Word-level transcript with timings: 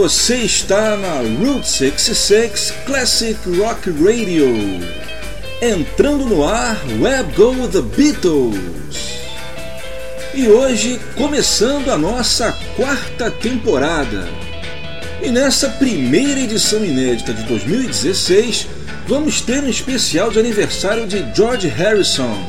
Você 0.00 0.36
está 0.36 0.96
na 0.96 1.16
Route 1.16 1.68
66 1.68 2.72
Classic 2.86 3.38
Rock 3.58 3.90
Radio. 3.90 4.48
Entrando 5.60 6.24
no 6.24 6.42
ar, 6.42 6.80
Web 6.98 7.34
Go 7.34 7.68
The 7.68 7.82
Beatles. 7.82 8.58
E 10.32 10.48
hoje 10.48 10.98
começando 11.18 11.90
a 11.90 11.98
nossa 11.98 12.50
quarta 12.76 13.30
temporada. 13.30 14.26
E 15.20 15.30
nessa 15.30 15.68
primeira 15.68 16.40
edição 16.40 16.82
inédita 16.82 17.34
de 17.34 17.42
2016, 17.42 18.68
vamos 19.06 19.42
ter 19.42 19.62
um 19.62 19.68
especial 19.68 20.30
de 20.30 20.38
aniversário 20.38 21.06
de 21.06 21.22
George 21.36 21.68
Harrison, 21.68 22.42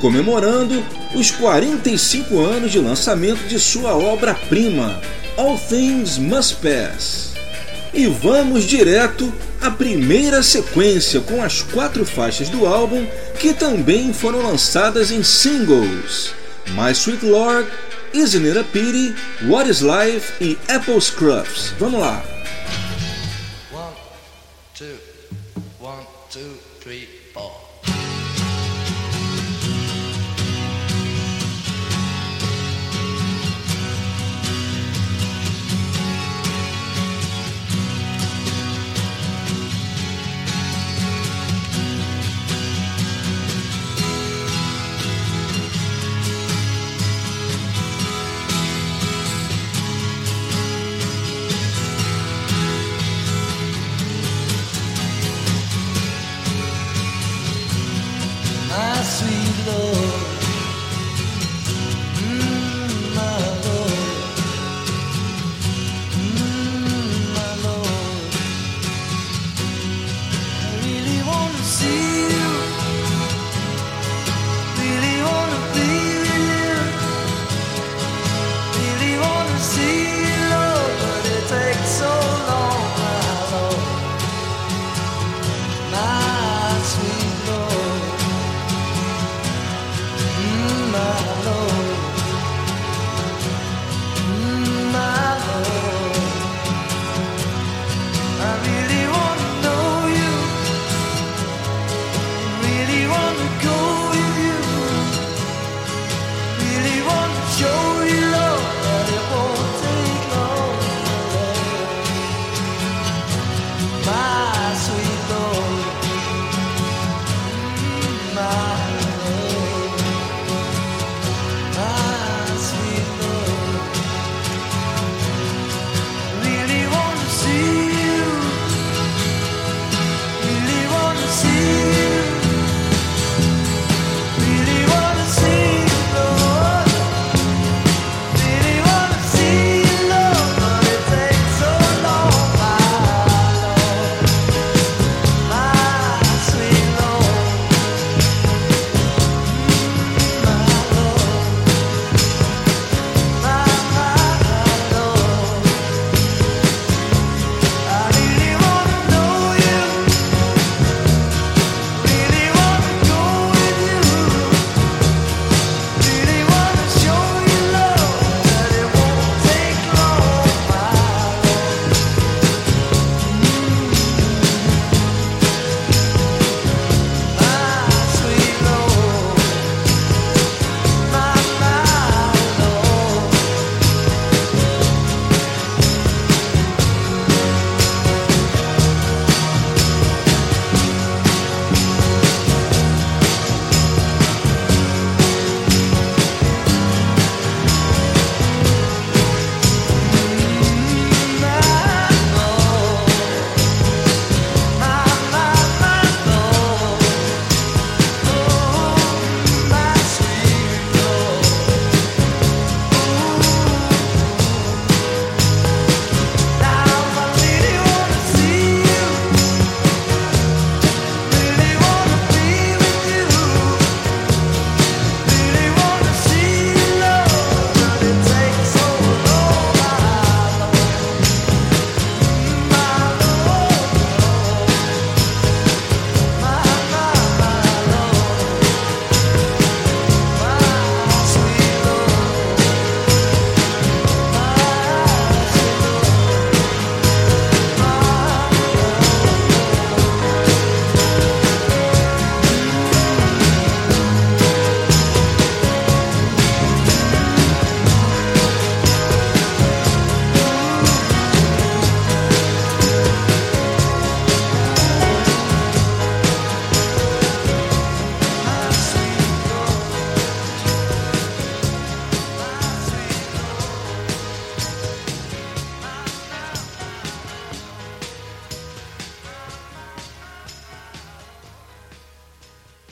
comemorando 0.00 0.82
os 1.14 1.30
45 1.30 2.40
anos 2.40 2.72
de 2.72 2.78
lançamento 2.78 3.46
de 3.46 3.60
sua 3.60 3.94
obra-prima, 3.94 4.98
All 5.36 5.58
Things 5.58 6.18
Must 6.18 6.56
Pass. 6.56 7.34
E 7.92 8.06
vamos 8.06 8.64
direto 8.64 9.32
à 9.60 9.70
primeira 9.70 10.42
sequência 10.42 11.20
com 11.20 11.42
as 11.42 11.62
quatro 11.62 12.04
faixas 12.04 12.48
do 12.48 12.66
álbum 12.66 13.06
que 13.38 13.52
também 13.52 14.12
foram 14.12 14.42
lançadas 14.42 15.10
em 15.10 15.22
singles: 15.22 16.32
My 16.68 16.92
Sweet 16.92 17.24
Lord, 17.24 17.68
Isn't 18.14 18.46
It 18.46 18.58
a 18.58 18.64
Pity, 18.64 19.14
What 19.46 19.70
Is 19.70 19.80
Life 19.80 20.32
e 20.40 20.58
Apple 20.68 21.00
Scruffs. 21.00 21.72
Vamos 21.78 22.00
lá! 22.00 22.35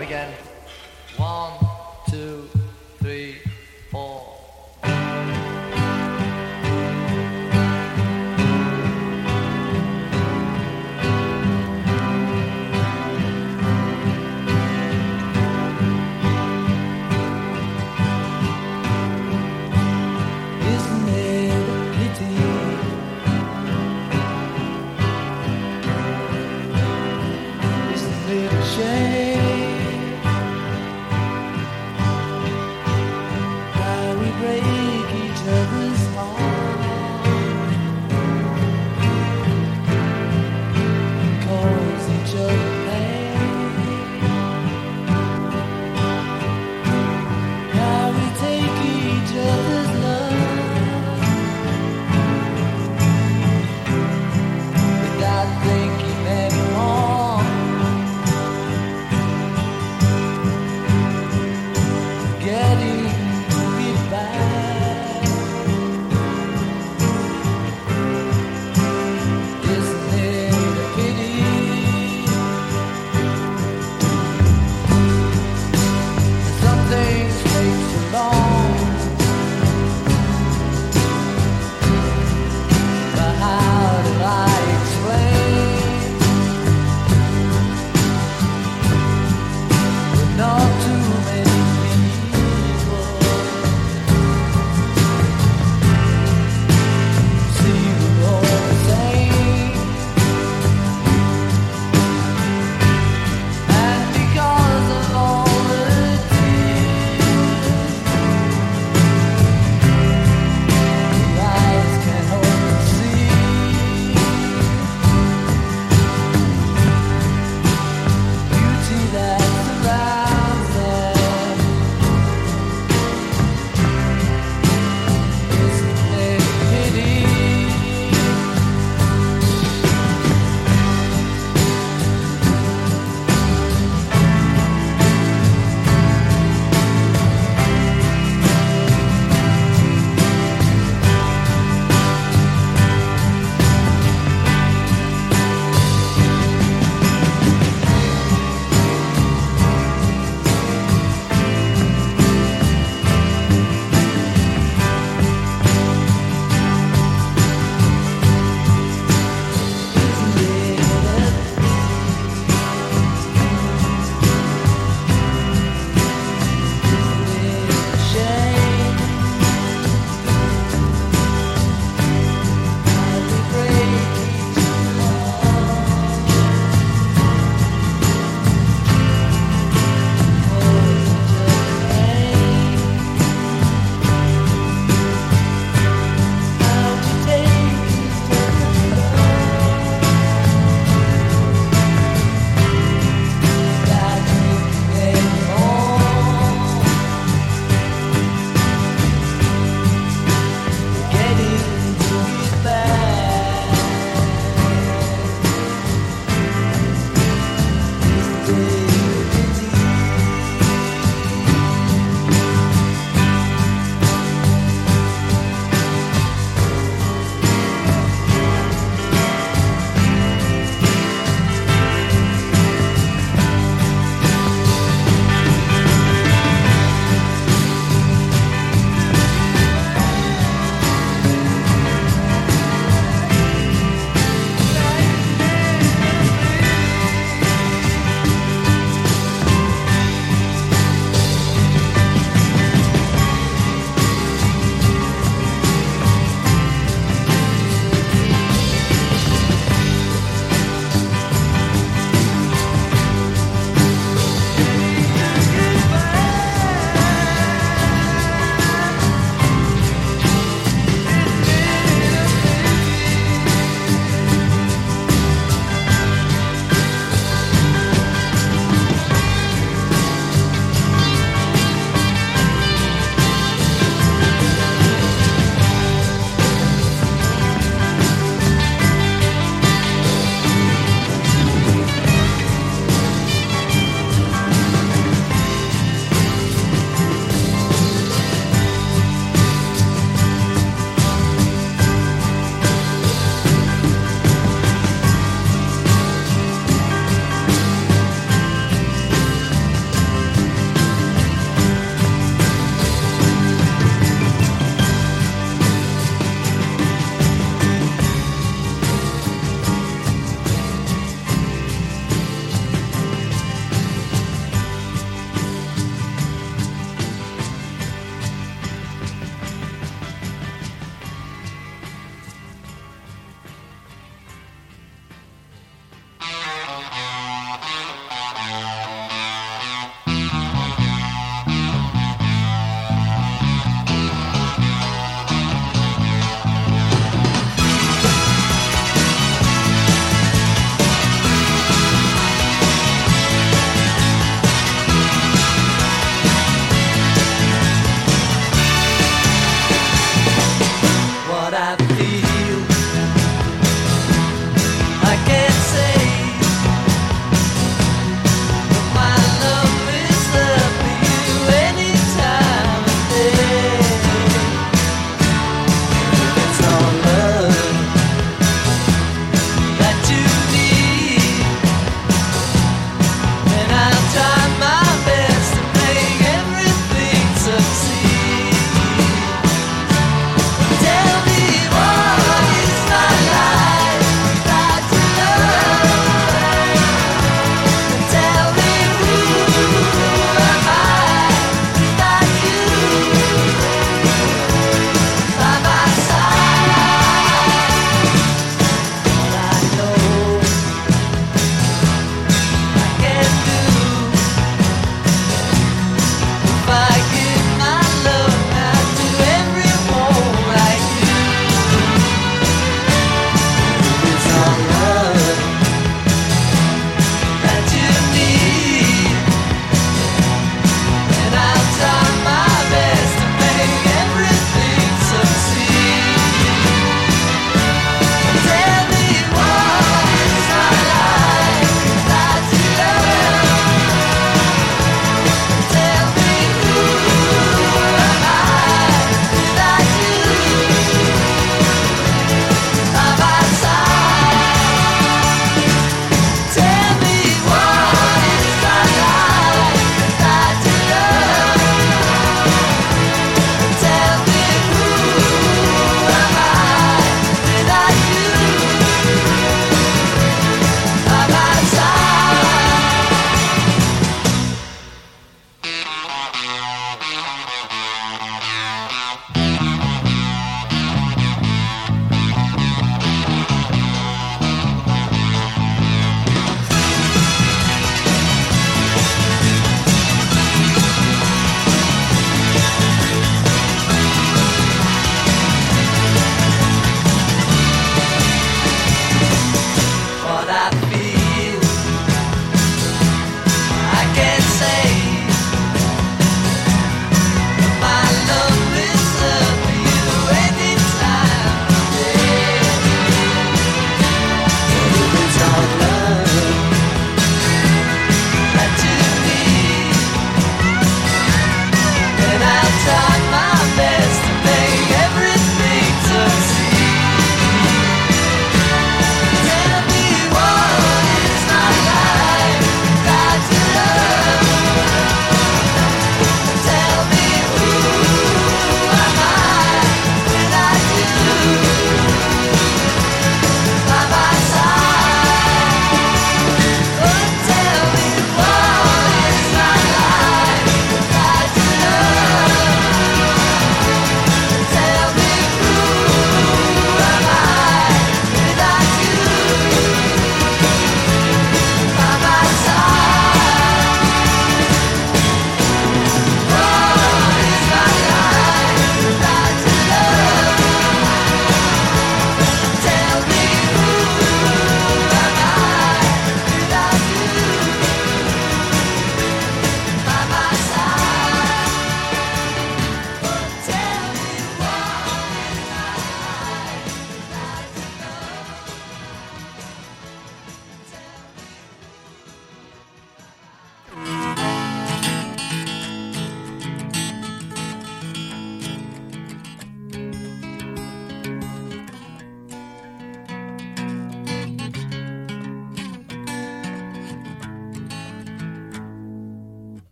Again. 0.00 0.32
One, 1.18 1.52
two. 2.08 2.39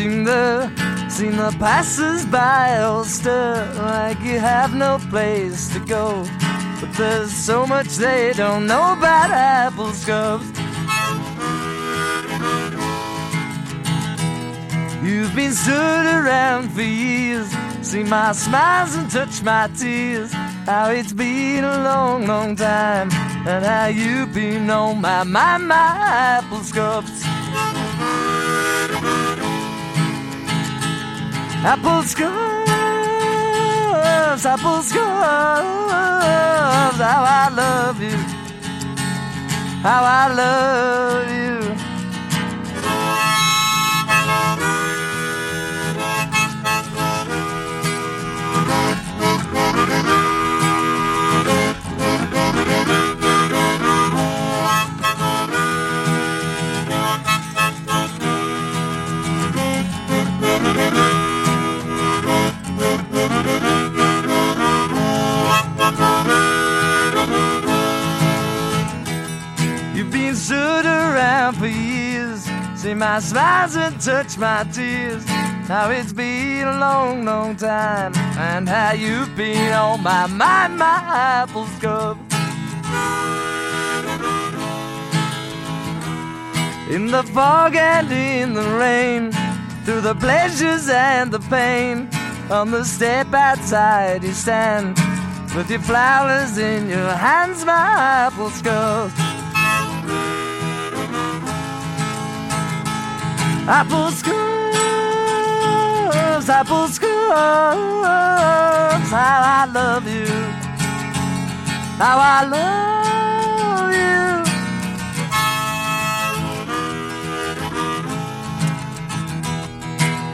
Sitting 0.00 0.24
there, 0.24 0.72
seen 1.10 1.36
the 1.36 1.54
passers 1.58 2.24
by 2.26 2.78
all 2.78 3.04
like 3.76 4.18
you 4.20 4.38
have 4.38 4.74
no 4.74 4.98
place 5.10 5.68
to 5.74 5.80
go. 5.80 6.24
But 6.80 6.90
there's 6.96 7.32
so 7.32 7.66
much 7.66 7.88
they 7.96 8.32
don't 8.34 8.66
know 8.66 8.94
about 8.94 9.30
apple 9.30 9.92
scrubs. 9.92 10.46
You've 15.02 15.34
been 15.34 15.52
stood 15.52 16.06
around 16.20 16.70
for 16.70 16.82
years, 16.82 17.48
seen 17.82 18.08
my 18.08 18.32
smiles 18.32 18.94
and 18.94 19.10
touched 19.10 19.42
my 19.42 19.68
tears. 19.76 20.32
How 20.64 20.90
it's 20.90 21.12
been 21.12 21.64
a 21.64 21.76
long, 21.82 22.26
long 22.26 22.56
time, 22.56 23.10
and 23.46 23.64
how 23.64 23.88
you've 23.88 24.32
been 24.32 24.70
on 24.70 25.02
my, 25.02 25.24
my, 25.24 25.58
my 25.58 25.92
apple 26.38 26.62
scrubs. 26.62 27.39
Apple 31.62 32.02
scrubs, 32.04 32.32
apple 34.46 34.82
scrubs, 34.82 35.06
how 36.98 37.22
I 37.22 37.48
love 37.54 38.00
you, 38.02 38.16
how 39.82 40.02
I 40.02 40.32
love 40.34 41.30
you. 41.30 41.40
You've 52.90 53.09
been 70.30 70.36
stood 70.36 70.86
around 70.86 71.56
for 71.56 71.66
years, 71.66 72.48
see 72.76 72.94
my 72.94 73.18
smiles 73.18 73.74
and 73.74 74.00
touch 74.00 74.38
my 74.38 74.62
tears. 74.72 75.26
Now 75.68 75.90
it's 75.90 76.12
been 76.12 76.68
a 76.68 76.78
long, 76.78 77.24
long 77.24 77.56
time, 77.56 78.12
and 78.38 78.68
how 78.68 78.92
you've 78.92 79.34
been 79.34 79.72
on 79.72 80.04
my 80.04 80.28
mind, 80.28 80.78
my 80.78 81.00
apple 81.42 81.66
scrub. 81.76 82.16
In 86.88 87.08
the 87.08 87.24
fog 87.34 87.74
and 87.74 88.12
in 88.12 88.54
the 88.54 88.68
rain, 88.78 89.32
through 89.84 90.02
the 90.02 90.14
pleasures 90.14 90.88
and 90.88 91.32
the 91.32 91.40
pain, 91.40 92.08
on 92.52 92.70
the 92.70 92.84
step 92.84 93.34
outside 93.34 94.22
you 94.22 94.32
stand, 94.32 94.96
with 95.56 95.68
your 95.68 95.80
flowers 95.80 96.56
in 96.56 96.88
your 96.88 97.10
hands, 97.14 97.64
my 97.64 98.26
apple 98.26 98.50
scrub. 98.50 99.10
Apple 103.72 104.10
scrubs, 104.10 104.34
apple 106.48 106.88
scrubs, 106.88 107.08
how 109.12 109.42
I 109.44 109.64
love 109.72 110.08
you, 110.08 110.26
how 111.96 112.18
I 112.18 112.44
love 112.56 113.92
you. 113.94 114.42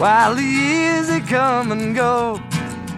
While 0.01 0.35
the 0.35 0.43
years 0.43 1.09
they 1.09 1.21
come 1.21 1.73
and 1.73 1.95
go, 1.95 2.41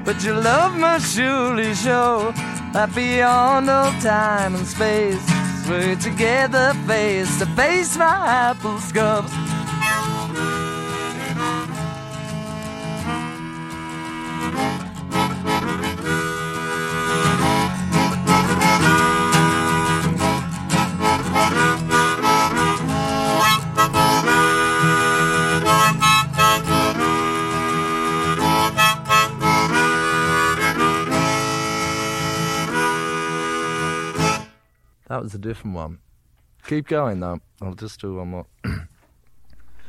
but 0.05 0.23
your 0.23 0.41
love 0.41 0.77
must 0.79 1.17
surely 1.17 1.75
show 1.75 2.33
that 2.75 2.95
beyond 2.95 3.69
all 3.69 3.91
time 4.01 4.55
and 4.55 4.65
space, 4.65 5.29
we're 5.69 5.97
together 5.97 6.75
face 6.87 7.41
to 7.41 7.47
face, 7.57 7.97
my 7.97 8.05
apple 8.07 8.79
scrubs. 8.79 9.48
Was 35.29 35.35
a 35.35 35.39
different 35.39 35.77
one. 35.77 35.99
Keep 36.67 36.89
going 36.89 37.21
though. 37.21 37.41
I'll 37.61 37.75
just 37.75 38.01
do 38.01 38.17
one 38.17 38.29
more. 38.29 38.47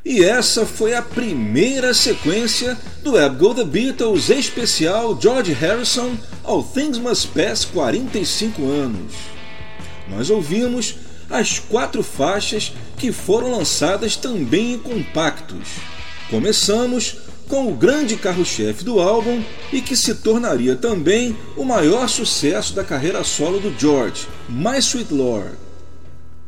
E 0.06 0.23
essa 0.23 0.65
foi 0.65 0.93
a 0.93 1.02
primeira 1.02 1.93
sequência 1.93 2.78
do 3.04 3.13
Web 3.13 3.38
Go 3.38 3.54
The 3.54 3.65
Beatles 3.65 4.30
especial 4.30 5.19
George 5.19 5.52
Harrison 5.54 6.17
All 6.43 6.63
Things 6.63 6.97
Must 6.97 7.28
Pass 7.34 7.65
45 7.65 8.65
anos. 8.65 9.13
Nós 10.10 10.30
ouvimos 10.30 10.95
as 11.30 11.60
quatro 11.60 12.02
faixas 12.02 12.73
que 12.97 13.12
foram 13.12 13.52
lançadas 13.52 14.15
também 14.15 14.73
em 14.73 14.80
compactos. 14.80 15.67
Começamos 16.30 17.17
com 17.50 17.68
o 17.68 17.76
grande 17.76 18.16
carro-chefe 18.16 18.84
do 18.84 19.00
álbum 19.00 19.44
e 19.74 19.82
que 19.82 19.96
se 19.96 20.14
tornaria 20.14 20.76
também 20.76 21.36
o 21.58 21.66
maior 21.66 22.08
sucesso 22.08 22.76
da 22.76 22.84
carreira 22.84 23.24
solo 23.24 23.60
do 23.60 23.74
George, 23.78 24.28
My 24.48 24.78
Sweet 24.78 25.12
Lord. 25.12 25.58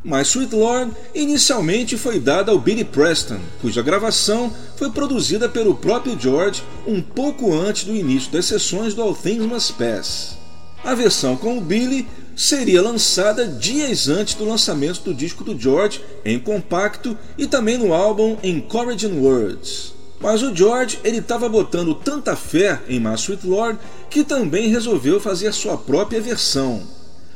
My 0.03 0.21
Sweet 0.21 0.55
Lord 0.55 0.93
inicialmente 1.13 1.97
foi 1.97 2.19
dada 2.19 2.51
ao 2.51 2.59
Billy 2.59 2.83
Preston, 2.83 3.39
cuja 3.61 3.81
gravação 3.81 4.53
foi 4.77 4.91
produzida 4.91 5.49
pelo 5.49 5.75
próprio 5.75 6.17
George 6.19 6.63
um 6.85 7.01
pouco 7.01 7.51
antes 7.51 7.83
do 7.83 7.95
início 7.95 8.31
das 8.31 8.45
sessões 8.45 8.93
do 8.93 9.01
All 9.01 9.15
Things 9.15 9.45
Must 9.45 9.73
Pass. 9.73 10.37
A 10.83 10.93
versão 10.93 11.35
com 11.35 11.57
o 11.57 11.61
Billy 11.61 12.07
seria 12.35 12.81
lançada 12.81 13.47
dias 13.47 14.07
antes 14.07 14.35
do 14.35 14.45
lançamento 14.45 15.01
do 15.01 15.13
disco 15.15 15.43
do 15.43 15.59
George 15.59 15.99
em 16.23 16.39
compacto 16.39 17.17
e 17.37 17.47
também 17.47 17.77
no 17.77 17.91
álbum 17.91 18.37
Encouraging 18.43 19.19
Words. 19.19 19.90
Mas 20.21 20.43
o 20.43 20.55
George 20.55 20.99
ele 21.03 21.17
estava 21.17 21.49
botando 21.49 21.95
tanta 21.95 22.35
fé 22.35 22.79
em 22.87 22.99
My 22.99 23.15
Sweet 23.15 23.45
Lord 23.47 23.79
que 24.09 24.23
também 24.23 24.69
resolveu 24.69 25.19
fazer 25.19 25.51
sua 25.51 25.77
própria 25.77 26.21
versão. 26.21 26.83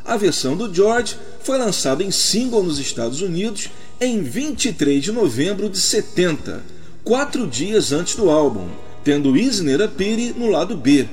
A 0.05 0.15
versão 0.17 0.55
do 0.55 0.71
George 0.71 1.17
foi 1.41 1.57
lançada 1.57 2.03
em 2.03 2.11
single 2.11 2.61
nos 2.61 2.77
Estados 2.77 3.21
Unidos 3.21 3.69
em 3.99 4.21
23 4.21 5.03
de 5.03 5.11
novembro 5.11 5.67
de 5.67 5.79
70, 5.79 6.61
quatro 7.03 7.47
dias 7.47 7.91
antes 7.91 8.15
do 8.15 8.29
álbum, 8.29 8.67
tendo 9.03 9.35
Isn't 9.35 9.81
a 9.81 9.87
Pity 9.87 10.35
no 10.37 10.47
lado 10.47 10.77
B. 10.77 11.07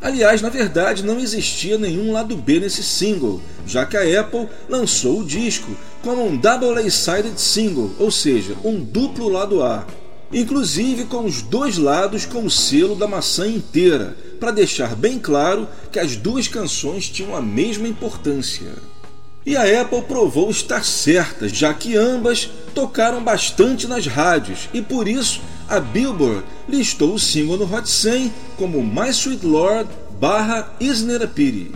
Aliás, 0.00 0.42
na 0.42 0.50
verdade, 0.50 1.02
não 1.02 1.18
existia 1.18 1.78
nenhum 1.78 2.12
lado 2.12 2.36
B 2.36 2.60
nesse 2.60 2.82
single, 2.82 3.40
já 3.66 3.86
que 3.86 3.96
a 3.96 4.20
Apple 4.20 4.46
lançou 4.68 5.20
o 5.20 5.24
disco 5.24 5.74
como 6.02 6.26
um 6.26 6.36
double 6.36 6.78
A-sided 6.78 7.40
single, 7.40 7.90
ou 7.98 8.10
seja, 8.10 8.54
um 8.62 8.78
duplo 8.78 9.28
lado 9.28 9.62
A 9.62 9.86
inclusive 10.32 11.04
com 11.04 11.24
os 11.24 11.42
dois 11.42 11.78
lados 11.78 12.26
com 12.26 12.44
o 12.44 12.50
selo 12.50 12.94
da 12.94 13.06
maçã 13.06 13.46
inteira, 13.46 14.16
para 14.38 14.50
deixar 14.50 14.94
bem 14.94 15.18
claro 15.18 15.68
que 15.90 15.98
as 15.98 16.16
duas 16.16 16.46
canções 16.48 17.08
tinham 17.08 17.34
a 17.34 17.40
mesma 17.40 17.88
importância. 17.88 18.72
E 19.44 19.56
a 19.56 19.80
Apple 19.80 20.02
provou 20.02 20.50
estar 20.50 20.84
certa, 20.84 21.48
já 21.48 21.72
que 21.72 21.96
ambas 21.96 22.50
tocaram 22.74 23.22
bastante 23.22 23.86
nas 23.86 24.06
rádios 24.06 24.68
e 24.74 24.82
por 24.82 25.08
isso 25.08 25.40
a 25.68 25.80
Billboard 25.80 26.44
listou 26.68 27.14
o 27.14 27.18
single 27.18 27.56
no 27.56 27.74
Hot 27.74 27.88
100 27.88 28.32
como 28.56 28.82
My 28.82 29.08
Sweet 29.08 29.46
Lord 29.46 29.88
barra 30.20 30.70
Isn't 30.78 31.12
It 31.12 31.24
a 31.24 31.28
Pity. 31.28 31.72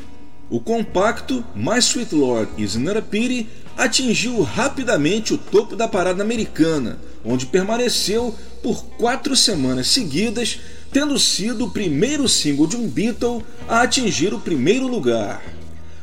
O 0.50 0.60
compacto 0.60 1.42
My 1.54 1.78
Sweet 1.78 2.14
Lord 2.14 2.50
Isn't 2.58 2.86
It 2.88 2.98
a 2.98 3.02
Pity 3.02 3.48
atingiu 3.76 4.42
rapidamente 4.42 5.34
o 5.34 5.38
topo 5.38 5.74
da 5.74 5.88
parada 5.88 6.22
americana, 6.22 6.98
onde 7.24 7.46
permaneceu 7.46 8.34
por 8.62 8.84
quatro 8.96 9.34
semanas 9.34 9.88
seguidas, 9.88 10.60
tendo 10.92 11.18
sido 11.18 11.66
o 11.66 11.70
primeiro 11.70 12.28
single 12.28 12.66
de 12.66 12.76
um 12.76 12.86
Beatle 12.86 13.44
a 13.68 13.82
atingir 13.82 14.34
o 14.34 14.40
primeiro 14.40 14.86
lugar. 14.86 15.42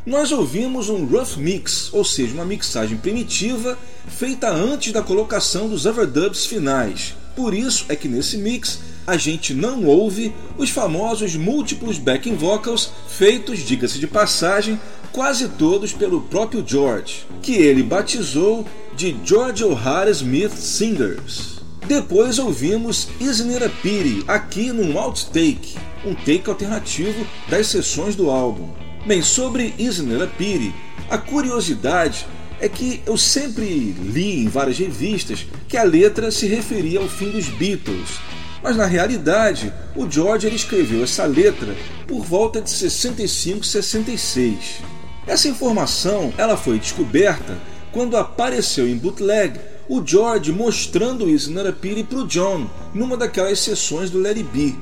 Nós 0.06 0.32
ouvimos 0.32 0.90
um 0.90 1.06
rough 1.06 1.38
mix, 1.38 1.90
ou 1.94 2.04
seja, 2.04 2.34
uma 2.34 2.46
mixagem 2.46 2.98
primitiva 2.98 3.78
feita 4.08 4.50
antes 4.50 4.92
da 4.92 5.04
colocação 5.04 5.70
dos 5.70 5.86
overdubs 5.86 6.46
finais. 6.46 7.14
Por 7.36 7.54
isso 7.54 7.86
é 7.90 7.96
que 7.96 8.08
nesse 8.08 8.38
mix 8.38 8.80
a 9.06 9.18
gente 9.18 9.54
não 9.54 9.86
ouve 9.86 10.34
os 10.58 10.70
famosos 10.70 11.36
múltiplos 11.36 11.98
backing 11.98 12.36
vocals 12.36 12.92
feitos, 13.08 13.60
diga-se 13.60 14.00
de 14.00 14.08
passagem, 14.08 14.80
quase 15.12 15.50
todos 15.50 15.92
pelo 15.94 16.22
próprio 16.22 16.64
George, 16.66 17.26
que 17.42 17.54
ele 17.54 17.84
batizou 17.84 18.66
de 18.96 19.16
George 19.26 19.64
O'Hara 19.64 20.12
Smith 20.12 20.54
Singers. 20.54 21.60
Depois 21.88 22.38
ouvimos 22.38 23.08
Isn't 23.20 23.52
It 23.54 23.64
a 23.64 23.70
Pity 23.70 24.24
aqui 24.28 24.72
num 24.72 24.98
outtake, 24.98 25.76
um 26.06 26.14
take 26.14 26.48
alternativo 26.48 27.26
das 27.50 27.68
sessões 27.68 28.16
do 28.16 28.30
álbum. 28.30 28.70
Bem, 29.06 29.22
sobre 29.24 29.74
Isn't 29.80 30.14
It 30.14 30.24
a 30.24 30.28
Pity, 30.28 30.74
a 31.10 31.18
curiosidade 31.18 32.28
é 32.60 32.70
que 32.70 33.02
eu 33.06 33.18
sempre 33.18 33.64
li 33.64 34.44
em 34.44 34.48
várias 34.48 34.78
revistas 34.78 35.46
que 35.68 35.78
a 35.78 35.84
letra 35.84 36.30
se 36.30 36.46
referia 36.46 37.00
ao 37.00 37.08
fim 37.08 37.32
dos 37.32 37.48
Beatles, 37.48 38.20
mas 38.62 38.76
na 38.76 38.86
realidade 38.86 39.74
o 39.96 40.10
George 40.10 40.48
escreveu 40.54 41.04
essa 41.04 41.26
letra 41.26 41.76
por 42.08 42.24
volta 42.24 42.62
de 42.62 42.70
65, 42.70 43.66
66. 43.66 44.82
Essa 45.28 45.48
informação 45.48 46.34
ela 46.38 46.58
foi 46.58 46.80
descoberta 46.80 47.58
quando 47.92 48.18
apareceu 48.18 48.88
em 48.88 48.98
bootleg 48.98 49.60
o 49.88 50.06
George 50.06 50.52
mostrando 50.52 51.28
isso 51.28 51.52
na 51.52 51.72
Piri 51.72 52.04
para 52.04 52.20
o 52.20 52.28
John, 52.28 52.70
numa 52.94 53.18
daquelas 53.18 53.60
sessões 53.60 54.12
do 54.12 54.26
It 54.26 54.44
Be. 54.44 54.78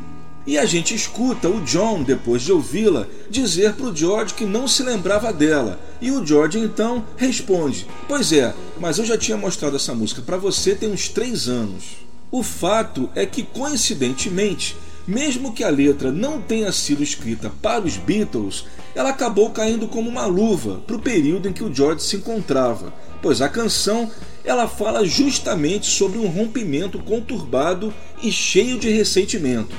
E 0.46 0.58
a 0.58 0.66
gente 0.66 0.96
escuta 0.96 1.50
o 1.50 1.62
John, 1.62 2.04
depois 2.04 2.42
de 2.42 2.54
ouvi-la, 2.54 3.06
dizer 3.30 3.74
para 3.74 3.88
o 3.88 3.96
George 3.96 4.34
que 4.34 4.46
não 4.46 4.66
se 4.68 4.84
lembrava 4.84 5.34
dela. 5.34 5.80
E 6.02 6.10
o 6.12 6.26
George 6.26 6.60
então 6.60 7.04
responde: 7.18 7.86
Pois 8.08 8.32
é, 8.32 8.54
mas 8.80 8.98
eu 8.98 9.06
já 9.06 9.18
tinha 9.18 9.38
mostrado 9.38 9.76
essa 9.76 9.94
música 9.94 10.22
para 10.22 10.38
você 10.38 10.74
tem 10.74 10.90
uns 10.90 11.10
três 11.10 11.50
anos. 11.50 12.07
O 12.30 12.44
fato 12.44 13.10
é 13.16 13.26
que, 13.26 13.44
coincidentemente, 13.44 14.76
mesmo 15.08 15.54
que 15.54 15.64
a 15.64 15.70
letra 15.70 16.12
não 16.12 16.42
tenha 16.42 16.72
sido 16.74 17.02
escrita 17.02 17.50
para 17.62 17.86
os 17.86 17.96
Beatles, 17.96 18.66
ela 18.94 19.10
acabou 19.10 19.52
caindo 19.52 19.88
como 19.88 20.10
uma 20.10 20.26
luva 20.26 20.82
para 20.86 20.98
o 20.98 21.02
período 21.02 21.48
em 21.48 21.54
que 21.54 21.64
o 21.64 21.74
George 21.74 22.04
se 22.04 22.18
encontrava, 22.18 22.94
pois 23.22 23.42
a 23.42 23.48
canção 23.48 24.12
ela 24.44 24.68
fala 24.68 25.06
justamente 25.06 25.86
sobre 25.86 26.18
um 26.18 26.28
rompimento 26.28 27.00
conturbado 27.00 27.94
e 28.22 28.32
cheio 28.32 28.78
de 28.78 28.90
ressentimentos. 28.90 29.76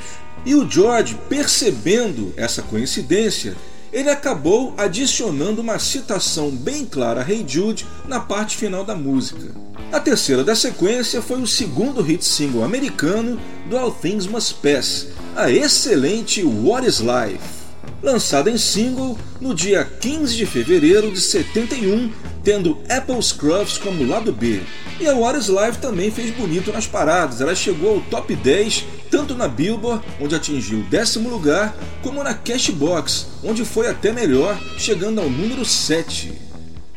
E 0.47 0.55
o 0.55 0.71
George, 0.71 1.19
percebendo 1.29 2.33
essa 2.37 2.63
coincidência, 2.63 3.57
ele 3.92 4.11
acabou 4.11 4.74
adicionando 4.77 5.61
uma 5.61 5.79
citação 5.79 6.51
bem 6.51 6.85
clara 6.85 7.22
a 7.22 7.31
Hey 7.31 7.44
Jude 7.46 7.87
na 8.07 8.20
parte 8.20 8.57
final 8.57 8.85
da 8.85 8.94
música. 8.94 9.55
A 9.90 9.98
terceira 9.98 10.44
da 10.44 10.55
sequência 10.55 11.22
foi 11.22 11.40
o 11.40 11.46
segundo 11.46 12.03
hit 12.03 12.24
single 12.24 12.64
americano 12.64 13.40
do 13.68 13.77
All 13.77 13.90
Things 13.90 14.27
Must 14.27 14.55
Pass, 14.55 15.09
a 15.35 15.51
excelente 15.51 16.42
What 16.44 16.87
Is 16.87 17.01
Life 17.01 17.59
lançada 18.03 18.51
em 18.51 18.59
single 18.59 19.18
no 19.40 19.55
dia 19.55 19.85
15 19.85 20.37
de 20.37 20.46
fevereiro 20.46 21.11
de 21.11 21.20
71, 21.20 22.11
tendo 22.44 22.79
Apple 22.88 23.22
Scruffs 23.22 23.79
como 23.79 24.07
lado 24.07 24.33
B. 24.33 24.61
E 25.01 25.07
a 25.07 25.14
What 25.14 25.38
Is 25.38 25.48
Live 25.48 25.79
também 25.79 26.11
fez 26.11 26.31
bonito 26.31 26.72
nas 26.72 26.87
paradas, 26.87 27.40
ela 27.40 27.55
chegou 27.55 27.96
ao 27.96 28.01
top 28.03 28.35
10 28.35 28.85
tanto 29.11 29.35
na 29.35 29.49
Billboard, 29.49 30.05
onde 30.21 30.35
atingiu 30.35 30.81
o 30.81 30.85
décimo 30.85 31.29
lugar, 31.29 31.77
como 32.03 32.23
na 32.23 32.35
Cashbox, 32.35 33.27
onde 33.42 33.64
foi 33.64 33.88
até 33.88 34.12
melhor, 34.12 34.59
chegando 34.77 35.21
ao 35.21 35.29
número 35.29 35.64
7. 35.64 36.33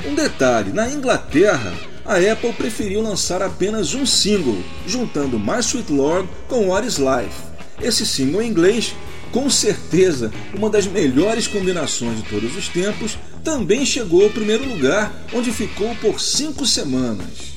Um 0.06 0.16
detalhe: 0.16 0.72
na 0.72 0.90
Inglaterra, 0.90 1.74
a 2.06 2.16
Apple 2.16 2.54
preferiu 2.54 3.02
lançar 3.02 3.42
apenas 3.42 3.94
um 3.94 4.06
single, 4.06 4.58
juntando 4.86 5.40
My 5.40 5.60
Sweet 5.60 5.92
Lord 5.92 6.30
com 6.48 6.70
What 6.70 6.88
Is 6.88 6.98
Life. 6.98 7.52
Esse 7.82 8.06
single 8.06 8.42
em 8.42 8.48
inglês 8.48 8.94
com 9.32 9.50
certeza 9.50 10.32
uma 10.54 10.70
das 10.70 10.86
melhores 10.86 11.48
combinações 11.48 12.18
de 12.18 12.30
todos 12.30 12.56
os 12.56 12.68
tempos, 12.68 13.18
também 13.44 13.86
chegou 13.86 14.24
ao 14.24 14.30
primeiro 14.30 14.68
lugar, 14.68 15.12
onde 15.34 15.52
ficou 15.52 15.96
por 15.96 16.20
cinco 16.20 16.66
semanas. 16.66 17.51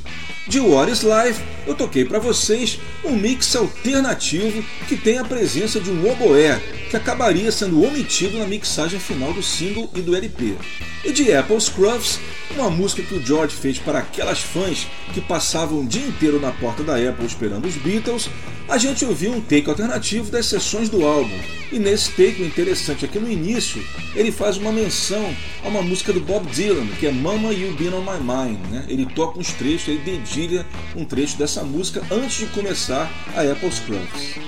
De 0.47 0.61
What 0.61 0.93
is 0.93 1.03
Life, 1.03 1.43
eu 1.67 1.75
toquei 1.75 2.05
para 2.05 2.19
vocês 2.19 2.79
um 3.03 3.17
mix 3.17 3.57
alternativo 3.57 4.63
que 4.87 4.95
tem 4.95 5.17
a 5.17 5.25
presença 5.25 5.81
de 5.81 5.91
um 5.91 6.07
oboé, 6.07 6.61
que 6.91 6.97
acabaria 6.97 7.51
sendo 7.51 7.83
omitido 7.83 8.39
na 8.39 8.45
mixagem 8.45 9.01
final 9.01 9.33
do 9.33 9.43
single 9.43 9.91
e 9.95 10.03
do 10.03 10.15
LP. 10.15 10.55
E 11.03 11.13
de 11.13 11.33
Apple 11.33 11.59
Scruffs, 11.59 12.21
uma 12.51 12.69
música 12.69 13.03
que 13.03 13.15
o 13.15 13.25
George 13.25 13.57
fez 13.57 13.79
para 13.79 14.01
aquelas 14.01 14.41
fãs 14.41 14.87
que 15.15 15.21
passavam 15.23 15.81
o 15.81 15.87
dia 15.87 16.07
inteiro 16.07 16.39
na 16.39 16.53
porta 16.53 16.83
da 16.83 16.97
Apple 16.97 17.25
esperando 17.25 17.67
os 17.67 17.77
Beatles, 17.77 18.29
a 18.69 18.79
gente 18.79 19.05
ouviu 19.05 19.33
um 19.33 19.41
take 19.41 19.69
alternativo 19.69 20.31
das 20.31 20.47
sessões 20.47 20.89
do 20.89 21.05
álbum. 21.05 21.39
E 21.71 21.79
nesse 21.79 22.11
take, 22.11 22.43
o 22.43 22.47
interessante 22.47 23.05
é 23.05 23.09
que 23.09 23.19
no 23.19 23.31
início 23.31 23.83
ele 24.15 24.33
faz 24.33 24.57
uma 24.57 24.73
menção 24.73 25.35
a 25.65 25.69
uma 25.69 25.83
música 25.83 26.13
do 26.13 26.21
Bob 26.21 26.47
Dylan, 26.51 26.87
que 26.99 27.07
é 27.07 27.13
Mama 27.13 27.53
You 27.53 27.75
Been 27.75 27.93
On 27.93 28.01
My 28.01 28.19
Mind. 28.21 28.59
Né? 28.71 28.85
Ele 28.89 29.07
toca 29.07 29.39
uns 29.39 29.53
trechos, 29.53 29.89
ele 29.89 29.99
dedilha 29.99 30.67
um 30.97 31.05
trecho 31.05 31.37
dessa 31.37 31.63
música 31.63 32.03
antes 32.11 32.39
de 32.39 32.47
começar 32.47 33.11
a 33.37 33.43
Apple 33.43 33.71
Scruffs. 33.71 34.39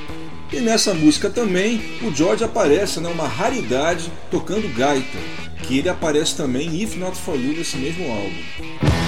E 0.52 0.60
nessa 0.60 0.94
música 0.94 1.28
também 1.28 1.80
o 2.02 2.14
George 2.14 2.44
aparece, 2.44 3.00
né, 3.00 3.08
uma 3.08 3.26
raridade, 3.26 4.10
tocando 4.30 4.72
gaita, 4.74 5.18
que 5.64 5.78
ele 5.78 5.88
aparece 5.88 6.36
também 6.36 6.68
em 6.68 6.82
If 6.82 6.96
Not 6.96 7.16
For 7.18 7.34
You 7.34 7.56
nesse 7.56 7.76
mesmo 7.76 8.08
álbum. 8.08 9.05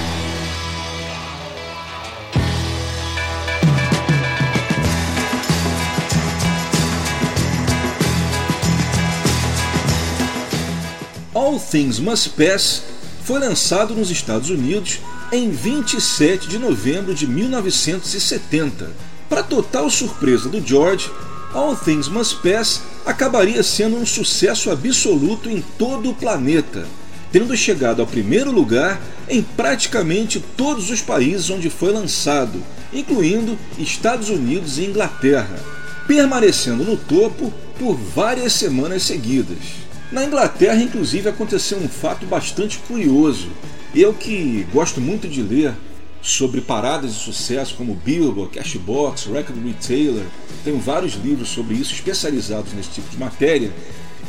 All 11.38 11.61
Things 11.61 12.01
Must 12.01 12.31
Pass 12.31 12.83
foi 13.22 13.38
lançado 13.38 13.94
nos 13.94 14.11
Estados 14.11 14.51
Unidos 14.51 14.98
em 15.31 15.53
27 15.53 16.48
de 16.48 16.59
novembro 16.59 17.14
de 17.14 17.29
1970. 17.29 18.90
Para 19.29 19.44
total 19.44 19.88
surpresa 19.88 20.48
do 20.48 20.61
George, 20.61 21.09
All 21.55 21.77
Things 21.77 22.09
Must 22.09 22.38
Pass 22.42 22.83
acabaria 23.07 23.62
sendo 23.62 23.94
um 23.98 24.05
sucesso 24.05 24.68
absoluto 24.68 25.48
em 25.48 25.62
todo 25.79 26.11
o 26.11 26.14
planeta, 26.14 26.85
tendo 27.31 27.57
chegado 27.57 28.01
ao 28.01 28.07
primeiro 28.09 28.51
lugar 28.51 29.01
em 29.29 29.40
praticamente 29.40 30.42
todos 30.57 30.90
os 30.90 31.01
países 31.01 31.48
onde 31.51 31.70
foi 31.70 31.92
lançado, 31.92 32.61
incluindo 32.92 33.57
Estados 33.79 34.29
Unidos 34.29 34.77
e 34.77 34.87
Inglaterra, 34.87 35.61
permanecendo 36.05 36.83
no 36.83 36.96
topo 36.96 37.55
por 37.79 37.94
várias 37.94 38.55
semanas 38.55 39.05
seguidas. 39.05 39.88
Na 40.10 40.24
Inglaterra, 40.24 40.82
inclusive, 40.82 41.28
aconteceu 41.28 41.78
um 41.78 41.88
fato 41.88 42.24
bastante 42.24 42.78
curioso. 42.78 43.48
Eu 43.94 44.14
que 44.14 44.66
gosto 44.72 45.02
muito 45.02 45.28
de 45.28 45.42
ler 45.42 45.74
sobre 46.22 46.62
paradas 46.62 47.12
de 47.12 47.20
sucesso 47.20 47.74
como 47.76 47.94
Billboard, 47.94 48.54
Cashbox, 48.54 49.26
Record 49.26 49.62
Retailer, 49.62 50.24
tenho 50.64 50.78
vários 50.78 51.14
livros 51.14 51.50
sobre 51.50 51.76
isso 51.76 51.92
especializados 51.92 52.72
nesse 52.72 52.88
tipo 52.90 53.08
de 53.10 53.18
matéria. 53.18 53.70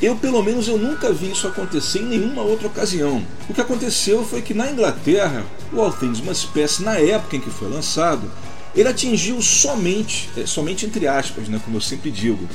Eu, 0.02 0.18
pelo 0.18 0.44
menos, 0.44 0.68
eu 0.68 0.78
nunca 0.78 1.14
vi 1.14 1.32
isso 1.32 1.48
acontecer 1.48 2.00
em 2.00 2.06
nenhuma 2.06 2.42
outra 2.42 2.68
ocasião. 2.68 3.26
O 3.50 3.54
que 3.54 3.62
aconteceu 3.62 4.24
foi 4.24 4.42
que 4.42 4.54
na 4.54 4.70
Inglaterra, 4.70 5.46
o 5.74 5.82
All 5.82 5.92
Things 5.94 6.20
Must 6.20 6.48
Pass, 6.48 6.80
na 6.80 6.98
época 6.98 7.38
em 7.38 7.42
que 7.42 7.50
foi 7.50 7.70
lançado, 7.70 8.30
ele 8.76 8.88
atingiu 8.88 9.42
somente, 9.42 10.30
é, 10.38 10.46
somente 10.46 10.86
entre 10.86 11.08
aspas, 11.08 11.48
né, 11.48 11.60
como 11.64 11.78
eu 11.78 11.82
sempre 11.82 12.12
digo, 12.12 12.48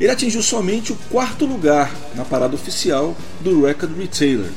ele 0.00 0.10
atingiu 0.10 0.42
somente 0.42 0.92
o 0.92 0.98
quarto 1.10 1.44
lugar 1.44 1.90
na 2.14 2.24
parada 2.24 2.54
oficial 2.54 3.16
do 3.40 3.64
Record 3.64 3.96
Retailer. 3.96 4.50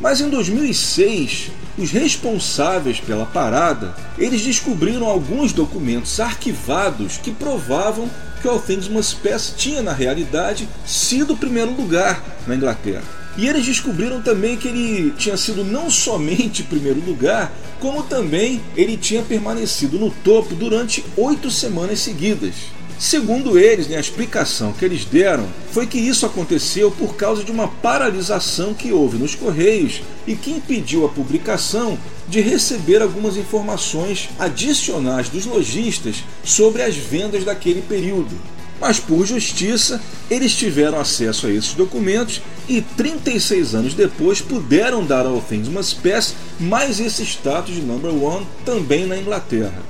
Mas 0.00 0.20
em 0.20 0.28
2006, 0.28 1.50
os 1.76 1.90
responsáveis 1.90 3.00
pela 3.00 3.26
parada, 3.26 3.94
eles 4.16 4.42
descobriram 4.42 5.06
alguns 5.06 5.52
documentos 5.52 6.18
arquivados 6.20 7.18
que 7.18 7.30
provavam 7.30 8.08
que 8.40 8.48
All 8.48 8.60
Things 8.60 8.88
Must 8.88 9.16
Pass 9.16 9.54
tinha 9.56 9.82
na 9.82 9.92
realidade 9.92 10.68
sido 10.86 11.34
o 11.34 11.36
primeiro 11.36 11.72
lugar 11.72 12.22
na 12.46 12.54
Inglaterra. 12.54 13.02
E 13.36 13.46
eles 13.46 13.64
descobriram 13.64 14.20
também 14.20 14.56
que 14.56 14.66
ele 14.66 15.12
tinha 15.16 15.36
sido 15.36 15.64
não 15.64 15.88
somente 15.90 16.64
primeiro 16.64 17.00
lugar, 17.00 17.52
como 17.78 18.02
também 18.02 18.60
ele 18.76 18.96
tinha 18.96 19.22
permanecido 19.22 19.98
no 19.98 20.10
topo 20.10 20.54
durante 20.56 21.04
oito 21.16 21.50
semanas 21.50 22.00
seguidas. 22.00 22.54
Segundo 22.98 23.56
eles, 23.56 23.86
né, 23.86 23.96
a 23.96 24.00
explicação 24.00 24.72
que 24.72 24.84
eles 24.84 25.04
deram 25.04 25.46
foi 25.70 25.86
que 25.86 25.98
isso 25.98 26.26
aconteceu 26.26 26.90
por 26.90 27.14
causa 27.14 27.44
de 27.44 27.52
uma 27.52 27.68
paralisação 27.68 28.74
que 28.74 28.90
houve 28.90 29.18
nos 29.18 29.36
Correios 29.36 30.02
e 30.26 30.34
que 30.34 30.50
impediu 30.50 31.06
a 31.06 31.08
publicação 31.08 31.96
de 32.26 32.40
receber 32.40 33.00
algumas 33.00 33.36
informações 33.36 34.28
adicionais 34.36 35.28
dos 35.28 35.46
lojistas 35.46 36.24
sobre 36.42 36.82
as 36.82 36.96
vendas 36.96 37.44
daquele 37.44 37.82
período. 37.82 38.34
Mas 38.80 38.98
por 38.98 39.24
justiça, 39.24 40.00
eles 40.28 40.54
tiveram 40.54 40.98
acesso 40.98 41.46
a 41.46 41.50
esses 41.50 41.74
documentos 41.74 42.42
e 42.68 42.80
36 42.80 43.76
anos 43.76 43.94
depois 43.94 44.40
puderam 44.40 45.04
dar 45.04 45.24
ao 45.24 45.40
Things 45.40 45.68
Must 45.68 45.96
Pass 45.96 46.34
mais 46.58 46.98
esse 46.98 47.24
status 47.24 47.74
de 47.74 47.80
number 47.80 48.12
one 48.12 48.46
também 48.64 49.06
na 49.06 49.16
Inglaterra. 49.16 49.82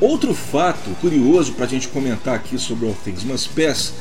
Outro 0.00 0.34
fato 0.34 0.90
curioso 1.00 1.52
para 1.52 1.64
a 1.64 1.68
gente 1.68 1.88
comentar 1.88 2.34
aqui 2.34 2.58
sobre 2.58 2.86
All 2.86 2.96
Things 3.02 3.24
Must 3.24 3.48
Pass 3.50 3.94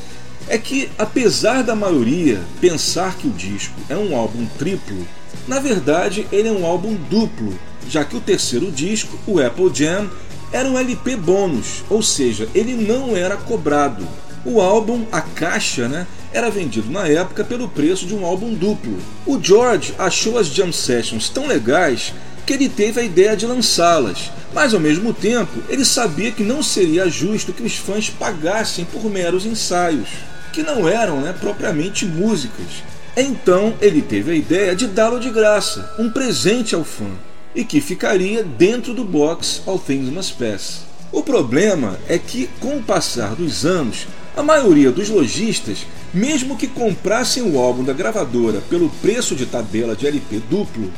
é 0.50 0.58
que, 0.58 0.90
apesar 0.98 1.64
da 1.64 1.74
maioria 1.74 2.42
pensar 2.60 3.16
que 3.16 3.28
o 3.28 3.32
disco 3.32 3.80
é 3.88 3.96
um 3.96 4.16
álbum 4.16 4.46
triplo, 4.60 5.08
na 5.48 5.60
verdade 5.60 6.28
ele 6.34 6.50
é 6.50 6.52
um 6.52 6.66
álbum 6.66 6.96
duplo, 7.10 7.58
já 7.88 8.04
que 8.04 8.18
o 8.18 8.22
terceiro 8.22 8.70
disco, 8.72 9.18
o 9.26 9.40
Apple 9.40 9.72
Jam, 9.74 10.10
era 10.52 10.70
um 10.70 10.78
LP 10.78 11.16
bônus, 11.16 11.84
ou 11.90 12.02
seja, 12.02 12.48
ele 12.54 12.74
não 12.74 13.16
era 13.16 13.38
cobrado. 13.38 14.06
O 14.46 14.62
álbum, 14.62 15.06
a 15.12 15.22
caixa, 15.22 15.88
né, 15.88 16.06
era 16.32 16.52
vendido 16.52 16.92
na 16.92 17.08
época 17.08 17.44
pelo 17.44 17.70
preço 17.70 18.06
de 18.06 18.14
um 18.14 18.26
álbum 18.26 18.54
duplo. 18.54 18.98
O 19.26 19.42
George 19.42 19.94
achou 19.98 20.38
as 20.38 20.48
jam 20.48 20.72
sessions 20.72 21.30
tão 21.30 21.48
legais 21.48 22.14
que 22.46 22.54
ele 22.54 22.70
teve 22.70 23.02
a 23.02 23.04
ideia 23.04 23.36
de 23.36 23.46
lançá-las, 23.46 24.32
mas 24.54 24.74
ao 24.74 24.80
mesmo 24.80 25.14
tempo 25.14 25.64
ele 25.68 25.84
sabia 25.84 26.32
que 26.32 26.44
não 26.44 26.62
seria 26.62 27.10
justo 27.10 27.52
que 27.52 27.64
os 27.64 27.76
fãs 27.76 28.10
pagassem 28.10 28.86
por 28.86 29.04
meros 29.06 29.46
ensaios, 29.46 30.10
que 30.54 30.62
não 30.62 30.88
eram 30.88 31.22
né, 31.22 31.34
propriamente 31.40 32.06
músicas. 32.06 32.84
Então 33.18 33.74
ele 33.82 34.02
teve 34.02 34.32
a 34.32 34.36
ideia 34.36 34.76
de 34.76 34.88
dá-lo 34.88 35.20
de 35.20 35.30
graça, 35.30 35.94
um 35.98 36.10
presente 36.10 36.76
ao 36.76 36.84
fã, 36.84 37.10
e 37.56 37.64
que 37.64 37.82
ficaria 37.82 38.44
dentro 38.44 38.94
do 38.94 39.04
box 39.04 39.62
All 39.66 39.80
Things 39.80 40.10
Must 40.10 40.34
Pass. 40.34 40.82
O 41.12 41.24
problema 41.24 41.98
é 42.10 42.18
que, 42.18 42.50
com 42.60 42.78
o 42.78 42.84
passar 42.84 43.36
dos 43.36 43.66
anos, 43.66 44.06
a 44.36 44.44
maioria 44.44 44.92
dos 44.92 45.08
lojistas, 45.08 45.86
mesmo 46.14 46.58
que 46.58 46.68
comprassem 46.68 47.44
o 47.44 47.58
álbum 47.58 47.84
da 47.84 47.94
gravadora 47.94 48.62
pelo 48.70 48.90
preço 49.02 49.34
de 49.34 49.46
tabela 49.46 49.96
de 49.96 50.08
LP 50.08 50.42
duplo, 50.50 50.92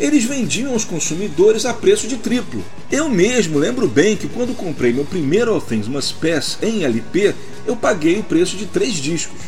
eles 0.00 0.24
vendiam 0.24 0.72
aos 0.72 0.84
consumidores 0.84 1.66
a 1.66 1.74
preço 1.74 2.08
de 2.08 2.16
triplo. 2.16 2.64
Eu 2.90 3.08
mesmo 3.08 3.58
lembro 3.58 3.86
bem 3.86 4.16
que 4.16 4.26
quando 4.26 4.56
comprei 4.56 4.92
meu 4.92 5.04
primeiro 5.04 5.52
All 5.52 5.60
Things 5.60 5.86
Must 5.86 6.14
Pass 6.14 6.58
em 6.62 6.82
LP, 6.82 7.34
eu 7.66 7.76
paguei 7.76 8.18
o 8.18 8.24
preço 8.24 8.56
de 8.56 8.64
três 8.64 8.94
discos. 8.94 9.38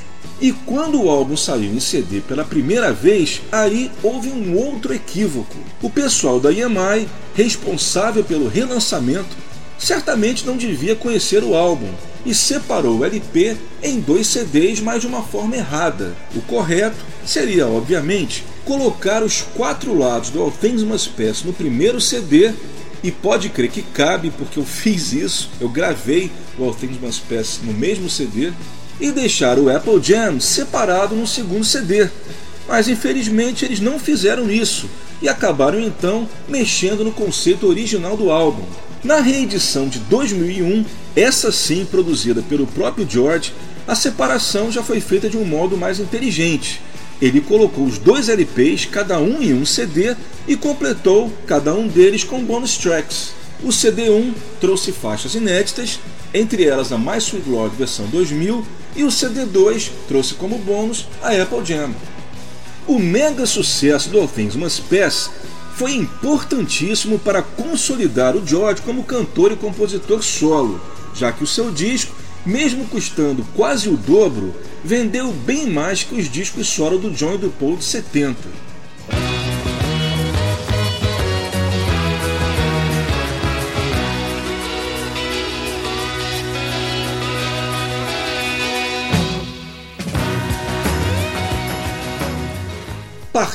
E 0.41 0.53
quando 0.53 1.01
o 1.01 1.09
álbum 1.09 1.37
saiu 1.37 1.73
em 1.73 1.81
CD 1.81 2.21
pela 2.21 2.45
primeira 2.45 2.93
vez, 2.93 3.41
aí 3.51 3.91
houve 4.03 4.29
um 4.29 4.57
outro 4.57 4.93
equívoco. 4.93 5.57
O 5.81 5.89
pessoal 5.89 6.39
da 6.39 6.53
EMI, 6.53 7.09
responsável 7.35 8.23
pelo 8.23 8.49
relançamento, 8.49 9.37
certamente 9.79 10.45
não 10.45 10.57
devia 10.57 10.95
conhecer 10.95 11.43
o 11.43 11.55
álbum 11.55 11.89
e 12.25 12.35
separou 12.35 12.99
o 12.99 13.05
LP 13.05 13.57
em 13.83 14.01
dois 14.01 14.27
CDs, 14.27 14.81
mas 14.81 15.01
de 15.01 15.07
uma 15.07 15.23
forma 15.23 15.57
errada. 15.57 16.15
O 16.35 16.41
correto 16.43 16.97
seria, 17.27 17.67
obviamente, 17.67 18.45
colocar 18.65 19.23
os 19.23 19.43
quatro 19.55 19.97
lados 19.97 20.31
do 20.31 20.41
All 20.41 20.51
Things 20.51 20.83
Must 20.83 21.11
Pass 21.11 21.43
no 21.43 21.53
primeiro 21.53 22.01
CD 22.01 22.53
e 23.03 23.11
pode 23.11 23.49
crer 23.49 23.71
que 23.71 23.83
cabe 23.83 24.31
porque 24.31 24.59
eu 24.59 24.65
fiz 24.67 25.13
isso, 25.13 25.51
eu 25.61 25.69
gravei 25.69 26.31
o 26.59 26.65
All 26.65 26.75
Things 26.75 27.01
Must 27.01 27.23
Pass 27.29 27.61
no 27.63 27.73
mesmo 27.73 28.09
CD 28.09 28.53
e 29.01 29.11
deixar 29.11 29.59
o 29.59 29.69
Apple 29.75 30.01
Jam 30.03 30.39
separado 30.39 31.17
no 31.17 31.27
segundo 31.27 31.65
CD. 31.65 32.09
Mas 32.69 32.89
infelizmente 32.89 33.65
eles 33.65 33.81
não 33.81 33.99
fizeram 33.99 34.49
isso 34.49 34.89
e 35.21 35.29
acabaram 35.29 35.81
então 35.81 36.29
mexendo 36.49 37.05
no 37.05 37.13
conceito 37.13 37.67
original 37.67 38.17
do 38.17 38.31
álbum. 38.31 38.65
Na 39.03 39.21
reedição 39.21 39.89
de 39.89 39.99
2001, 40.01 40.85
essa 41.17 41.51
sim 41.51 41.85
produzida 41.85 42.43
pelo 42.43 42.67
próprio 42.67 43.09
George, 43.09 43.53
a 43.87 43.95
separação 43.95 44.71
já 44.71 44.83
foi 44.83 45.01
feita 45.01 45.29
de 45.29 45.37
um 45.37 45.45
modo 45.45 45.77
mais 45.77 45.99
inteligente 45.99 46.81
ele 47.23 47.41
colocou 47.41 47.85
os 47.85 47.99
dois 47.99 48.29
LPs, 48.29 48.85
cada 48.87 49.21
um 49.21 49.41
em 49.41 49.55
um 49.55 49.65
CD, 49.65 50.17
e 50.49 50.57
completou 50.57 51.33
cada 51.47 51.73
um 51.73 51.87
deles 51.87 52.25
com 52.25 52.43
bonus 52.43 52.77
tracks. 52.77 53.33
O 53.63 53.69
CD1 53.69 54.35
trouxe 54.61 54.91
faixas 54.91 55.37
inéditas, 55.37 56.01
entre 56.35 56.65
elas 56.65 56.91
a 56.91 56.99
My 56.99 57.19
Sweet 57.19 57.49
Lord 57.49 57.77
versão 57.77 58.07
2000, 58.07 58.67
e 58.97 59.05
o 59.05 59.07
CD2 59.07 59.91
trouxe 60.09 60.35
como 60.35 60.59
bônus 60.59 61.07
a 61.23 61.29
Apple 61.31 61.65
Jam. 61.65 61.95
O 62.89 62.99
mega 62.99 63.47
sucesso 63.47 64.11
do 64.11 64.19
All 64.19 64.27
Things 64.27 64.57
Must 64.57 64.83
Pass 64.83 65.31
foi 65.77 65.95
importantíssimo 65.95 67.19
para 67.19 67.43
consolidar 67.43 68.37
o 68.37 68.47
George 68.47 68.83
como 68.83 69.05
cantor 69.05 69.53
e 69.53 69.57
compositor 69.57 70.23
solo, 70.23 70.81
já 71.15 71.33
que 71.33 71.45
o 71.45 71.47
seu 71.47 71.71
disco 71.71 72.15
mesmo 72.45 72.85
custando 72.87 73.47
quase 73.55 73.89
o 73.89 73.97
dobro, 73.97 74.55
vendeu 74.85 75.33
bem 75.33 75.71
mais 75.71 76.03
que 76.03 76.15
os 76.15 76.29
discos 76.29 76.67
solo 76.67 76.99
do 76.99 77.11
John 77.11 77.35
e 77.35 77.39
do 77.39 77.51
Paul 77.51 77.77
de 77.77 77.85
70. 77.85 78.37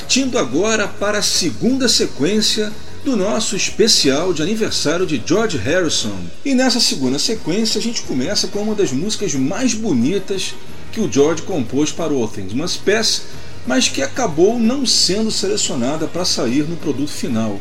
Partindo 0.08 0.39
agora 0.39 0.88
para 0.88 1.17
a 1.17 1.22
segunda 1.22 1.89
sequência 1.89 2.72
do 3.04 3.17
nosso 3.17 3.58
especial 3.58 4.32
de 4.32 4.41
aniversário 4.41 5.06
de 5.06 5.22
George 5.24 5.58
Harrison. 5.58 6.15
E 6.46 6.56
nessa 6.56 6.80
segunda 6.80 7.20
sequência 7.20 7.78
a 7.78 7.82
gente 7.82 8.04
começa 8.04 8.48
com 8.48 8.62
uma 8.62 8.74
das 8.74 8.93
músicas 8.93 9.36
mais 9.36 9.74
bonitas 9.74 10.56
que 10.93 11.02
o 11.02 11.12
George 11.12 11.41
compôs 11.41 11.91
para 11.91 12.13
o 12.13 12.22
All 12.22 12.30
Things 12.30 12.54
Must 12.54 12.80
Pass, 12.86 13.24
mas 13.67 13.89
que 13.89 14.02
acabou 14.02 14.58
não 14.58 14.86
sendo 14.86 15.30
selecionada 15.30 16.08
para 16.08 16.24
sair 16.24 16.63
no 16.63 16.78
produto 16.78 17.12
final. 17.12 17.60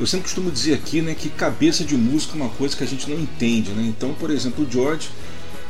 Eu 0.00 0.06
sempre 0.06 0.24
costumo 0.24 0.50
dizer 0.50 0.72
aqui 0.72 1.02
né, 1.02 1.14
que 1.14 1.28
cabeça 1.28 1.84
de 1.84 1.94
música 1.94 2.32
é 2.32 2.40
uma 2.40 2.48
coisa 2.48 2.74
que 2.74 2.84
a 2.84 2.88
gente 2.88 3.10
não 3.10 3.20
entende. 3.20 3.70
Né? 3.72 3.84
Então, 3.94 4.14
por 4.14 4.30
exemplo, 4.30 4.64
o 4.66 4.72
George, 4.72 5.10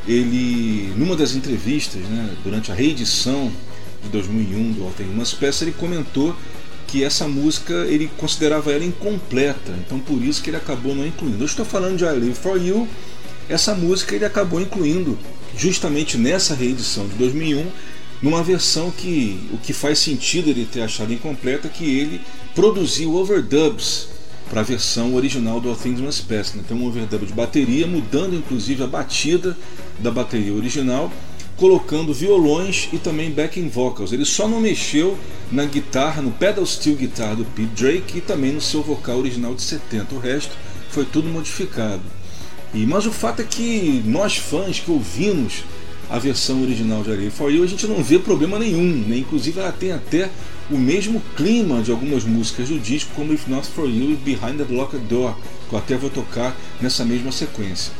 ele, 0.07 0.93
numa 0.95 1.17
das 1.17 1.35
entrevistas, 1.35 2.01
né, 2.03 2.33
durante 2.45 2.71
a 2.71 2.73
reedição 2.73 3.51
de 4.03 4.09
2001 4.09 4.71
do 4.73 5.03
Must 5.15 5.35
Pass, 5.37 5.61
ele 5.61 5.71
comentou 5.71 6.35
que 6.87 7.03
essa 7.03 7.27
música 7.27 7.73
ele 7.87 8.09
considerava 8.17 8.71
ela 8.71 8.85
incompleta, 8.85 9.73
então 9.83 9.99
por 9.99 10.21
isso 10.21 10.43
que 10.43 10.49
ele 10.49 10.57
acabou 10.57 10.93
não 10.93 11.07
incluindo. 11.07 11.41
Eu 11.41 11.47
estou 11.47 11.65
falando 11.65 11.97
de 11.97 12.03
I 12.03 12.09
Live 12.09 12.35
For 12.35 12.61
You, 12.61 12.87
essa 13.49 13.73
música 13.73 14.15
ele 14.15 14.25
acabou 14.25 14.61
incluindo 14.61 15.17
justamente 15.57 16.17
nessa 16.17 16.53
reedição 16.53 17.07
de 17.07 17.15
2001, 17.15 17.65
numa 18.21 18.43
versão 18.43 18.91
que 18.91 19.39
o 19.51 19.57
que 19.57 19.73
faz 19.73 19.99
sentido 19.99 20.49
ele 20.49 20.67
ter 20.71 20.81
achado 20.81 21.11
incompleta 21.11 21.67
que 21.67 21.83
ele 21.83 22.21
produziu 22.55 23.15
overdubs 23.15 24.07
para 24.49 24.61
a 24.61 24.63
versão 24.63 25.15
original 25.15 25.59
do 25.59 25.69
All 25.69 25.75
Things 25.75 25.99
Must 25.99 26.23
Pass. 26.23 26.53
Né? 26.53 26.63
Um 26.71 26.85
overdub 26.85 27.25
de 27.25 27.33
bateria, 27.33 27.87
mudando 27.87 28.35
inclusive 28.35 28.83
a 28.83 28.87
batida 28.87 29.57
da 29.99 30.11
bateria 30.11 30.53
original 30.53 31.11
colocando 31.57 32.13
violões 32.13 32.89
e 32.91 32.97
também 32.97 33.31
backing 33.31 33.69
vocals. 33.69 34.11
Ele 34.11 34.25
só 34.25 34.47
não 34.47 34.59
mexeu 34.59 35.17
na 35.51 35.65
guitarra, 35.65 36.21
no 36.21 36.31
pedal 36.31 36.65
steel 36.65 36.95
guitar 36.95 37.35
do 37.35 37.45
Pete 37.45 37.69
Drake 37.75 38.17
e 38.17 38.21
também 38.21 38.51
no 38.51 38.61
seu 38.61 38.81
vocal 38.81 39.19
original 39.19 39.53
de 39.53 39.61
70. 39.61 40.15
O 40.15 40.19
resto 40.19 40.51
foi 40.89 41.05
tudo 41.05 41.29
modificado. 41.29 42.01
E 42.73 42.85
mas 42.85 43.05
o 43.05 43.11
fato 43.11 43.41
é 43.41 43.45
que 43.45 44.01
nós 44.05 44.37
fãs 44.37 44.79
que 44.79 44.89
ouvimos 44.89 45.63
a 46.09 46.19
versão 46.19 46.61
original 46.61 47.01
de 47.03 47.11
Array 47.11 47.29
For 47.29 47.51
You, 47.51 47.63
a 47.63 47.67
gente 47.67 47.87
não 47.87 48.03
vê 48.03 48.19
problema 48.19 48.59
nenhum, 48.59 49.03
né? 49.07 49.17
Inclusive 49.17 49.59
ela 49.59 49.71
tem 49.71 49.91
até 49.91 50.29
o 50.69 50.77
mesmo 50.77 51.21
clima 51.35 51.81
de 51.81 51.91
algumas 51.91 52.23
músicas 52.23 52.69
do 52.69 52.79
disco, 52.79 53.11
como 53.15 53.33
If 53.33 53.47
Not 53.47 53.67
For 53.67 53.87
You 53.87 54.11
e 54.11 54.15
Behind 54.15 54.57
the 54.57 54.65
Locked 54.73 54.99
Door, 55.07 55.35
que 55.69 55.75
eu 55.75 55.79
até 55.79 55.97
vou 55.97 56.09
tocar 56.09 56.55
nessa 56.81 57.05
mesma 57.05 57.31
sequência. 57.31 57.91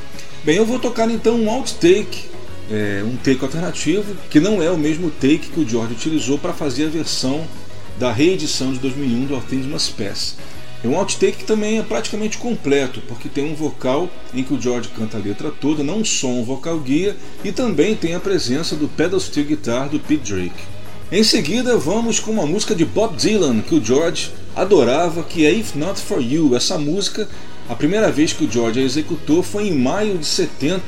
Bem, 0.44 0.58
eu 0.58 0.66
vou 0.66 0.80
tocar 0.80 1.10
então 1.10 1.36
um 1.36 1.50
outtake 1.50 2.33
é, 2.72 3.04
um 3.04 3.16
take 3.18 3.44
alternativo, 3.44 4.16
que 4.30 4.40
não 4.40 4.62
é 4.62 4.70
o 4.70 4.78
mesmo 4.78 5.10
take 5.10 5.50
que 5.50 5.60
o 5.60 5.68
George 5.68 5.94
utilizou 5.94 6.38
para 6.38 6.54
fazer 6.54 6.86
a 6.86 6.90
versão 6.90 7.46
da 8.00 8.12
reedição 8.12 8.74
de 8.74 8.80
2001 8.80 9.26
do 9.26 9.36
All 9.36 9.42
Things 9.42 9.66
Must 9.66 9.94
Pass. 9.94 10.36
É 10.84 10.88
um 10.88 10.98
outtake 10.98 11.38
que 11.38 11.46
também 11.46 11.80
é 11.80 11.82
praticamente 11.82 12.38
completo, 12.38 13.02
porque 13.08 13.30
tem 13.30 13.50
um 13.50 13.56
vocal 13.56 14.10
em 14.34 14.44
que 14.44 14.54
o 14.54 14.62
George 14.62 14.90
canta 14.90 15.18
a 15.18 15.22
letra 15.22 15.50
toda, 15.50 15.82
não 15.82 16.04
só 16.04 16.28
um 16.28 16.44
vocal 16.44 16.78
guia, 16.80 17.16
e 17.42 17.54
também 17.54 17.96
tem 17.96 18.16
a 18.16 18.20
presença 18.20 18.76
do 18.76 18.90
pedal 18.90 19.20
steel 19.20 19.46
guitar 19.46 19.88
do 19.88 19.98
Pete 19.98 20.34
Drake. 20.34 20.74
Em 21.10 21.24
seguida, 21.24 21.78
vamos 21.78 22.20
com 22.20 22.32
uma 22.32 22.46
música 22.46 22.76
de 22.76 22.84
Bob 22.84 23.16
Dylan 23.16 23.62
que 23.62 23.76
o 23.76 23.84
George 23.84 24.32
adorava, 24.56 25.24
que 25.24 25.46
é 25.46 25.54
If 25.54 25.76
Not 25.76 26.02
For 26.02 26.20
You. 26.20 26.54
Essa 26.54 26.78
música, 26.78 27.30
a 27.70 27.76
primeira 27.76 28.12
vez 28.12 28.34
que 28.34 28.44
o 28.44 28.52
George 28.52 28.80
a 28.82 28.84
executou 28.84 29.42
foi 29.42 29.68
em 29.68 29.78
maio 29.78 30.18
de 30.18 30.26
70, 30.26 30.82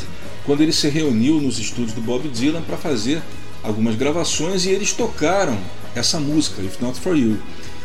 quando 0.46 0.62
ele 0.62 0.72
se 0.72 0.88
reuniu 0.88 1.42
nos 1.42 1.58
estúdios 1.58 1.94
do 1.94 2.02
Bob 2.02 2.28
Dylan 2.30 2.62
para 2.62 2.78
fazer 2.78 3.22
algumas 3.64 3.96
gravações 3.96 4.66
e 4.66 4.70
eles 4.70 4.94
tocaram 4.94 5.58
essa 5.96 6.20
música, 6.20 6.62
If 6.62 6.80
Not 6.80 7.00
For 7.00 7.18
You. 7.18 7.38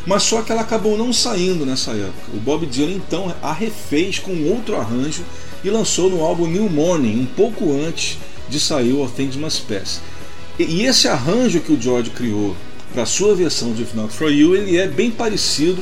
Mas 0.05 0.23
só 0.23 0.41
que 0.41 0.51
ela 0.51 0.61
acabou 0.61 0.97
não 0.97 1.13
saindo 1.13 1.65
nessa 1.65 1.91
época. 1.91 2.31
O 2.33 2.39
Bob 2.39 2.65
Dylan 2.65 2.93
então 2.93 3.33
a 3.41 3.53
refez 3.53 4.19
com 4.19 4.49
outro 4.49 4.75
arranjo 4.75 5.23
e 5.63 5.69
lançou 5.69 6.09
no 6.09 6.23
álbum 6.23 6.47
New 6.47 6.69
Morning, 6.69 7.21
um 7.21 7.25
pouco 7.25 7.71
antes 7.71 8.17
de 8.49 8.59
sair 8.59 8.93
o 8.93 9.01
All 9.01 9.09
Things 9.09 9.35
Must 9.35 9.61
Pass. 9.63 10.01
E 10.59 10.83
esse 10.83 11.07
arranjo 11.07 11.61
que 11.61 11.71
o 11.71 11.81
George 11.81 12.09
criou 12.11 12.55
para 12.93 13.05
sua 13.05 13.33
versão 13.33 13.73
de 13.73 13.83
If 13.83 13.93
Not 13.93 14.13
For 14.13 14.31
You, 14.31 14.55
ele 14.55 14.77
é 14.77 14.87
bem 14.87 15.09
parecido 15.09 15.81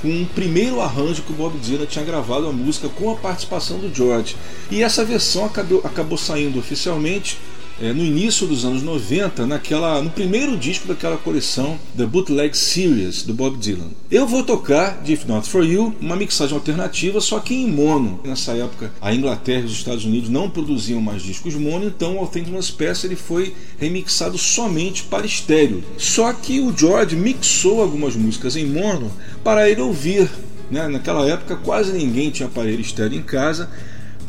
com 0.00 0.08
um 0.08 0.24
primeiro 0.24 0.80
arranjo 0.80 1.22
que 1.22 1.32
o 1.32 1.36
Bob 1.36 1.58
Dylan 1.58 1.86
tinha 1.86 2.04
gravado 2.04 2.48
a 2.48 2.52
música 2.52 2.88
com 2.88 3.10
a 3.10 3.16
participação 3.16 3.78
do 3.78 3.94
George. 3.94 4.36
E 4.70 4.82
essa 4.82 5.04
versão 5.04 5.44
acabou, 5.44 5.80
acabou 5.84 6.18
saindo 6.18 6.58
oficialmente 6.58 7.38
é, 7.80 7.92
no 7.92 8.04
início 8.04 8.46
dos 8.46 8.64
anos 8.64 8.82
90, 8.82 9.46
naquela, 9.46 10.02
no 10.02 10.10
primeiro 10.10 10.56
disco 10.56 10.86
daquela 10.86 11.16
coleção 11.16 11.78
The 11.96 12.04
Bootleg 12.04 12.56
Series 12.56 13.22
do 13.22 13.32
Bob 13.32 13.56
Dylan. 13.56 13.88
Eu 14.10 14.26
vou 14.26 14.42
tocar 14.42 15.02
de 15.02 15.14
If 15.14 15.24
Not 15.24 15.48
For 15.48 15.64
You, 15.64 15.94
uma 16.00 16.14
mixagem 16.14 16.54
alternativa, 16.54 17.20
só 17.20 17.40
que 17.40 17.54
em 17.54 17.66
mono. 17.66 18.20
Nessa 18.22 18.52
época, 18.52 18.92
a 19.00 19.14
Inglaterra 19.14 19.62
e 19.62 19.66
os 19.66 19.72
Estados 19.72 20.04
Unidos 20.04 20.28
não 20.28 20.50
produziam 20.50 21.00
mais 21.00 21.22
discos 21.22 21.54
mono, 21.54 21.86
então 21.86 22.16
o 22.16 22.18
Authentic 22.18 22.60
Space 22.62 23.06
ele 23.06 23.16
foi 23.16 23.54
remixado 23.78 24.36
somente 24.36 25.04
para 25.04 25.24
estéreo. 25.24 25.82
Só 25.96 26.32
que 26.32 26.60
o 26.60 26.76
George 26.76 27.16
mixou 27.16 27.80
algumas 27.80 28.14
músicas 28.14 28.56
em 28.56 28.66
mono 28.66 29.10
para 29.42 29.70
ele 29.70 29.80
ouvir. 29.80 30.28
Né? 30.70 30.86
Naquela 30.86 31.26
época 31.26 31.56
quase 31.56 31.92
ninguém 31.92 32.30
tinha 32.30 32.46
aparelho 32.46 32.80
estéreo 32.80 33.18
em 33.18 33.22
casa, 33.22 33.68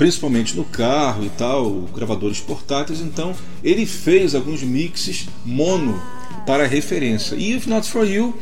principalmente 0.01 0.57
no 0.57 0.63
carro 0.63 1.23
e 1.23 1.29
tal, 1.29 1.69
gravadores 1.93 2.39
portáteis, 2.39 3.01
então 3.01 3.35
ele 3.63 3.85
fez 3.85 4.33
alguns 4.33 4.63
mixes 4.63 5.27
mono 5.45 6.01
para 6.43 6.65
referência. 6.65 7.35
E 7.35 7.55
If 7.55 7.67
Not 7.67 7.87
For 7.87 8.03
You, 8.03 8.35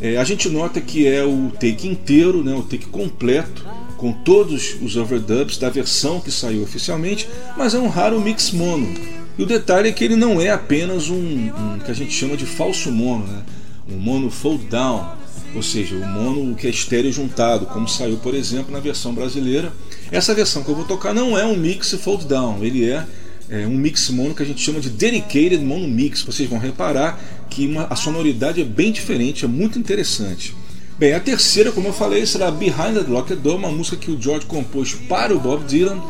é, 0.00 0.16
a 0.16 0.24
gente 0.24 0.48
nota 0.48 0.80
que 0.80 1.06
é 1.06 1.22
o 1.22 1.52
take 1.52 1.86
inteiro, 1.86 2.42
né, 2.42 2.52
o 2.52 2.62
take 2.62 2.86
completo, 2.86 3.64
com 3.96 4.12
todos 4.12 4.74
os 4.82 4.96
overdubs 4.96 5.56
da 5.56 5.70
versão 5.70 6.18
que 6.18 6.32
saiu 6.32 6.64
oficialmente, 6.64 7.28
mas 7.56 7.74
é 7.74 7.78
um 7.78 7.88
raro 7.88 8.20
mix 8.20 8.50
mono. 8.50 8.92
E 9.38 9.42
o 9.44 9.46
detalhe 9.46 9.90
é 9.90 9.92
que 9.92 10.02
ele 10.02 10.16
não 10.16 10.40
é 10.40 10.50
apenas 10.50 11.10
um, 11.10 11.16
um 11.16 11.78
que 11.78 11.92
a 11.92 11.94
gente 11.94 12.10
chama 12.10 12.36
de 12.36 12.44
falso 12.44 12.90
mono, 12.90 13.24
né? 13.24 13.44
um 13.88 13.98
mono 13.98 14.32
fold 14.32 14.64
down, 14.64 15.12
ou 15.54 15.62
seja, 15.62 15.94
o 15.94 16.04
mono 16.08 16.56
que 16.56 16.66
é 16.66 16.70
estéreo 16.70 17.12
juntado, 17.12 17.66
como 17.66 17.88
saiu, 17.88 18.16
por 18.16 18.34
exemplo, 18.34 18.72
na 18.72 18.80
versão 18.80 19.14
brasileira. 19.14 19.72
Essa 20.10 20.34
versão 20.34 20.62
que 20.62 20.68
eu 20.68 20.74
vou 20.74 20.84
tocar 20.84 21.14
não 21.14 21.38
é 21.38 21.44
um 21.44 21.56
mix 21.56 21.92
fold 21.92 22.26
down, 22.26 22.62
ele 22.62 22.88
é, 22.88 23.04
é 23.48 23.66
um 23.66 23.76
mix 23.76 24.10
mono 24.10 24.34
que 24.34 24.42
a 24.42 24.46
gente 24.46 24.60
chama 24.60 24.80
de 24.80 24.90
dedicated 24.90 25.58
mono 25.58 25.88
mix. 25.88 26.22
Vocês 26.22 26.48
vão 26.48 26.58
reparar 26.58 27.20
que 27.50 27.66
uma, 27.66 27.86
a 27.88 27.96
sonoridade 27.96 28.60
é 28.60 28.64
bem 28.64 28.92
diferente, 28.92 29.44
é 29.44 29.48
muito 29.48 29.78
interessante. 29.78 30.54
Bem, 30.96 31.12
a 31.12 31.20
terceira, 31.20 31.72
como 31.72 31.88
eu 31.88 31.92
falei, 31.92 32.24
será 32.24 32.50
Behind 32.50 32.94
the 32.94 33.04
Locked 33.08 33.36
Door, 33.36 33.56
uma 33.56 33.70
música 33.70 33.96
que 33.96 34.10
o 34.10 34.20
George 34.20 34.46
compôs 34.46 34.94
para 34.94 35.34
o 35.34 35.40
Bob 35.40 35.64
Dylan, 35.64 36.00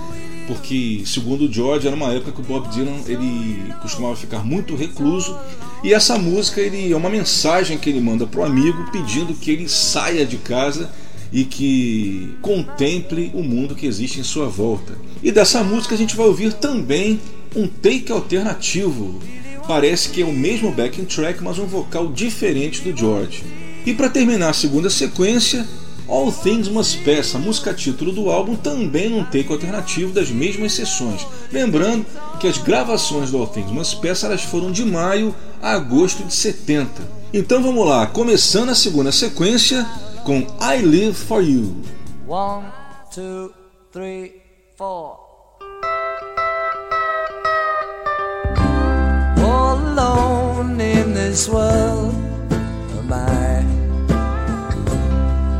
porque 0.46 1.02
segundo 1.06 1.46
o 1.46 1.52
George 1.52 1.86
era 1.86 1.96
uma 1.96 2.12
época 2.12 2.32
que 2.32 2.40
o 2.40 2.44
Bob 2.44 2.68
Dylan 2.68 3.00
ele 3.06 3.72
costumava 3.80 4.14
ficar 4.14 4.44
muito 4.44 4.76
recluso 4.76 5.38
e 5.82 5.92
essa 5.92 6.18
música 6.18 6.60
ele 6.60 6.92
é 6.92 6.96
uma 6.96 7.08
mensagem 7.08 7.78
que 7.78 7.88
ele 7.88 8.00
manda 8.00 8.26
para 8.26 8.40
o 8.40 8.44
amigo 8.44 8.90
pedindo 8.90 9.32
que 9.34 9.50
ele 9.50 9.68
saia 9.68 10.26
de 10.26 10.36
casa 10.36 10.90
e 11.34 11.44
que 11.44 12.36
contemple 12.40 13.32
o 13.34 13.42
mundo 13.42 13.74
que 13.74 13.86
existe 13.86 14.20
em 14.20 14.22
sua 14.22 14.46
volta. 14.46 14.96
E 15.20 15.32
dessa 15.32 15.64
música 15.64 15.96
a 15.96 15.98
gente 15.98 16.14
vai 16.14 16.26
ouvir 16.26 16.52
também 16.52 17.20
um 17.56 17.66
take 17.66 18.12
alternativo. 18.12 19.20
Parece 19.66 20.10
que 20.10 20.22
é 20.22 20.24
o 20.24 20.32
mesmo 20.32 20.70
backing 20.70 21.04
track, 21.04 21.42
mas 21.42 21.58
um 21.58 21.66
vocal 21.66 22.12
diferente 22.12 22.82
do 22.82 22.96
George. 22.96 23.42
E 23.84 23.92
para 23.92 24.08
terminar 24.08 24.50
a 24.50 24.54
segunda 24.54 24.88
sequência, 24.88 25.66
All 26.06 26.30
Things 26.30 26.68
Must 26.68 26.98
Pass, 26.98 27.34
a 27.34 27.38
música 27.38 27.74
título 27.74 28.12
do 28.12 28.30
álbum, 28.30 28.54
também 28.54 29.08
num 29.08 29.24
take 29.24 29.50
alternativo 29.50 30.12
das 30.12 30.30
mesmas 30.30 30.72
sessões. 30.72 31.26
Lembrando 31.50 32.06
que 32.38 32.46
as 32.46 32.58
gravações 32.58 33.32
do 33.32 33.38
All 33.38 33.48
Things 33.48 33.72
Must 33.72 33.96
Pass 33.96 34.22
elas 34.22 34.42
foram 34.42 34.70
de 34.70 34.84
maio 34.84 35.34
a 35.60 35.72
agosto 35.72 36.22
de 36.22 36.32
70. 36.32 37.24
Então 37.32 37.60
vamos 37.60 37.84
lá, 37.88 38.06
começando 38.06 38.68
a 38.68 38.74
segunda 38.74 39.10
sequência 39.10 39.84
com 40.24 40.46
I 40.58 40.78
Live 40.80 41.16
For 41.16 41.42
You. 41.42 41.82
One, 42.26 42.72
two, 43.12 43.52
three, 43.92 44.40
four. 44.74 45.20
All 49.36 49.76
alone 49.76 50.80
in 50.80 51.12
this 51.12 51.46
world 51.48 52.14
am 52.98 53.12
I 53.12 53.62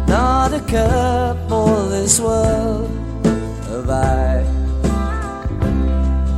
Not 0.09 0.55
a 0.55 0.61
care 0.61 1.37
for 1.49 1.89
this 1.91 2.19
world 2.19 2.91
have 3.69 3.91
I 3.91 4.45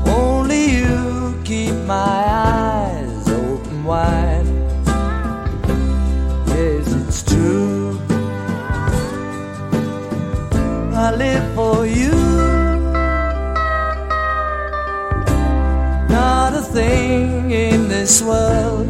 Only 0.06 0.64
you 0.78 1.40
keep 1.44 1.74
my 1.86 1.94
eyes 1.94 3.28
open 3.28 3.84
wide 3.84 4.45
I 10.98 11.14
live 11.14 11.54
for 11.54 11.86
you. 11.86 12.10
Not 16.08 16.54
a 16.54 16.62
thing 16.62 17.50
in 17.50 17.86
this 17.86 18.22
world 18.22 18.88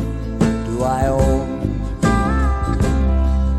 do 0.67 0.85
I 0.85 1.09
own. 1.09 1.81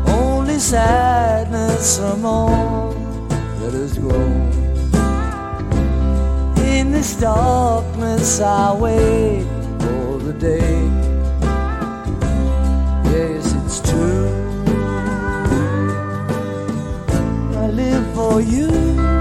Only 0.06 0.58
sadness 0.58 1.98
from 1.98 2.24
all 2.24 2.94
that 3.60 3.74
has 3.74 3.98
grown. 3.98 4.50
In 6.56 6.90
this 6.90 7.20
darkness, 7.20 8.40
I 8.40 8.72
wait 8.72 9.44
for 9.78 10.18
the 10.20 10.32
day. 10.32 11.07
For 18.30 18.40
you. 18.42 19.17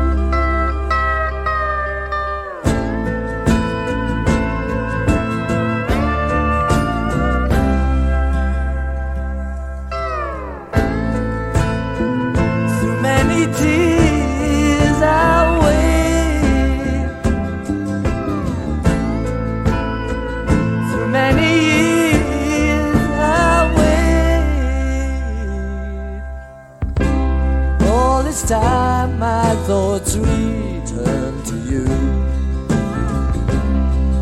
Thoughts 29.97 30.15
return 30.17 31.43
to 31.43 31.55
you. 31.71 31.85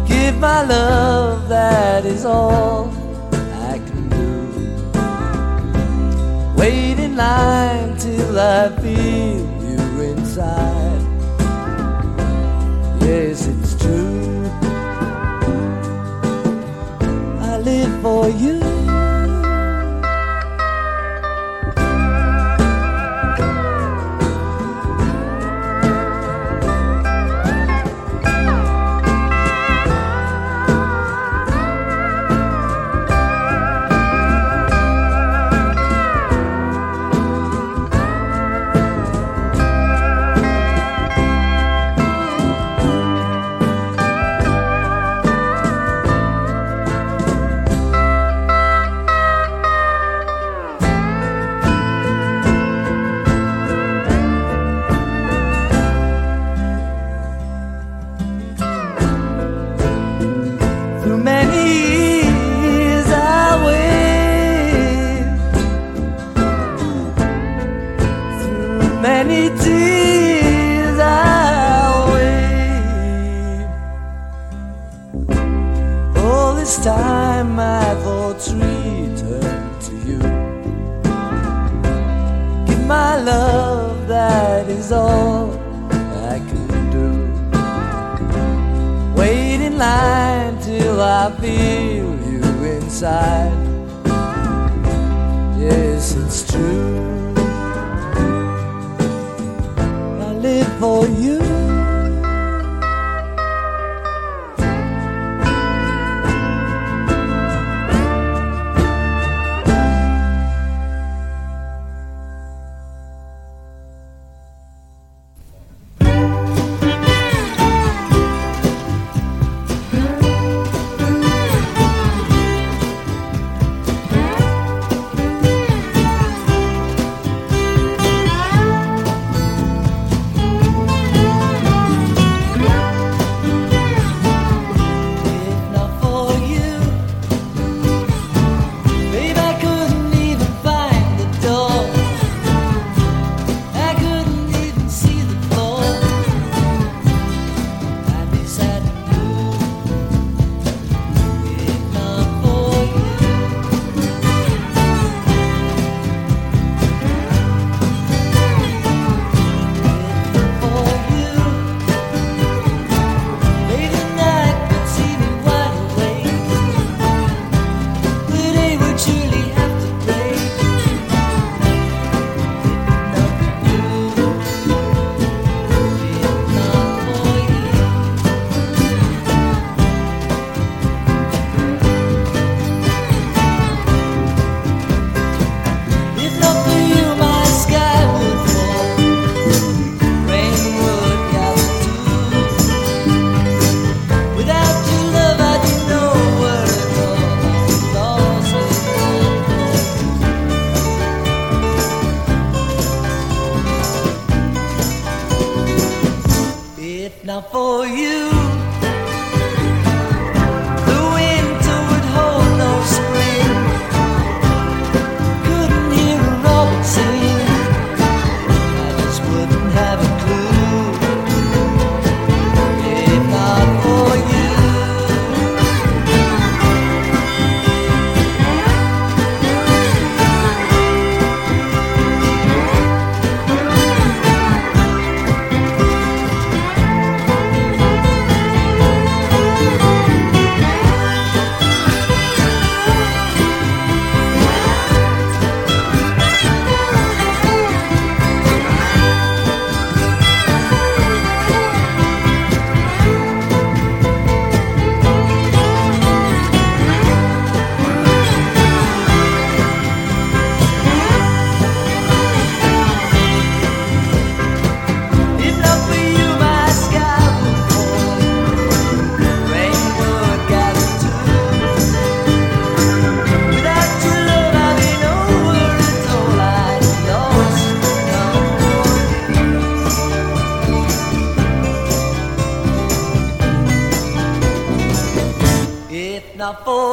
Give 0.08 0.38
my 0.40 0.64
love, 0.64 1.50
that 1.50 2.06
is 2.06 2.24
all 2.26 2.90
I 3.72 3.80
can 3.80 4.10
do. 4.10 4.32
Wait 6.58 7.00
in 7.00 7.18
line 7.18 7.98
till 7.98 8.40
I 8.40 8.70
feel 8.82 9.46
you 9.64 10.02
inside. 10.12 11.02
Yes, 13.02 13.48
it's 13.48 13.76
true. 13.82 14.46
I 17.42 17.58
live 17.58 18.02
for 18.02 18.30
you. 18.30 18.55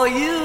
you. 0.08 0.41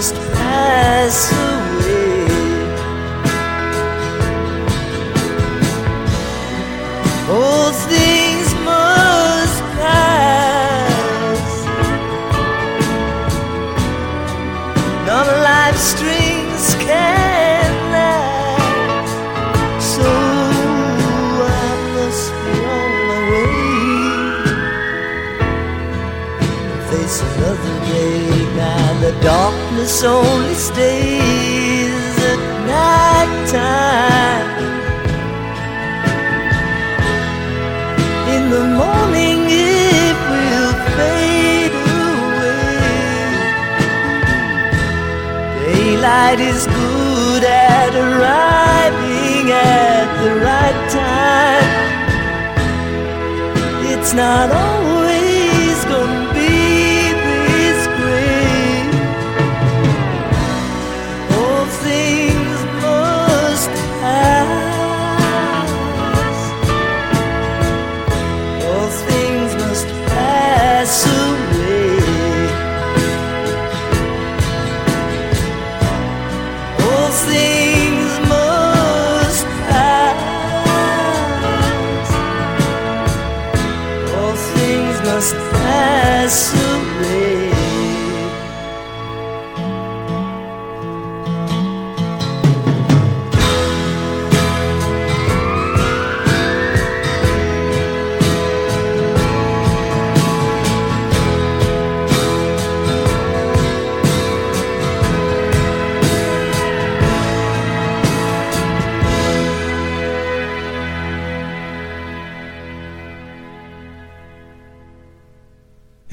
Things 0.00 0.39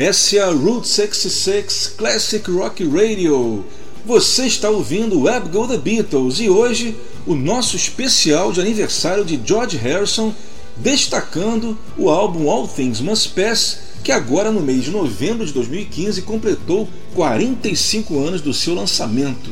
Essa 0.08 0.38
é 0.38 0.40
a 0.40 0.52
Route 0.52 0.88
66 0.88 1.96
Classic 1.98 2.50
Rock 2.50 2.82
Radio. 2.88 3.66
Você 4.06 4.46
está 4.46 4.70
ouvindo 4.70 5.24
Web 5.24 5.50
Go 5.50 5.68
The 5.68 5.78
Beatles 5.78 6.40
e 6.40 6.50
hoje 6.50 6.96
o 7.26 7.36
nosso 7.36 7.76
especial 7.76 8.54
de 8.54 8.62
aniversário 8.62 9.26
de 9.26 9.38
George 9.44 9.76
Harrison, 9.76 10.34
destacando 10.78 11.78
o 11.98 12.10
álbum 12.10 12.50
All 12.50 12.70
Things 12.70 13.02
Must 13.02 13.34
Pass, 13.36 13.80
que 14.02 14.14
agora 14.14 14.50
no 14.50 14.62
mês 14.62 14.86
de 14.86 14.92
novembro 14.92 15.46
de 15.46 15.52
2015 15.52 16.22
completou 16.22 16.88
45 17.14 18.18
anos 18.18 18.40
do 18.40 18.54
seu 18.54 18.74
lançamento. 18.74 19.50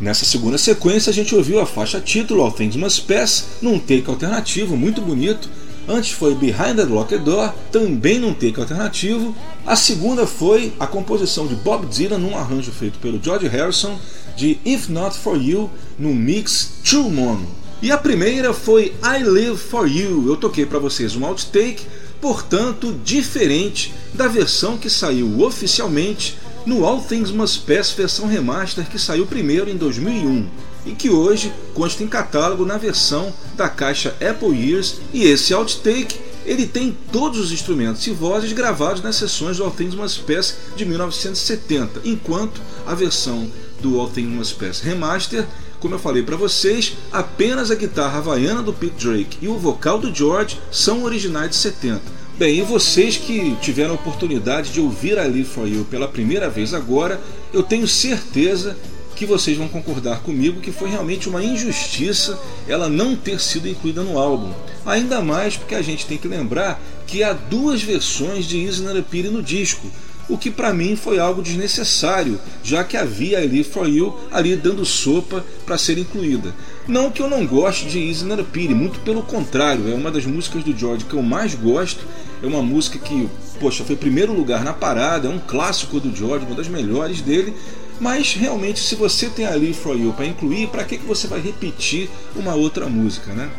Nessa 0.00 0.24
segunda 0.24 0.56
sequência 0.56 1.10
a 1.10 1.14
gente 1.14 1.34
ouviu 1.34 1.60
a 1.60 1.66
faixa 1.66 2.00
título 2.00 2.40
All 2.40 2.50
Things 2.50 2.76
Must 2.76 3.02
Pass 3.02 3.44
num 3.60 3.78
take 3.78 4.04
alternativo 4.08 4.74
muito 4.74 5.02
bonito 5.02 5.50
Antes 5.88 6.10
foi 6.10 6.34
Behind 6.34 6.76
the 6.76 6.84
Locked 6.84 7.20
Door, 7.20 7.54
também 7.72 8.18
num 8.18 8.34
take 8.34 8.60
alternativo. 8.60 9.34
A 9.68 9.76
segunda 9.76 10.26
foi 10.26 10.72
a 10.80 10.86
composição 10.86 11.46
de 11.46 11.54
Bob 11.54 11.84
Dylan 11.84 12.16
num 12.16 12.34
arranjo 12.34 12.72
feito 12.72 12.98
pelo 13.00 13.22
George 13.22 13.46
Harrison 13.48 13.98
de 14.34 14.58
If 14.64 14.88
Not 14.88 15.18
For 15.18 15.36
You 15.36 15.68
no 15.98 16.14
mix 16.14 16.80
True 16.82 17.10
Mono. 17.10 17.46
E 17.82 17.92
a 17.92 17.98
primeira 17.98 18.54
foi 18.54 18.94
I 19.04 19.22
Live 19.22 19.58
For 19.58 19.86
You. 19.86 20.26
Eu 20.26 20.38
toquei 20.38 20.64
para 20.64 20.78
vocês 20.78 21.14
um 21.14 21.26
outtake, 21.26 21.84
portanto 22.18 22.98
diferente 23.04 23.92
da 24.14 24.26
versão 24.26 24.78
que 24.78 24.88
saiu 24.88 25.42
oficialmente 25.42 26.38
no 26.64 26.86
All 26.86 27.02
Things 27.02 27.30
Must 27.30 27.60
Pass 27.66 27.90
versão 27.90 28.26
remaster 28.26 28.88
que 28.88 28.98
saiu 28.98 29.26
primeiro 29.26 29.68
em 29.68 29.76
2001 29.76 30.46
e 30.86 30.92
que 30.92 31.10
hoje 31.10 31.52
consta 31.74 32.02
em 32.02 32.08
catálogo 32.08 32.64
na 32.64 32.78
versão 32.78 33.34
da 33.54 33.68
caixa 33.68 34.16
Apple 34.18 34.56
Years 34.56 34.96
e 35.12 35.24
esse 35.24 35.52
outtake 35.52 36.27
ele 36.48 36.66
tem 36.66 36.96
todos 37.12 37.38
os 37.38 37.52
instrumentos 37.52 38.06
e 38.06 38.10
vozes 38.10 38.54
gravados 38.54 39.02
nas 39.02 39.16
sessões 39.16 39.58
do 39.58 39.64
All 39.64 39.70
Things 39.70 39.94
Must 39.94 40.22
Pass 40.22 40.56
de 40.74 40.86
1970, 40.86 42.00
enquanto 42.06 42.62
a 42.86 42.94
versão 42.94 43.50
do 43.82 44.00
All 44.00 44.08
Things 44.08 44.32
Must 44.32 44.54
Pass 44.54 44.80
Remaster, 44.80 45.46
como 45.78 45.94
eu 45.94 45.98
falei 45.98 46.22
para 46.22 46.36
vocês, 46.36 46.96
apenas 47.12 47.70
a 47.70 47.74
guitarra 47.74 48.18
havaiana 48.18 48.62
do 48.62 48.72
Pete 48.72 49.06
Drake 49.06 49.38
e 49.42 49.46
o 49.46 49.58
vocal 49.58 49.98
do 49.98 50.12
George 50.12 50.58
são 50.72 51.04
originais 51.04 51.50
de 51.50 51.56
70. 51.56 52.00
Bem, 52.38 52.58
e 52.58 52.62
vocês 52.62 53.16
que 53.16 53.54
tiveram 53.60 53.90
a 53.90 53.94
oportunidade 53.96 54.72
de 54.72 54.80
ouvir 54.80 55.18
a 55.18 55.24
Live 55.24 55.44
For 55.44 55.68
You 55.68 55.84
pela 55.84 56.08
primeira 56.08 56.48
vez 56.48 56.72
agora, 56.72 57.20
eu 57.52 57.62
tenho 57.62 57.86
certeza 57.86 58.74
que 59.18 59.26
vocês 59.26 59.56
vão 59.56 59.66
concordar 59.66 60.20
comigo 60.20 60.60
que 60.60 60.70
foi 60.70 60.88
realmente 60.88 61.28
uma 61.28 61.42
injustiça 61.42 62.38
ela 62.68 62.88
não 62.88 63.16
ter 63.16 63.40
sido 63.40 63.66
incluída 63.66 64.04
no 64.04 64.16
álbum. 64.16 64.52
Ainda 64.86 65.20
mais 65.20 65.56
porque 65.56 65.74
a 65.74 65.82
gente 65.82 66.06
tem 66.06 66.16
que 66.16 66.28
lembrar 66.28 66.80
que 67.04 67.24
há 67.24 67.32
duas 67.32 67.82
versões 67.82 68.44
de 68.44 68.64
Easy 68.64 68.84
Pity 69.10 69.28
no 69.28 69.42
disco, 69.42 69.88
o 70.28 70.38
que 70.38 70.52
para 70.52 70.72
mim 70.72 70.94
foi 70.94 71.18
algo 71.18 71.42
desnecessário, 71.42 72.38
já 72.62 72.84
que 72.84 72.96
havia 72.96 73.38
ali 73.38 73.64
For 73.64 73.88
You 73.88 74.16
ali 74.30 74.54
dando 74.54 74.84
sopa 74.84 75.44
para 75.66 75.76
ser 75.76 75.98
incluída. 75.98 76.54
Não 76.86 77.10
que 77.10 77.20
eu 77.20 77.28
não 77.28 77.44
goste 77.44 77.86
de 77.86 77.98
Easy 77.98 78.24
Pity, 78.52 78.72
muito 78.72 79.00
pelo 79.00 79.22
contrário, 79.22 79.90
é 79.90 79.94
uma 79.94 80.12
das 80.12 80.26
músicas 80.26 80.62
do 80.62 80.76
George 80.76 81.06
que 81.06 81.14
eu 81.14 81.22
mais 81.22 81.56
gosto, 81.56 82.06
é 82.40 82.46
uma 82.46 82.62
música 82.62 83.00
que, 83.00 83.28
poxa, 83.58 83.82
foi 83.82 83.96
primeiro 83.96 84.32
lugar 84.32 84.62
na 84.62 84.72
parada, 84.72 85.26
é 85.26 85.30
um 85.30 85.40
clássico 85.40 85.98
do 85.98 86.14
George, 86.14 86.46
uma 86.46 86.54
das 86.54 86.68
melhores 86.68 87.20
dele, 87.20 87.52
Mas 88.00 88.34
realmente, 88.34 88.78
se 88.80 88.94
você 88.94 89.28
tem 89.28 89.44
ali 89.44 89.72
For 89.74 89.98
You 89.98 90.12
para 90.12 90.26
incluir, 90.26 90.68
para 90.68 90.84
que, 90.84 90.98
que 90.98 91.06
você 91.06 91.26
vai 91.26 91.40
repetir 91.40 92.08
uma 92.36 92.54
outra 92.54 92.86
música, 92.86 93.32
né? 93.32 93.50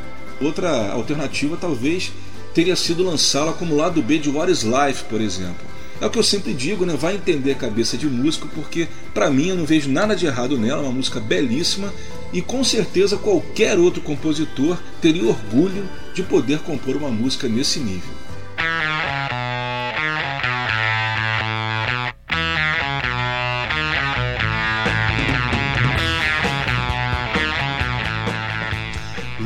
Outra 0.42 0.92
alternativa 0.92 1.58
talvez 1.58 2.12
teria 2.54 2.76
sido 2.76 3.04
lançá-la 3.04 3.54
como 3.54 3.76
lado 3.76 4.02
B 4.02 4.18
de 4.18 4.30
What 4.30 4.52
Is 4.52 4.64
Life, 4.64 5.04
por 5.10 5.20
exemplo. 5.20 5.68
É 6.02 6.06
o 6.06 6.10
que 6.10 6.18
eu 6.18 6.24
sempre 6.24 6.54
digo, 6.54 6.86
né? 6.86 6.96
Vai 6.98 7.16
entender 7.16 7.52
a 7.52 7.56
cabeça 7.56 7.98
de 7.98 8.08
músico, 8.08 8.48
porque 8.56 8.88
para 9.14 9.30
mim 9.30 9.50
eu 9.50 9.58
não 9.58 9.66
vejo 9.66 9.90
nada 9.90 10.16
de 10.16 10.26
errado 10.26 10.58
nela, 10.58 10.82
é 10.82 10.86
uma 10.86 10.94
música 10.94 11.20
belíssima 11.20 11.94
e 12.32 12.42
com 12.42 12.64
certeza 12.64 13.18
qualquer 13.18 13.78
outro 13.78 14.02
compositor 14.02 14.78
teria 15.02 15.28
orgulho 15.28 15.90
de 16.14 16.24
poder 16.24 16.60
compor 16.60 16.96
uma 16.96 17.10
música 17.10 17.50
nesse 17.50 17.80
nível. 17.80 18.14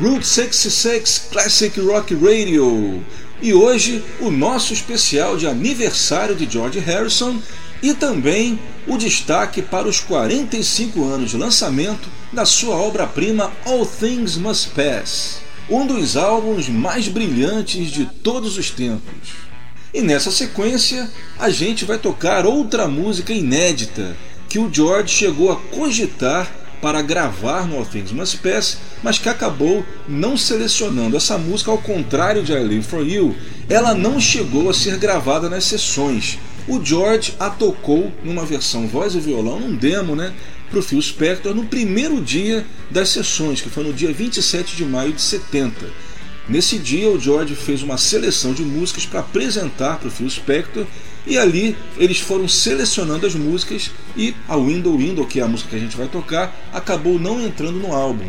Route 0.04 0.26
66 0.26 1.28
Classic 1.32 1.80
Rock 1.80 2.14
Radio 2.14 3.02
e 3.40 3.54
hoje 3.54 4.04
o 4.20 4.30
nosso 4.30 4.74
especial 4.74 5.34
de 5.34 5.46
aniversário 5.46 6.36
de 6.36 6.44
George 6.44 6.78
Harrison 6.78 7.40
e 7.82 7.94
também 7.94 8.60
o 8.86 8.98
destaque 8.98 9.62
para 9.62 9.88
os 9.88 10.00
45 10.00 11.02
anos 11.02 11.30
de 11.30 11.38
lançamento 11.38 12.06
da 12.30 12.44
sua 12.44 12.76
obra-prima 12.76 13.50
All 13.64 13.86
Things 13.86 14.36
Must 14.36 14.72
Pass, 14.72 15.38
um 15.70 15.86
dos 15.86 16.18
álbuns 16.18 16.68
mais 16.68 17.08
brilhantes 17.08 17.90
de 17.90 18.04
todos 18.04 18.58
os 18.58 18.70
tempos. 18.70 19.30
E 19.94 20.02
nessa 20.02 20.30
sequência, 20.30 21.10
a 21.38 21.48
gente 21.48 21.86
vai 21.86 21.96
tocar 21.96 22.44
outra 22.44 22.86
música 22.86 23.32
inédita 23.32 24.14
que 24.50 24.58
o 24.58 24.70
George 24.70 25.14
chegou 25.14 25.50
a 25.50 25.56
cogitar 25.56 26.63
para 26.84 27.00
gravar 27.00 27.66
no 27.66 27.78
All 27.78 27.86
Things 27.86 28.12
Must 28.12 28.36
Pass, 28.36 28.76
mas 29.02 29.16
que 29.16 29.30
acabou 29.30 29.82
não 30.06 30.36
selecionando 30.36 31.16
essa 31.16 31.38
música, 31.38 31.70
ao 31.70 31.78
contrário 31.78 32.42
de 32.42 32.52
I 32.52 32.62
Live 32.62 32.82
For 32.82 33.02
You, 33.02 33.34
ela 33.70 33.94
não 33.94 34.20
chegou 34.20 34.68
a 34.68 34.74
ser 34.74 34.98
gravada 34.98 35.48
nas 35.48 35.64
sessões. 35.64 36.38
O 36.68 36.84
George 36.84 37.32
a 37.40 37.48
tocou 37.48 38.12
numa 38.22 38.44
versão 38.44 38.86
voz 38.86 39.14
e 39.14 39.18
violão, 39.18 39.58
num 39.60 39.74
demo, 39.74 40.14
né, 40.14 40.34
para 40.68 40.78
o 40.78 40.82
Phil 40.82 41.00
Spector 41.00 41.54
no 41.54 41.64
primeiro 41.64 42.20
dia 42.20 42.66
das 42.90 43.08
sessões, 43.08 43.62
que 43.62 43.70
foi 43.70 43.82
no 43.82 43.92
dia 43.94 44.12
27 44.12 44.76
de 44.76 44.84
maio 44.84 45.14
de 45.14 45.22
70. 45.22 45.86
Nesse 46.46 46.78
dia, 46.78 47.08
o 47.08 47.18
George 47.18 47.54
fez 47.54 47.82
uma 47.82 47.96
seleção 47.96 48.52
de 48.52 48.62
músicas 48.62 49.06
para 49.06 49.20
apresentar 49.20 49.98
para 49.98 50.08
o 50.08 50.10
Phil 50.10 50.28
Spector 50.28 50.86
e 51.26 51.38
ali 51.38 51.74
eles 51.96 52.20
foram 52.20 52.46
selecionando 52.46 53.26
as 53.26 53.34
músicas 53.34 53.90
e 54.14 54.34
a 54.46 54.54
Window 54.56 54.96
Window, 54.98 55.26
que 55.26 55.40
é 55.40 55.42
a 55.42 55.48
música 55.48 55.70
que 55.70 55.76
a 55.76 55.78
gente 55.78 55.96
vai 55.96 56.06
tocar, 56.06 56.54
acabou 56.70 57.18
não 57.18 57.40
entrando 57.40 57.78
no 57.78 57.94
álbum. 57.94 58.28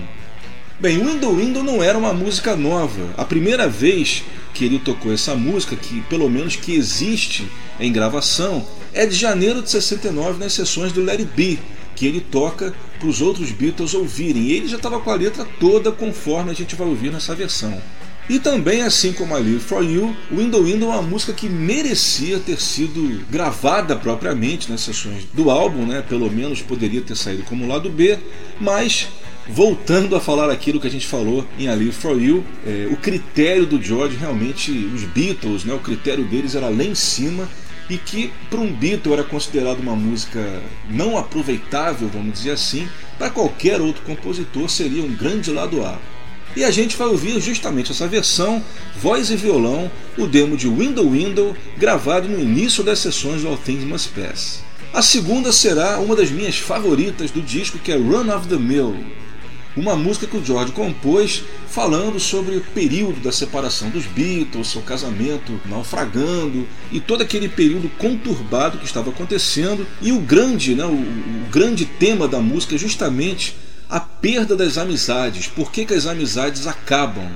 Bem, 0.79 0.97
Window 0.97 1.35
Window 1.35 1.61
não 1.61 1.83
era 1.83 1.97
uma 1.97 2.13
música 2.13 2.55
nova. 2.55 3.13
A 3.17 3.25
primeira 3.25 3.67
vez 3.67 4.23
que 4.53 4.63
ele 4.63 4.79
tocou 4.79 5.11
essa 5.11 5.35
música, 5.35 5.75
que 5.75 5.99
pelo 6.03 6.29
menos 6.29 6.55
que 6.55 6.73
existe 6.73 7.45
em 7.77 7.91
gravação, 7.91 8.65
é 8.93 9.05
de 9.05 9.15
janeiro 9.15 9.61
de 9.61 9.69
69 9.69 10.39
nas 10.39 10.53
sessões 10.53 10.93
do 10.93 11.09
It 11.09 11.25
Be, 11.35 11.59
que 11.97 12.05
ele 12.05 12.21
toca 12.21 12.73
para 12.97 13.09
os 13.09 13.21
outros 13.21 13.51
Beatles 13.51 13.93
ouvirem. 13.93 14.43
E 14.43 14.53
ele 14.53 14.67
já 14.69 14.77
estava 14.77 15.01
com 15.01 15.11
a 15.11 15.15
letra 15.15 15.45
toda 15.59 15.91
conforme 15.91 16.51
a 16.51 16.53
gente 16.55 16.75
vai 16.75 16.87
ouvir 16.87 17.11
nessa 17.11 17.35
versão. 17.35 17.81
E 18.27 18.39
também, 18.39 18.81
assim 18.81 19.13
como 19.13 19.35
a 19.35 19.37
Live 19.37 19.59
For 19.59 19.83
You, 19.83 20.15
Window 20.31 20.63
Window 20.63 20.91
é 20.91 20.95
uma 20.95 21.01
música 21.03 21.31
que 21.31 21.47
merecia 21.47 22.39
ter 22.39 22.59
sido 22.59 23.23
gravada 23.29 23.95
propriamente 23.95 24.69
nas 24.71 24.81
sessões 24.81 25.25
do 25.31 25.51
álbum, 25.51 25.85
né? 25.85 26.01
pelo 26.01 26.31
menos 26.31 26.61
poderia 26.61 27.01
ter 27.01 27.15
saído 27.15 27.43
como 27.43 27.67
lado 27.67 27.87
B, 27.87 28.17
mas 28.59 29.07
voltando 29.47 30.15
a 30.15 30.19
falar 30.19 30.49
aquilo 30.49 30.79
que 30.79 30.87
a 30.87 30.91
gente 30.91 31.05
falou 31.05 31.45
em 31.59 31.67
A 31.67 31.75
Live 31.75 31.91
For 31.91 32.19
You, 32.19 32.43
é, 32.65 32.87
o 32.89 32.97
critério 32.97 33.67
do 33.67 33.79
George 33.79 34.17
realmente, 34.17 34.71
os 34.71 35.03
Beatles, 35.03 35.63
né, 35.63 35.73
o 35.75 35.79
critério 35.79 36.25
deles 36.25 36.55
era 36.55 36.67
lá 36.67 36.83
em 36.83 36.95
cima 36.95 37.47
e 37.87 37.95
que 37.97 38.31
para 38.49 38.59
um 38.59 38.73
Beatle 38.73 39.13
era 39.13 39.23
considerado 39.23 39.79
uma 39.79 39.95
música 39.95 40.63
não 40.89 41.15
aproveitável, 41.15 42.09
vamos 42.11 42.33
dizer 42.33 42.51
assim, 42.51 42.87
para 43.19 43.29
qualquer 43.29 43.79
outro 43.79 44.01
compositor 44.01 44.67
seria 44.67 45.03
um 45.03 45.13
grande 45.13 45.51
lado 45.51 45.85
A. 45.85 45.99
E 46.55 46.63
a 46.63 46.71
gente 46.71 46.95
vai 46.95 47.07
ouvir 47.07 47.39
justamente 47.41 47.91
essa 47.91 48.07
versão, 48.07 48.63
voz 49.01 49.29
e 49.29 49.35
violão, 49.35 49.91
o 50.17 50.25
demo 50.25 50.55
de 50.55 50.69
Window 50.69 51.09
Window, 51.09 51.55
gravado 51.77 52.29
no 52.29 52.39
início 52.39 52.83
das 52.83 52.99
sessões 52.99 53.41
do 53.41 53.49
All 53.49 53.57
Things 53.57 53.83
Must 53.83 54.09
Pass. 54.09 54.63
A 54.93 55.01
segunda 55.01 55.51
será 55.51 55.99
uma 55.99 56.15
das 56.15 56.31
minhas 56.31 56.57
favoritas 56.57 57.29
do 57.29 57.41
disco, 57.41 57.77
que 57.77 57.91
é 57.91 57.97
Run 57.97 58.33
of 58.33 58.47
the 58.47 58.55
Mill, 58.55 58.95
uma 59.75 59.97
música 59.97 60.25
que 60.25 60.37
o 60.37 60.45
George 60.45 60.71
compôs 60.71 61.43
falando 61.67 62.17
sobre 62.17 62.55
o 62.55 62.61
período 62.61 63.19
da 63.19 63.31
separação 63.33 63.89
dos 63.89 64.05
Beatles, 64.05 64.69
seu 64.69 64.81
casamento 64.81 65.59
naufragando 65.65 66.65
e 66.89 67.01
todo 67.01 67.21
aquele 67.21 67.49
período 67.49 67.89
conturbado 67.97 68.77
que 68.77 68.85
estava 68.85 69.09
acontecendo. 69.09 69.85
E 70.01 70.13
o 70.13 70.19
grande, 70.19 70.73
né, 70.73 70.85
o, 70.85 70.93
o 70.93 71.49
grande 71.51 71.83
tema 71.83 72.25
da 72.25 72.39
música 72.39 72.75
é 72.75 72.77
justamente 72.77 73.53
a 73.89 73.99
perda 73.99 74.55
das 74.55 74.77
amizades, 74.77 75.47
por 75.47 75.71
que, 75.71 75.85
que 75.85 75.93
as 75.93 76.05
amizades 76.05 76.67
acabam. 76.67 77.29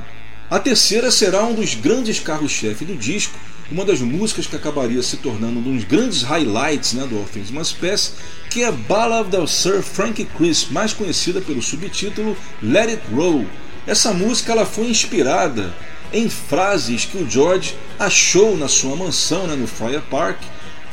A 0.50 0.60
terceira 0.60 1.12
será 1.12 1.44
um 1.44 1.54
dos 1.54 1.76
grandes 1.76 2.20
carros-chefe 2.20 2.84
do 2.86 2.96
disco, 2.96 3.38
uma 3.72 3.86
das 3.86 4.02
músicas 4.02 4.48
que 4.48 4.56
acabaria 4.56 5.02
se 5.04 5.18
tornando 5.18 5.60
um 5.60 5.76
dos 5.76 5.84
grandes 5.84 6.24
highlights 6.24 6.94
né, 6.94 7.06
do 7.06 7.24
Things 7.32 7.52
Must 7.52 7.76
Pass, 7.76 8.14
que 8.50 8.64
é 8.64 8.72
Ballad 8.72 9.36
of 9.36 9.52
Sir 9.52 9.84
Frank 9.84 10.26
Crisp, 10.26 10.72
mais 10.72 10.92
conhecida 10.92 11.40
pelo 11.40 11.62
subtítulo 11.62 12.36
Let 12.64 12.90
It 12.90 13.04
Roll. 13.14 13.46
Essa 13.86 14.12
música 14.12 14.54
ela 14.54 14.66
foi 14.66 14.88
inspirada 14.88 15.72
em 16.12 16.28
frases 16.30 17.06
que 17.06 17.18
o 17.18 17.30
George 17.30 17.76
achou 18.00 18.58
na 18.58 18.68
sua 18.68 18.96
mansão 18.96 19.46
né, 19.46 19.56
no 19.56 19.68
Friar 19.68 20.02
Park, 20.10 20.42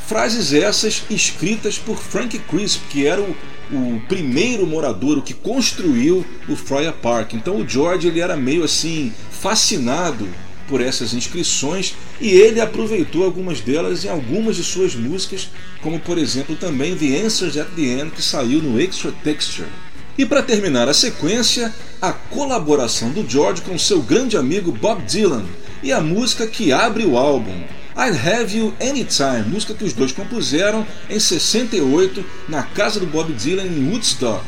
frases 0.06 0.52
essas 0.52 1.02
escritas 1.08 1.78
por 1.78 1.98
Frank 1.98 2.38
Crisp, 2.40 2.82
que 2.90 3.06
era 3.06 3.22
o 3.22 3.34
o 3.70 4.00
primeiro 4.08 4.66
morador, 4.66 5.18
o 5.18 5.22
que 5.22 5.34
construiu 5.34 6.24
o 6.48 6.56
Friar 6.56 6.94
Park. 6.94 7.34
Então 7.34 7.56
o 7.56 7.68
George 7.68 8.08
ele 8.08 8.20
era 8.20 8.36
meio 8.36 8.64
assim 8.64 9.12
fascinado 9.30 10.28
por 10.68 10.80
essas 10.80 11.14
inscrições 11.14 11.94
e 12.20 12.28
ele 12.28 12.60
aproveitou 12.60 13.24
algumas 13.24 13.60
delas 13.60 14.04
em 14.04 14.08
algumas 14.08 14.56
de 14.56 14.64
suas 14.64 14.94
músicas, 14.94 15.48
como 15.80 15.98
por 16.00 16.18
exemplo 16.18 16.56
também 16.56 16.96
The 16.96 17.22
Answers 17.22 17.56
at 17.56 17.68
the 17.76 17.82
End, 17.82 18.10
que 18.10 18.22
saiu 18.22 18.62
no 18.62 18.80
Extra 18.80 19.12
Texture. 19.12 19.68
E 20.18 20.24
para 20.24 20.42
terminar 20.42 20.88
a 20.88 20.94
sequência, 20.94 21.72
a 22.00 22.12
colaboração 22.12 23.10
do 23.10 23.28
George 23.28 23.62
com 23.62 23.78
seu 23.78 24.00
grande 24.00 24.36
amigo 24.36 24.72
Bob 24.72 25.02
Dylan 25.02 25.44
e 25.82 25.92
a 25.92 26.00
música 26.00 26.46
que 26.46 26.72
abre 26.72 27.04
o 27.04 27.18
álbum, 27.18 27.64
I'd 27.96 28.14
Have 28.14 28.54
You 28.54 28.74
Anytime, 28.78 29.48
música 29.48 29.72
que 29.72 29.84
os 29.84 29.94
dois 29.94 30.12
compuseram 30.12 30.86
em 31.08 31.18
68 31.18 32.22
na 32.46 32.62
casa 32.62 33.00
do 33.00 33.06
Bob 33.06 33.32
Dylan 33.32 33.64
em 33.64 33.88
Woodstock. 33.88 34.44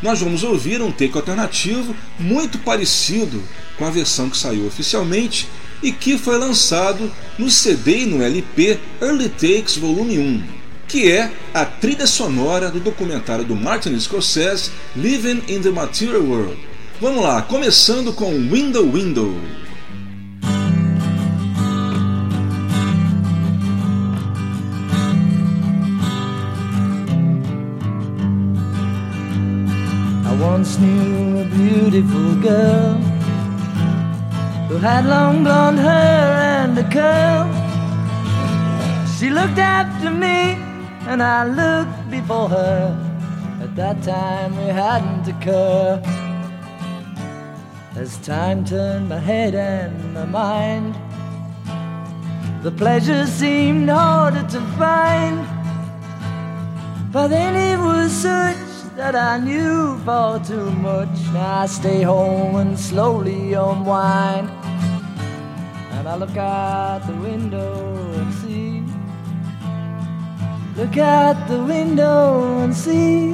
Nós 0.00 0.20
vamos 0.20 0.44
ouvir 0.44 0.80
um 0.80 0.92
take 0.92 1.16
alternativo 1.16 1.96
muito 2.16 2.58
parecido 2.58 3.42
com 3.76 3.84
a 3.84 3.90
versão 3.90 4.30
que 4.30 4.36
saiu 4.36 4.68
oficialmente 4.68 5.48
e 5.82 5.90
que 5.90 6.16
foi 6.16 6.38
lançado 6.38 7.10
no 7.36 7.50
CD 7.50 8.02
e 8.02 8.06
no 8.06 8.22
LP 8.22 8.78
Early 9.02 9.30
Takes 9.30 9.78
Volume 9.78 10.18
1, 10.18 10.42
que 10.86 11.10
é 11.10 11.32
a 11.52 11.64
trilha 11.64 12.06
sonora 12.06 12.70
do 12.70 12.78
documentário 12.78 13.44
do 13.44 13.56
Martin 13.56 13.98
Scorsese 13.98 14.70
Living 14.94 15.42
in 15.48 15.60
the 15.60 15.70
Material 15.70 16.22
World. 16.22 16.56
Vamos 17.00 17.24
lá, 17.24 17.42
começando 17.42 18.12
com 18.12 18.30
Window 18.30 18.88
Window. 18.88 19.34
Once 30.66 30.78
knew 30.78 31.40
a 31.40 31.44
beautiful 31.44 32.34
girl 32.42 32.94
who 34.68 34.78
had 34.78 35.06
long 35.06 35.44
blonde 35.44 35.78
hair 35.78 36.32
and 36.58 36.76
a 36.78 36.88
curl. 36.90 37.46
She 39.16 39.30
looked 39.30 39.58
after 39.58 40.10
me, 40.10 40.58
and 41.06 41.22
I 41.22 41.44
looked 41.44 42.10
before 42.10 42.48
her. 42.48 42.98
At 43.62 43.76
that 43.76 44.02
time, 44.02 44.56
we 44.56 44.68
hadn't 44.82 45.28
a 45.28 45.34
occurred. 45.34 46.02
As 47.94 48.16
time 48.18 48.64
turned 48.64 49.08
my 49.08 49.20
head 49.20 49.54
and 49.54 50.14
my 50.14 50.24
mind, 50.24 50.94
the 52.62 52.72
pleasure 52.72 53.24
seemed 53.26 53.88
harder 53.88 54.44
to 54.54 54.60
find. 54.78 55.46
But 57.12 57.28
then 57.28 57.54
it 57.54 57.78
was 57.78 58.10
such 58.10 58.65
that 58.96 59.14
I 59.14 59.38
knew 59.38 59.98
far 60.04 60.42
too 60.44 60.70
much. 60.70 61.16
I 61.34 61.66
stay 61.66 62.02
home 62.02 62.56
and 62.56 62.78
slowly 62.78 63.52
unwind. 63.52 64.48
And 65.92 66.08
I 66.08 66.16
look 66.16 66.36
out 66.36 67.06
the 67.06 67.14
window 67.14 67.96
and 68.14 68.34
see 68.34 68.66
Look 70.76 70.98
out 70.98 71.48
the 71.48 71.64
window 71.64 72.58
and 72.58 72.76
see. 72.76 73.32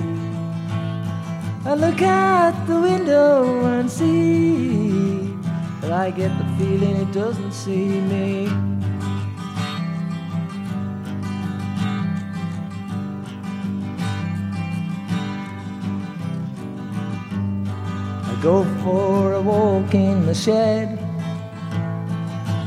I 1.65 1.75
look 1.75 2.01
out 2.01 2.55
the 2.69 2.81
window 2.81 3.65
and 3.67 3.91
see. 3.91 5.37
But 5.81 5.91
I 5.91 6.13
get 6.13 6.31
the 6.39 6.45
feeling 6.57 6.99
it 6.99 7.13
doesn't 7.13 7.51
see 7.51 8.01
me. 8.13 8.47
Go 18.43 18.65
for 18.83 19.35
a 19.35 19.41
walk 19.41 19.95
in 19.95 20.27
the 20.27 20.35
shed 20.35 20.99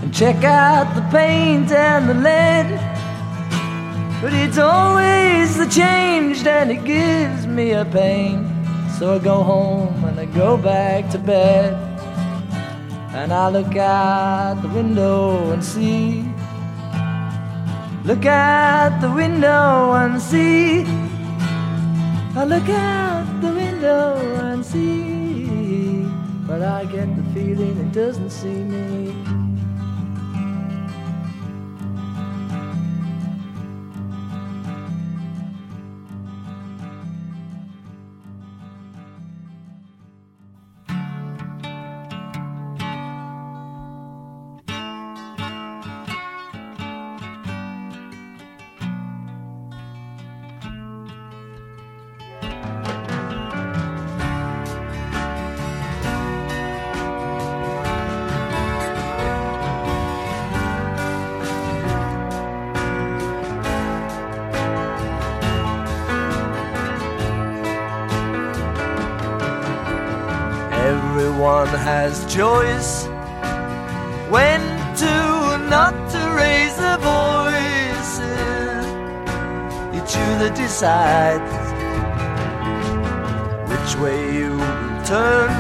and 0.02 0.14
check 0.14 0.42
out 0.46 0.96
the 0.96 1.02
paint 1.12 1.70
and 1.70 2.08
the 2.08 2.14
lead. 2.14 2.68
But 4.22 4.34
it's 4.34 4.58
always 4.58 5.58
the 5.58 5.68
change 5.68 6.48
and 6.48 6.72
it 6.72 6.86
gives 6.86 7.46
me 7.46 7.72
a 7.72 7.84
pain. 7.84 8.48
So 8.98 9.16
I 9.16 9.20
go 9.20 9.44
home 9.44 10.06
and 10.06 10.18
I 10.18 10.26
go 10.26 10.56
back 10.56 11.10
to 11.10 11.18
bed. 11.18 11.74
And 13.14 13.34
I 13.34 13.50
look 13.50 13.76
out 13.76 14.62
the 14.62 14.70
window 14.70 15.52
and 15.52 15.62
see. 15.62 16.24
Look 18.06 18.26
out 18.26 19.02
the 19.02 19.12
window 19.12 19.92
and 19.94 20.22
see. 20.22 20.86
I 22.38 22.46
look 22.46 22.70
out 22.70 23.42
the 23.42 23.52
window 23.52 24.16
and 24.42 24.66
see. 24.66 25.15
But 26.48 26.62
I 26.62 26.86
get 26.86 27.16
the 27.16 27.24
feeling 27.34 27.78
it 27.78 27.92
doesn't 27.92 28.30
see 28.30 28.50
me. 28.50 29.35
Choice 72.36 73.06
when 74.30 74.60
to 75.02 75.16
not 75.70 75.94
to 76.12 76.22
raise 76.36 76.78
a 76.94 76.98
voice. 77.14 78.14
It's 79.98 80.14
you 80.20 80.30
that 80.42 80.54
decides 80.54 81.56
which 83.72 83.92
way 84.04 84.20
you 84.38 84.52
will 84.52 85.04
turn 85.06 85.54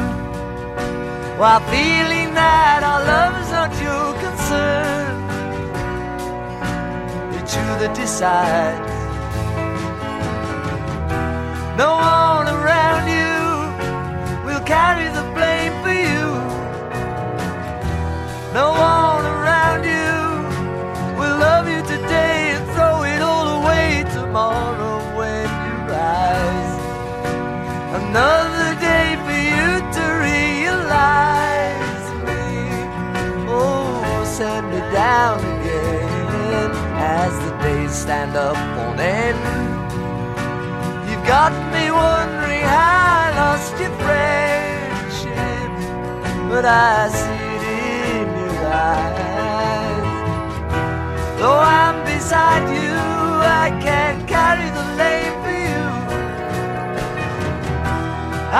while 1.39 1.61
feeling 1.71 2.33
that 2.33 2.83
our 2.83 3.01
love 3.13 3.33
is 3.43 3.51
not 3.57 3.71
your 3.87 4.07
concern. 4.25 5.15
It's 7.37 7.55
you 7.55 7.67
that 7.81 7.95
decides. 7.95 8.91
No 11.77 11.89
one 11.95 12.24
No 18.55 18.69
one 18.71 19.25
around 19.25 19.83
you 19.83 20.15
will 21.19 21.37
love 21.37 21.67
you 21.67 21.81
today 21.81 22.55
and 22.55 22.65
throw 22.71 23.03
it 23.03 23.21
all 23.21 23.59
away 23.59 24.05
tomorrow 24.13 24.95
when 25.17 25.49
you 25.65 25.75
rise. 25.91 26.75
Another 27.99 28.71
day 28.79 29.07
for 29.25 29.39
you 29.51 29.71
to 29.97 30.03
realize 30.31 32.05
me. 32.27 32.47
Oh, 33.51 34.23
send 34.23 34.71
me 34.71 34.79
down 35.03 35.39
again 35.55 36.71
as 36.95 37.33
the 37.43 37.51
days 37.61 37.91
stand 37.93 38.37
up 38.37 38.55
on 38.55 38.97
end. 39.01 39.37
You've 41.09 41.27
got 41.27 41.51
me 41.73 41.91
wondering 41.91 42.63
how 42.63 43.19
I 43.19 43.35
lost 43.35 43.73
your 43.81 43.93
friendship, 44.05 45.71
but 46.49 46.63
I 46.63 47.09
see 47.09 47.44
Though 51.45 51.61
I'm 51.61 51.97
beside 52.05 52.65
you, 52.73 52.97
I 53.61 53.69
can't 53.85 54.21
carry 54.27 54.67
the 54.77 54.85
blame 54.93 55.35
for 55.43 55.57
you. 55.69 55.85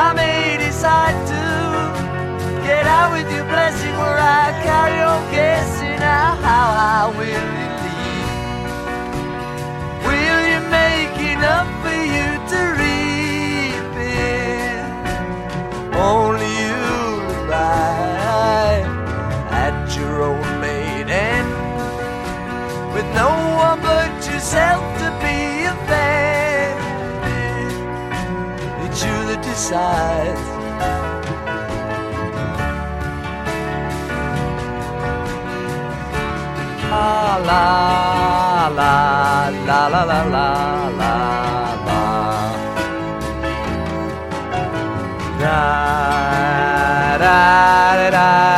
I 0.06 0.08
may 0.14 0.58
decide 0.64 1.18
to 1.32 1.44
get 2.68 2.86
out 2.86 3.10
with 3.16 3.28
your 3.34 3.48
blessing 3.54 3.96
where 4.02 4.20
I 4.22 4.54
carry 4.70 5.00
on 5.02 5.22
guessing 5.32 6.00
how 6.48 6.70
I 6.94 7.02
will 7.18 7.48
leave. 7.82 8.76
Will 10.06 10.42
you 10.52 10.62
make 10.80 11.18
enough 11.34 11.70
for 11.82 12.00
you 12.16 12.28
to 12.52 12.60
reap 12.82 13.96
it? 14.30 14.86
Only 15.98 16.35
but 23.82 24.12
yourself 24.28 24.84
to 25.00 25.10
be. 25.22 25.36
It's 28.96 29.04
you 29.04 29.18
that 29.28 29.42
decides. 29.44 30.40
La 36.90 37.38
la 37.50 38.70
la 38.80 39.50
la 39.68 39.88
la 39.94 40.04
la 40.12 40.22
la 40.36 40.48
la 41.00 41.16
la. 41.88 42.04
Da 45.42 45.60
da 47.24 47.38
da 47.98 47.98
da 47.98 48.10
da. 48.12 48.55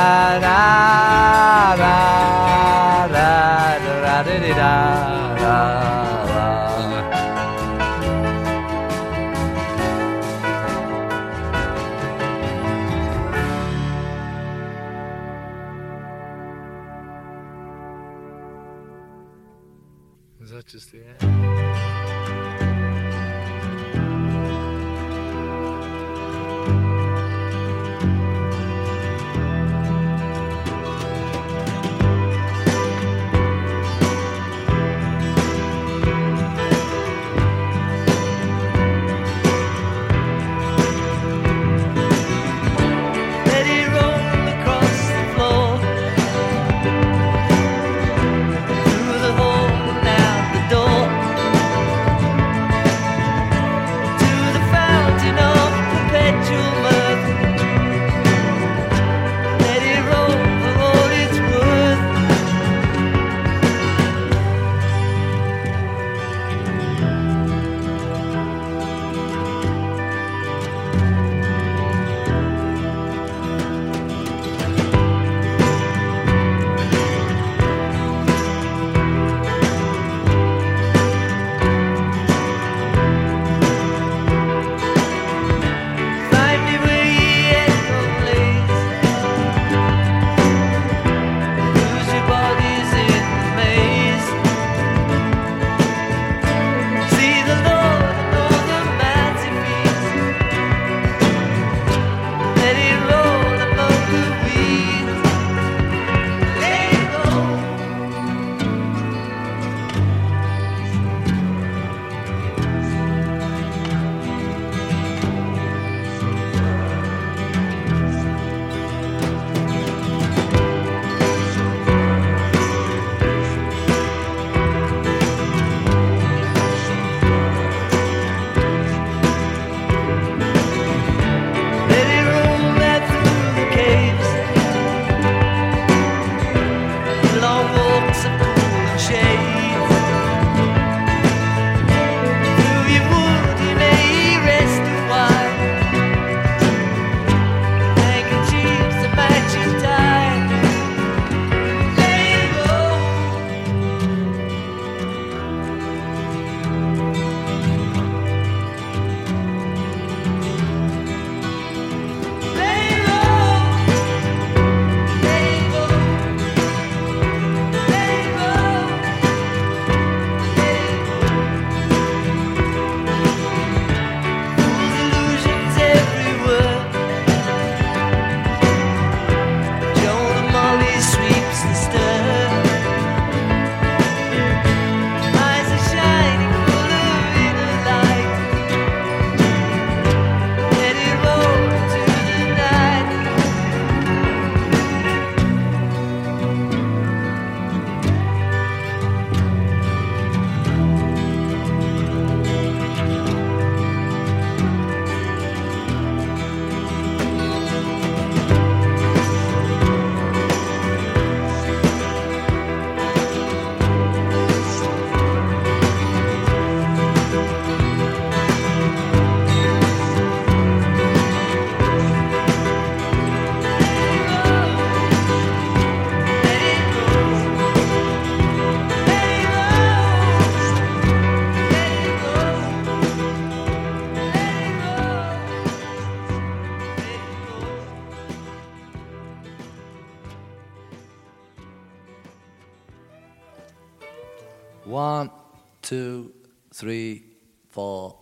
Three, 246.78 247.24
four. 247.70 248.16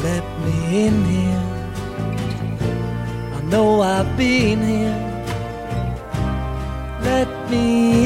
Let 0.00 0.24
me 0.44 0.86
in 0.86 1.04
here. 1.06 1.46
I 3.34 3.40
know 3.50 3.80
I've 3.82 4.16
been 4.16 4.62
here. 4.62 5.02
Let 7.02 7.50
me 7.50 8.05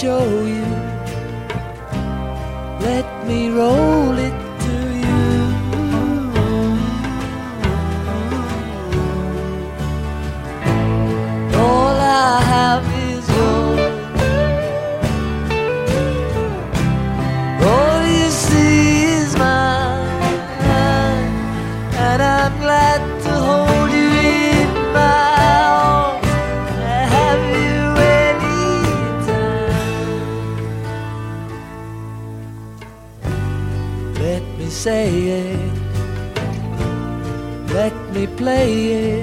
show 0.00 0.46
you. 0.46 0.64
Let 2.86 3.26
me 3.26 3.50
roll 3.50 3.97
Let 38.40 39.17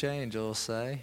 change 0.00 0.38
or 0.38 0.54
say? 0.54 1.00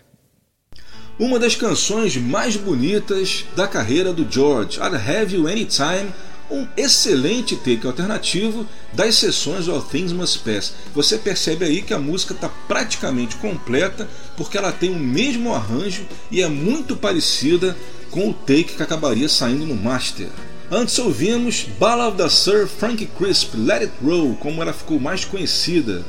Uma 1.20 1.38
das 1.38 1.56
canções 1.56 2.18
mais 2.18 2.56
bonitas 2.56 3.46
da 3.56 3.68
carreira 3.68 4.12
do 4.12 4.28
George, 4.30 4.80
I'd 4.80 4.96
Have 4.96 5.36
You 5.36 5.48
Anytime, 5.48 6.12
um 6.50 6.68
excelente 6.76 7.56
take 7.58 7.86
alternativo 7.86 8.66
das 8.94 9.16
sessões 9.16 9.68
All 9.68 9.82
Things 9.84 10.12
Must 10.12 10.40
Pass. 10.40 10.74
Você 10.96 11.18
percebe 11.18 11.66
aí 11.66 11.84
que 11.84 11.94
a 11.94 12.00
música 12.00 12.34
está 12.34 12.50
praticamente 12.68 13.36
completa 13.36 14.08
porque 14.36 14.58
ela 14.58 14.72
tem 14.72 14.90
o 14.90 15.00
mesmo 15.00 15.54
arranjo 15.54 16.08
e 16.32 16.42
é 16.42 16.48
muito 16.48 16.96
parecida 16.96 17.78
com 18.10 18.30
o 18.30 18.34
take 18.34 18.76
que 18.76 18.84
acabaria 18.84 19.30
saindo 19.30 19.66
no 19.66 19.76
master. 19.76 20.30
Antes 20.72 20.98
ouvimos 20.98 21.68
Ballad 21.80 22.18
da 22.18 22.30
Sir 22.32 22.68
Frank 22.68 23.06
Crisp, 23.18 23.56
Let 23.56 23.82
It 23.82 23.94
Roll, 24.04 24.36
como 24.38 24.62
ela 24.62 24.74
ficou 24.74 25.00
mais 25.00 25.24
conhecida. 25.24 26.04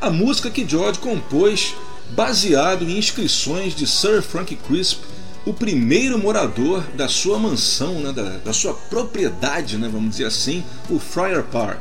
A 0.00 0.10
música 0.10 0.50
que 0.50 0.68
George 0.68 0.98
compôs 0.98 1.74
baseado 2.10 2.84
em 2.84 2.98
inscrições 2.98 3.74
de 3.74 3.86
Sir 3.86 4.22
Frank 4.22 4.54
Crisp, 4.56 5.00
o 5.44 5.52
primeiro 5.52 6.18
morador 6.18 6.82
da 6.94 7.08
sua 7.08 7.38
mansão, 7.38 8.00
né, 8.00 8.12
da, 8.12 8.38
da 8.38 8.52
sua 8.52 8.74
propriedade, 8.74 9.76
né, 9.76 9.88
vamos 9.90 10.10
dizer 10.10 10.26
assim, 10.26 10.64
o 10.90 10.98
Friar 10.98 11.44
Park. 11.44 11.80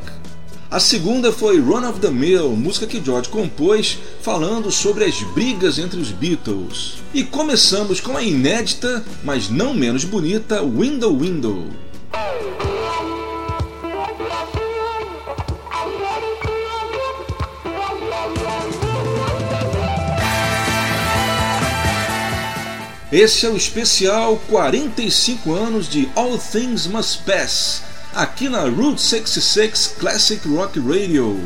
A 0.69 0.79
segunda 0.79 1.31
foi 1.31 1.59
Run 1.59 1.87
of 1.87 1.99
the 1.99 2.09
Mill, 2.09 2.49
música 2.51 2.85
que 2.85 3.03
George 3.03 3.29
compôs 3.29 3.97
falando 4.21 4.71
sobre 4.71 5.05
as 5.05 5.21
brigas 5.33 5.79
entre 5.79 5.99
os 5.99 6.11
Beatles. 6.11 6.95
E 7.13 7.23
começamos 7.23 7.99
com 7.99 8.17
a 8.17 8.23
inédita, 8.23 9.03
mas 9.23 9.49
não 9.49 9.73
menos 9.73 10.03
bonita, 10.03 10.61
Window 10.61 11.17
Window. 11.17 11.67
Esse 23.15 23.45
é 23.45 23.49
o 23.49 23.55
especial 23.55 24.35
45 24.49 25.53
anos 25.53 25.87
de 25.87 26.09
All 26.17 26.37
Things 26.37 26.85
Must 26.85 27.19
Pass, 27.19 27.81
aqui 28.13 28.49
na 28.49 28.63
Route 28.63 29.01
66 29.01 29.95
Classic 29.97 30.45
Rock 30.49 30.81
Radio. 30.81 31.39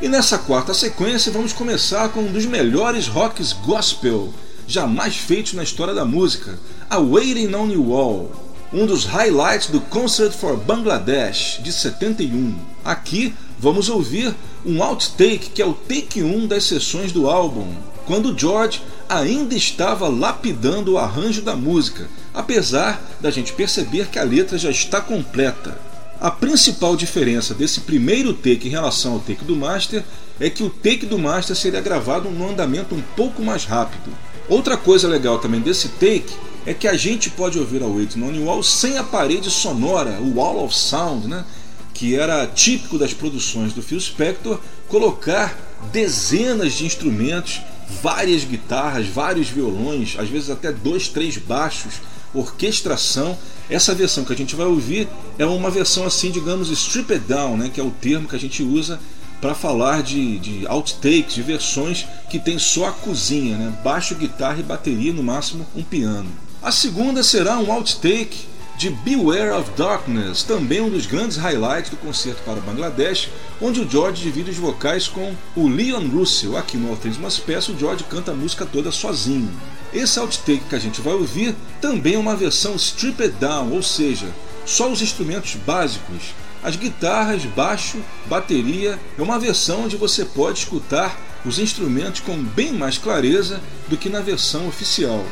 E 0.00 0.08
nessa 0.08 0.38
quarta 0.38 0.72
sequência 0.72 1.30
vamos 1.30 1.52
começar 1.52 2.08
com 2.08 2.20
um 2.20 2.32
dos 2.32 2.46
melhores 2.46 3.06
rocks 3.06 3.52
gospel 3.52 4.32
jamais 4.66 5.14
feitos 5.14 5.52
na 5.52 5.62
história 5.62 5.92
da 5.92 6.06
música, 6.06 6.58
a 6.88 6.98
Waiting 6.98 7.54
on 7.54 7.68
You 7.68 7.92
All, 7.94 8.32
um 8.72 8.86
dos 8.86 9.04
highlights 9.04 9.68
do 9.68 9.82
Concert 9.82 10.32
for 10.32 10.56
Bangladesh 10.56 11.60
de 11.62 11.70
71. 11.70 12.56
Aqui 12.82 13.34
vamos 13.58 13.90
ouvir 13.90 14.34
um 14.64 14.82
outtake 14.82 15.50
que 15.50 15.60
é 15.60 15.66
o 15.66 15.74
take 15.74 16.22
1 16.22 16.46
das 16.46 16.64
sessões 16.64 17.12
do 17.12 17.28
álbum, 17.28 17.74
quando 18.06 18.36
George 18.38 18.82
ainda 19.08 19.54
estava 19.54 20.08
lapidando 20.08 20.92
o 20.92 20.98
arranjo 20.98 21.42
da 21.42 21.56
música, 21.56 22.08
apesar 22.32 23.02
da 23.20 23.30
gente 23.30 23.52
perceber 23.52 24.08
que 24.08 24.18
a 24.18 24.24
letra 24.24 24.58
já 24.58 24.70
está 24.70 25.00
completa. 25.00 25.78
A 26.20 26.30
principal 26.30 26.96
diferença 26.96 27.54
desse 27.54 27.80
primeiro 27.80 28.32
take 28.32 28.68
em 28.68 28.70
relação 28.70 29.14
ao 29.14 29.20
take 29.20 29.44
do 29.44 29.56
Master 29.56 30.04
é 30.40 30.48
que 30.48 30.62
o 30.62 30.70
take 30.70 31.06
do 31.06 31.18
Master 31.18 31.54
seria 31.54 31.80
gravado 31.80 32.30
num 32.30 32.48
andamento 32.48 32.94
um 32.94 33.02
pouco 33.16 33.42
mais 33.42 33.64
rápido. 33.64 34.10
Outra 34.48 34.76
coisa 34.76 35.08
legal 35.08 35.38
também 35.38 35.60
desse 35.60 35.88
take 35.88 36.34
é 36.66 36.72
que 36.72 36.88
a 36.88 36.96
gente 36.96 37.30
pode 37.30 37.58
ouvir 37.58 37.82
a 37.82 37.86
Waiting 37.86 38.22
on 38.22 38.32
You 38.32 38.48
All 38.48 38.62
sem 38.62 38.96
a 38.96 39.04
parede 39.04 39.50
sonora, 39.50 40.18
o 40.20 40.36
Wall 40.36 40.64
of 40.64 40.74
Sound, 40.74 41.28
né? 41.28 41.44
que 41.92 42.16
era 42.16 42.46
típico 42.46 42.98
das 42.98 43.14
produções 43.14 43.72
do 43.72 43.82
Phil 43.82 44.00
Spector, 44.00 44.58
colocar 44.88 45.56
dezenas 45.92 46.72
de 46.72 46.84
instrumentos 46.84 47.60
várias 48.02 48.44
guitarras, 48.44 49.06
vários 49.06 49.48
violões, 49.48 50.16
às 50.18 50.28
vezes 50.28 50.50
até 50.50 50.72
dois, 50.72 51.08
três 51.08 51.36
baixos, 51.36 51.94
orquestração. 52.32 53.36
Essa 53.70 53.94
versão 53.94 54.24
que 54.24 54.32
a 54.32 54.36
gente 54.36 54.56
vai 54.56 54.66
ouvir 54.66 55.08
é 55.38 55.46
uma 55.46 55.70
versão 55.70 56.04
assim, 56.04 56.30
digamos, 56.30 56.70
stripped 56.70 57.20
down, 57.26 57.56
né, 57.56 57.70
que 57.72 57.80
é 57.80 57.84
o 57.84 57.90
termo 57.90 58.28
que 58.28 58.36
a 58.36 58.38
gente 58.38 58.62
usa 58.62 59.00
para 59.40 59.54
falar 59.54 60.02
de, 60.02 60.38
de 60.38 60.66
outtakes, 60.66 61.34
de 61.34 61.42
versões 61.42 62.06
que 62.30 62.38
tem 62.38 62.58
só 62.58 62.88
a 62.88 62.92
cozinha, 62.92 63.56
né, 63.56 63.74
baixo, 63.82 64.14
guitarra 64.14 64.60
e 64.60 64.62
bateria, 64.62 65.12
no 65.12 65.22
máximo 65.22 65.66
um 65.74 65.82
piano. 65.82 66.28
A 66.62 66.72
segunda 66.72 67.22
será 67.22 67.58
um 67.58 67.70
outtake 67.70 68.53
de 68.76 68.90
Beware 68.90 69.52
of 69.52 69.70
Darkness, 69.76 70.42
também 70.42 70.80
um 70.80 70.90
dos 70.90 71.06
grandes 71.06 71.36
highlights 71.36 71.90
do 71.90 71.96
concerto 71.96 72.42
para 72.42 72.60
Bangladesh, 72.60 73.30
onde 73.60 73.80
o 73.80 73.88
George 73.88 74.22
divide 74.22 74.50
os 74.50 74.56
vocais 74.56 75.06
com 75.06 75.34
o 75.54 75.68
Leon 75.68 76.08
Russell. 76.08 76.56
Aqui 76.56 76.76
no 76.76 76.88
Must 76.88 77.40
Pass, 77.42 77.68
o 77.68 77.78
George 77.78 78.04
canta 78.04 78.32
a 78.32 78.34
música 78.34 78.66
toda 78.66 78.90
sozinho. 78.90 79.50
Esse 79.92 80.18
outtake 80.18 80.64
que 80.68 80.74
a 80.74 80.80
gente 80.80 81.00
vai 81.00 81.14
ouvir 81.14 81.54
também 81.80 82.14
é 82.14 82.18
uma 82.18 82.34
versão 82.34 82.74
stripped 82.74 83.36
down, 83.38 83.70
ou 83.70 83.82
seja, 83.82 84.26
só 84.66 84.90
os 84.90 85.00
instrumentos 85.00 85.54
básicos, 85.54 86.34
as 86.62 86.74
guitarras, 86.74 87.44
baixo, 87.44 87.98
bateria, 88.26 88.98
é 89.16 89.22
uma 89.22 89.38
versão 89.38 89.84
onde 89.84 89.96
você 89.96 90.24
pode 90.24 90.60
escutar 90.60 91.16
os 91.44 91.58
instrumentos 91.58 92.20
com 92.20 92.42
bem 92.42 92.72
mais 92.72 92.96
clareza 92.96 93.60
do 93.86 93.96
que 93.96 94.08
na 94.08 94.20
versão 94.20 94.66
oficial. 94.66 95.24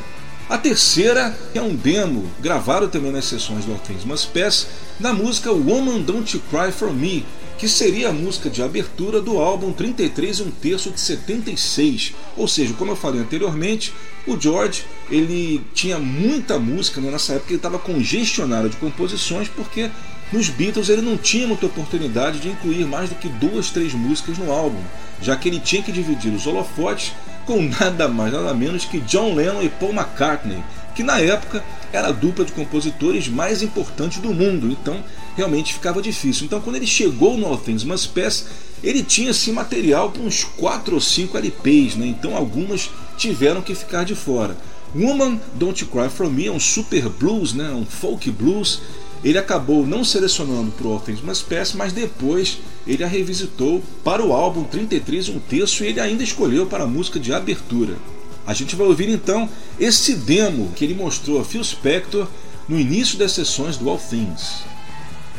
A 0.52 0.58
terceira 0.58 1.34
é 1.54 1.62
um 1.62 1.74
demo, 1.74 2.30
gravado 2.38 2.86
também 2.86 3.10
nas 3.10 3.24
sessões 3.24 3.64
do 3.64 3.74
Things 3.86 4.04
Must 4.04 4.28
Pass, 4.38 4.66
na 5.00 5.10
música 5.10 5.50
Woman 5.50 6.02
Don't 6.02 6.36
You 6.36 6.42
Cry 6.50 6.70
For 6.70 6.92
Me, 6.92 7.24
que 7.56 7.66
seria 7.66 8.10
a 8.10 8.12
música 8.12 8.50
de 8.50 8.62
abertura 8.62 9.22
do 9.22 9.38
álbum 9.38 9.72
33 9.72 10.40
e 10.40 10.42
um 10.42 10.50
terço 10.50 10.90
de 10.90 11.00
76. 11.00 12.12
Ou 12.36 12.46
seja, 12.46 12.74
como 12.74 12.92
eu 12.92 12.96
falei 12.96 13.22
anteriormente, 13.22 13.94
o 14.26 14.38
George 14.38 14.84
ele 15.10 15.64
tinha 15.72 15.98
muita 15.98 16.58
música, 16.58 17.00
né? 17.00 17.10
nessa 17.10 17.32
época 17.32 17.52
ele 17.52 17.56
estava 17.56 17.78
congestionado 17.78 18.68
de 18.68 18.76
composições, 18.76 19.48
porque 19.48 19.90
nos 20.30 20.50
Beatles 20.50 20.90
ele 20.90 21.00
não 21.00 21.16
tinha 21.16 21.46
muita 21.46 21.64
oportunidade 21.64 22.40
de 22.40 22.50
incluir 22.50 22.84
mais 22.84 23.08
do 23.08 23.14
que 23.14 23.28
duas, 23.30 23.70
três 23.70 23.94
músicas 23.94 24.36
no 24.36 24.52
álbum, 24.52 24.82
já 25.18 25.34
que 25.34 25.48
ele 25.48 25.60
tinha 25.60 25.82
que 25.82 25.90
dividir 25.90 26.30
os 26.30 26.46
holofotes 26.46 27.14
com 27.46 27.62
nada 27.80 28.08
mais 28.08 28.32
nada 28.32 28.54
menos 28.54 28.84
que 28.84 29.00
John 29.00 29.34
Lennon 29.34 29.62
e 29.62 29.68
Paul 29.68 29.92
McCartney, 29.92 30.62
que 30.94 31.02
na 31.02 31.18
época 31.18 31.64
era 31.92 32.08
a 32.08 32.12
dupla 32.12 32.44
de 32.44 32.52
compositores 32.52 33.28
mais 33.28 33.62
importante 33.62 34.20
do 34.20 34.32
mundo, 34.32 34.70
então 34.70 35.02
realmente 35.36 35.74
ficava 35.74 36.00
difícil. 36.00 36.46
Então 36.46 36.60
quando 36.60 36.76
ele 36.76 36.86
chegou 36.86 37.36
no 37.36 37.46
All 37.46 37.58
Things 37.58 37.84
Must 37.84 38.08
Pass, 38.08 38.46
ele 38.82 39.02
tinha 39.02 39.30
assim 39.30 39.52
material 39.52 40.10
para 40.10 40.22
uns 40.22 40.44
4 40.44 40.94
ou 40.94 41.00
5 41.00 41.36
LPs, 41.36 41.96
né? 41.96 42.06
então 42.06 42.36
algumas 42.36 42.90
tiveram 43.16 43.62
que 43.62 43.74
ficar 43.74 44.04
de 44.04 44.14
fora. 44.14 44.56
Woman 44.94 45.40
Don't 45.54 45.86
Cry 45.86 46.10
For 46.10 46.28
Me 46.30 46.46
é 46.46 46.52
um 46.52 46.60
super 46.60 47.08
blues, 47.08 47.54
né? 47.54 47.70
um 47.70 47.86
folk 47.86 48.30
blues, 48.30 48.80
ele 49.24 49.38
acabou 49.38 49.86
não 49.86 50.04
selecionando 50.04 50.72
para 50.72 50.86
o 50.86 50.98
Things 50.98 51.20
Must 51.20 51.44
Pass, 51.44 51.72
mas 51.74 51.92
depois 51.92 52.58
ele 52.86 53.04
a 53.04 53.06
revisitou 53.06 53.82
para 54.02 54.24
o 54.24 54.32
álbum 54.32 54.64
33 54.64 55.28
um 55.28 55.38
terço 55.38 55.84
e 55.84 55.88
ele 55.88 56.00
ainda 56.00 56.24
escolheu 56.24 56.66
para 56.66 56.84
a 56.84 56.88
música 56.88 57.20
de 57.20 57.32
abertura. 57.32 57.96
A 58.44 58.52
gente 58.52 58.74
vai 58.74 58.86
ouvir 58.86 59.08
então 59.08 59.48
esse 59.78 60.14
demo 60.14 60.72
que 60.74 60.84
ele 60.84 60.94
mostrou 60.94 61.40
a 61.40 61.44
Phil 61.44 61.62
Spector 61.62 62.26
no 62.68 62.78
início 62.78 63.16
das 63.16 63.32
sessões 63.32 63.76
do 63.76 63.88
All 63.88 63.98
Things. 63.98 64.64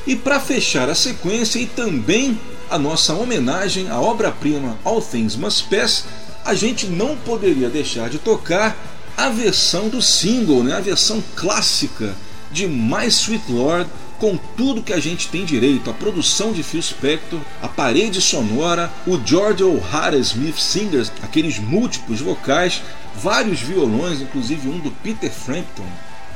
E 0.07 0.15
para 0.15 0.39
fechar 0.39 0.89
a 0.89 0.95
sequência 0.95 1.59
e 1.59 1.65
também 1.65 2.39
a 2.69 2.77
nossa 2.77 3.13
homenagem 3.13 3.89
à 3.89 3.99
obra-prima 3.99 4.77
All 4.85 5.01
Things 5.01 5.35
Must 5.35 5.65
Pass, 5.65 6.05
a 6.45 6.53
gente 6.53 6.87
não 6.87 7.17
poderia 7.17 7.69
deixar 7.69 8.09
de 8.09 8.19
tocar 8.19 8.77
a 9.15 9.29
versão 9.29 9.89
do 9.89 10.01
single, 10.01 10.63
né? 10.63 10.73
a 10.73 10.81
versão 10.81 11.23
clássica 11.35 12.15
de 12.53 12.67
My 12.67 13.07
Sweet 13.07 13.51
Lord 13.51 13.89
com 14.19 14.37
tudo 14.55 14.81
que 14.81 14.93
a 14.93 14.99
gente 15.01 15.27
tem 15.27 15.43
direito, 15.43 15.89
a 15.89 15.93
produção 15.93 16.53
de 16.53 16.63
Phil 16.63 16.81
Spector, 16.81 17.41
a 17.61 17.67
parede 17.67 18.21
sonora, 18.21 18.89
o 19.05 19.19
George 19.25 19.63
O'Hara 19.63 20.15
Smith 20.17 20.57
Singers, 20.57 21.11
aqueles 21.21 21.59
múltiplos 21.59 22.21
vocais, 22.21 22.81
vários 23.21 23.59
violões, 23.59 24.21
inclusive 24.21 24.69
um 24.69 24.79
do 24.79 24.91
Peter 24.91 25.29
Frampton, 25.29 25.83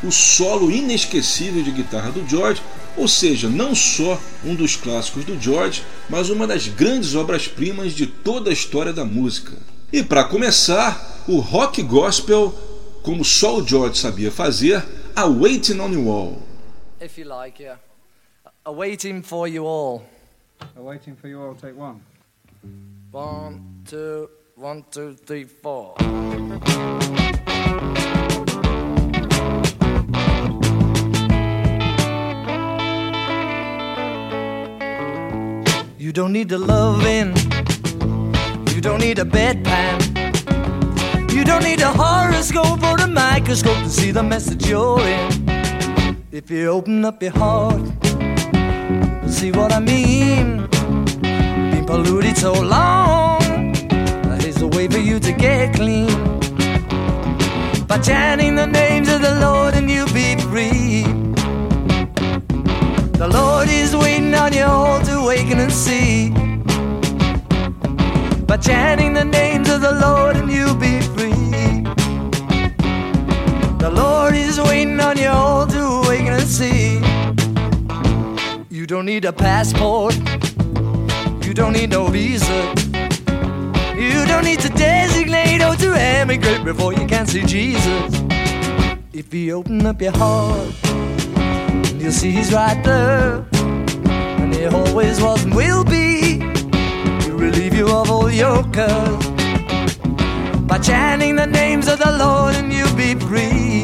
o 0.03 0.11
solo 0.11 0.69
inesquecível 0.69 1.63
de 1.63 1.71
guitarra 1.71 2.11
do 2.11 2.27
George, 2.27 2.61
ou 2.97 3.07
seja, 3.07 3.47
não 3.47 3.73
só 3.73 4.19
um 4.43 4.53
dos 4.53 4.75
clássicos 4.75 5.23
do 5.23 5.39
George, 5.39 5.83
mas 6.09 6.29
uma 6.29 6.45
das 6.45 6.67
grandes 6.67 7.15
obras-primas 7.15 7.93
de 7.93 8.05
toda 8.05 8.49
a 8.49 8.53
história 8.53 8.91
da 8.91 9.05
música. 9.05 9.53
E 9.93 10.03
para 10.03 10.25
começar, 10.25 11.23
o 11.27 11.39
rock 11.39 11.81
gospel, 11.83 12.53
como 13.01 13.23
só 13.23 13.57
o 13.57 13.65
George 13.65 13.97
sabia 13.97 14.29
fazer, 14.29 14.83
a 15.17 15.31
Waiting 15.31 15.81
on 15.81 15.91
You 15.91 16.09
All. 16.11 16.41
If 16.99 17.17
you 17.17 17.25
like, 17.25 17.59
yeah. 17.59 17.77
A 18.67 18.71
waiting 18.71 19.23
for 19.23 19.47
you 19.47 19.65
all. 19.65 20.05
A 20.75 20.81
waiting 20.81 21.15
for 21.15 21.27
you 21.27 21.41
all, 21.41 21.55
take 21.55 21.75
one. 21.75 22.01
One, 23.11 23.81
two, 23.87 24.29
one, 24.55 24.85
two, 24.91 25.15
three, 25.15 25.45
four. 25.45 25.95
You 35.97 36.11
don't 36.11 36.31
need 36.31 36.49
the 36.49 36.59
loving. 36.59 37.35
You 38.75 38.81
don't 38.81 38.99
need 38.99 39.17
a 39.17 39.25
bedpan. 39.25 40.16
You 41.37 41.43
don't 41.43 41.63
need 41.63 41.81
a 41.81 41.93
horoscope 41.93 42.81
or 42.81 42.99
a 42.99 43.07
microscope 43.07 43.77
to 43.83 43.89
see 43.91 44.09
the 44.09 44.23
message 44.23 44.67
you're 44.67 44.99
in. 44.99 46.23
If 46.31 46.49
you 46.49 46.69
open 46.69 47.05
up 47.05 47.21
your 47.21 47.33
heart, 47.33 47.79
see 49.29 49.51
what 49.51 49.71
I 49.71 49.79
mean. 49.79 50.65
Been 51.21 51.85
polluted 51.85 52.37
so 52.37 52.53
long, 52.53 53.75
here's 54.41 54.63
a 54.63 54.67
way 54.67 54.87
for 54.87 54.97
you 54.97 55.19
to 55.19 55.31
get 55.31 55.75
clean. 55.75 56.09
By 57.85 57.99
chanting 57.99 58.55
the 58.55 58.65
names 58.65 59.07
of 59.07 59.21
the 59.21 59.35
Lord 59.39 59.75
and 59.75 59.87
you'll 59.91 60.11
be 60.13 60.37
free. 60.49 61.03
The 63.13 63.29
Lord 63.31 63.69
is 63.69 63.95
waiting 63.95 64.33
on 64.33 64.53
you 64.53 64.63
all 64.63 64.99
to 65.03 65.19
awaken 65.19 65.59
and 65.59 65.71
see. 65.71 66.46
By 68.47 68.55
chanting 68.55 69.13
the 69.13 69.25
names 69.25 69.69
of 69.69 69.81
the 69.81 69.91
Lord 69.91 70.37
and 70.37 70.49
you'll 70.49 70.73
be 70.75 71.01
free. 71.01 71.83
The 73.77 73.91
Lord 73.93 74.35
is 74.35 74.57
waiting 74.59 74.99
on 75.01 75.17
you 75.17 75.27
all 75.27 75.67
to 75.67 75.79
awaken 75.79 76.33
and 76.33 76.47
see. 76.47 77.01
You 78.69 78.87
don't 78.87 79.05
need 79.05 79.25
a 79.25 79.33
passport. 79.33 80.15
You 81.45 81.53
don't 81.53 81.73
need 81.73 81.89
no 81.89 82.07
visa. 82.07 82.73
You 83.97 84.25
don't 84.25 84.45
need 84.45 84.61
to 84.61 84.69
designate 84.69 85.61
or 85.61 85.75
to 85.75 85.93
emigrate 85.93 86.63
before 86.63 86.93
you 86.93 87.05
can 87.05 87.27
see 87.27 87.43
Jesus. 87.43 88.21
If 89.11 89.33
you 89.33 89.55
open 89.55 89.85
up 89.85 90.01
your 90.01 90.15
heart, 90.15 90.73
you'll 91.99 92.11
see 92.11 92.31
He's 92.31 92.53
right 92.53 92.81
there. 92.83 93.45
And 94.39 94.53
He 94.53 94.67
always 94.67 95.19
was 95.21 95.43
and 95.43 95.53
will 95.53 95.83
you 97.77 97.87
of 97.87 98.09
all 98.09 98.63
cares 98.71 99.25
by 100.65 100.79
chanting 100.79 101.35
the 101.35 101.45
names 101.45 101.87
of 101.87 101.99
the 101.99 102.11
Lord 102.17 102.55
and 102.55 102.73
you'll 102.73 102.95
be 102.95 103.13
free. 103.13 103.83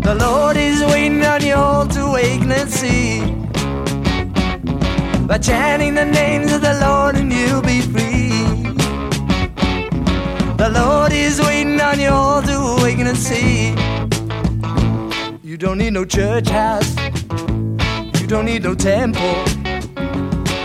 The 0.00 0.14
Lord 0.18 0.56
is 0.56 0.80
waiting 0.80 1.22
on 1.24 1.44
you 1.44 1.54
all 1.54 1.86
to 1.86 2.00
awaken 2.06 2.50
and 2.52 2.70
see. 2.70 3.20
By 5.26 5.36
chanting 5.36 5.94
the 5.94 6.06
names 6.06 6.52
of 6.52 6.62
the 6.62 6.74
Lord 6.80 7.16
and 7.16 7.30
you'll 7.30 7.60
be 7.60 7.82
free. 7.82 8.30
The 10.56 10.70
Lord 10.70 11.12
is 11.12 11.38
waiting 11.38 11.78
on 11.82 12.00
you 12.00 12.08
all 12.08 12.40
to 12.40 12.56
awaken 12.78 13.08
and 13.08 13.18
see. 13.18 13.74
You 15.42 15.58
don't 15.58 15.76
need 15.76 15.92
no 15.92 16.06
church 16.06 16.48
house. 16.48 16.96
You 18.20 18.26
don't 18.26 18.46
need 18.46 18.62
no 18.62 18.74
temple. 18.74 19.63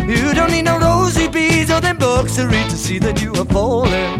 You 0.09 0.33
don't 0.33 0.49
need 0.49 0.63
no 0.63 0.79
rosy 0.79 1.27
beads 1.27 1.69
or 1.69 1.79
them 1.81 1.99
books 1.99 2.35
to 2.37 2.47
read 2.47 2.67
to 2.71 2.75
see 2.75 2.97
that 2.97 3.21
you 3.21 3.31
are 3.33 3.45
falling. 3.45 4.17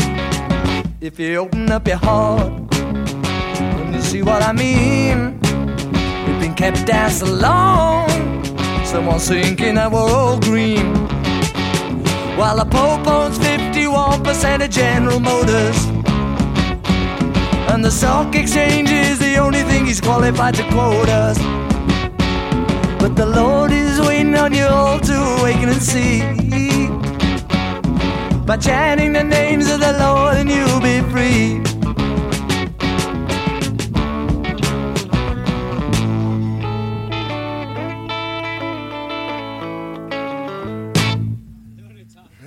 If 1.01 1.17
you 1.19 1.37
open 1.37 1.71
up 1.71 1.87
your 1.87 1.97
heart, 1.97 2.69
then 2.69 3.95
you 3.95 4.01
see 4.03 4.21
what 4.21 4.43
I 4.43 4.51
mean. 4.51 5.39
We've 6.27 6.39
been 6.39 6.53
kept 6.53 6.85
down 6.85 7.09
so 7.09 7.25
long, 7.25 8.07
someone's 8.85 9.27
thinking 9.27 9.73
that 9.75 9.91
we're 9.91 10.11
all 10.11 10.39
green. 10.39 10.93
While 12.37 12.57
the 12.57 12.65
Pope 12.65 13.07
owns 13.07 13.39
51% 13.39 14.63
of 14.63 14.69
General 14.69 15.19
Motors. 15.19 15.85
And 17.71 17.83
the 17.83 17.89
stock 17.89 18.35
exchange 18.35 18.91
is 18.91 19.17
the 19.17 19.37
only 19.37 19.63
thing 19.63 19.87
he's 19.87 20.01
qualified 20.01 20.53
to 20.53 20.63
quote 20.69 21.09
us. 21.09 21.58
But 22.99 23.15
the 23.15 23.25
Lord 23.25 23.71
is 23.71 23.99
waiting 24.01 24.35
on 24.35 24.53
you 24.53 24.65
all 24.65 24.99
to 24.99 25.13
awaken 25.39 25.69
and 25.69 25.81
see. 25.81 26.19
by 28.45 28.57
chanting 28.57 29.13
the 29.13 29.23
names 29.23 29.69
of 29.71 29.79
the 29.79 29.93
Lord, 29.93 30.35
and 30.35 30.49
you'll 30.49 30.81
be 30.81 30.99
free. 31.09 31.59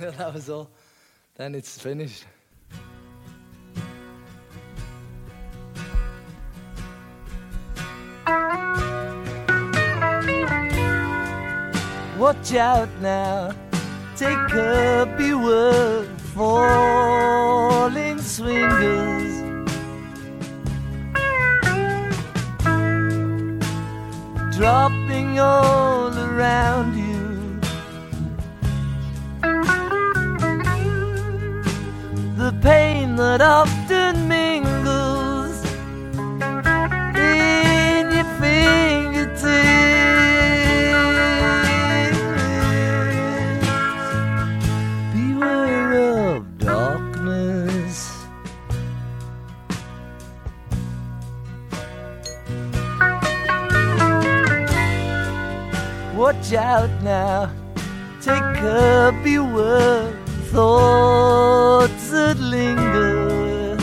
that 0.17 0.33
was 0.33 0.49
all. 0.49 0.69
Then 1.35 1.55
it's 1.55 1.79
finished. 1.79 2.25
Watch 12.23 12.53
out 12.53 12.87
now, 13.01 13.51
take 14.15 14.55
up 14.55 15.19
your 15.19 16.05
falling 16.33 18.21
swingers. 18.21 19.33
Dropping 24.55 25.37
all 25.41 26.17
around 26.17 26.95
you. 26.95 27.59
The 32.37 32.53
pain 32.61 33.17
that 33.17 33.41
often 33.41 34.29
mingles 34.29 34.72
out 56.55 56.89
now, 57.01 57.51
take 58.21 58.41
up 58.41 59.15
your 59.25 59.43
word, 59.43 60.15
thoughts 60.51 62.09
that 62.11 62.37
linger. 62.37 63.77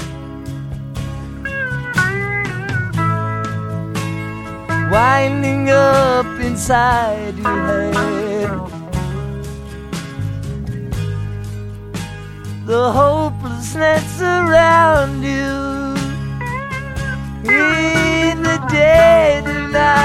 Winding 4.90 5.70
up 5.70 6.26
inside 6.40 7.36
your 7.38 7.92
head. 7.92 8.50
The 12.66 12.92
hopelessness 12.92 14.20
around 14.20 15.22
you 15.22 15.94
in 17.50 18.42
the 18.42 18.58
dead 18.70 19.44
night. 19.72 19.99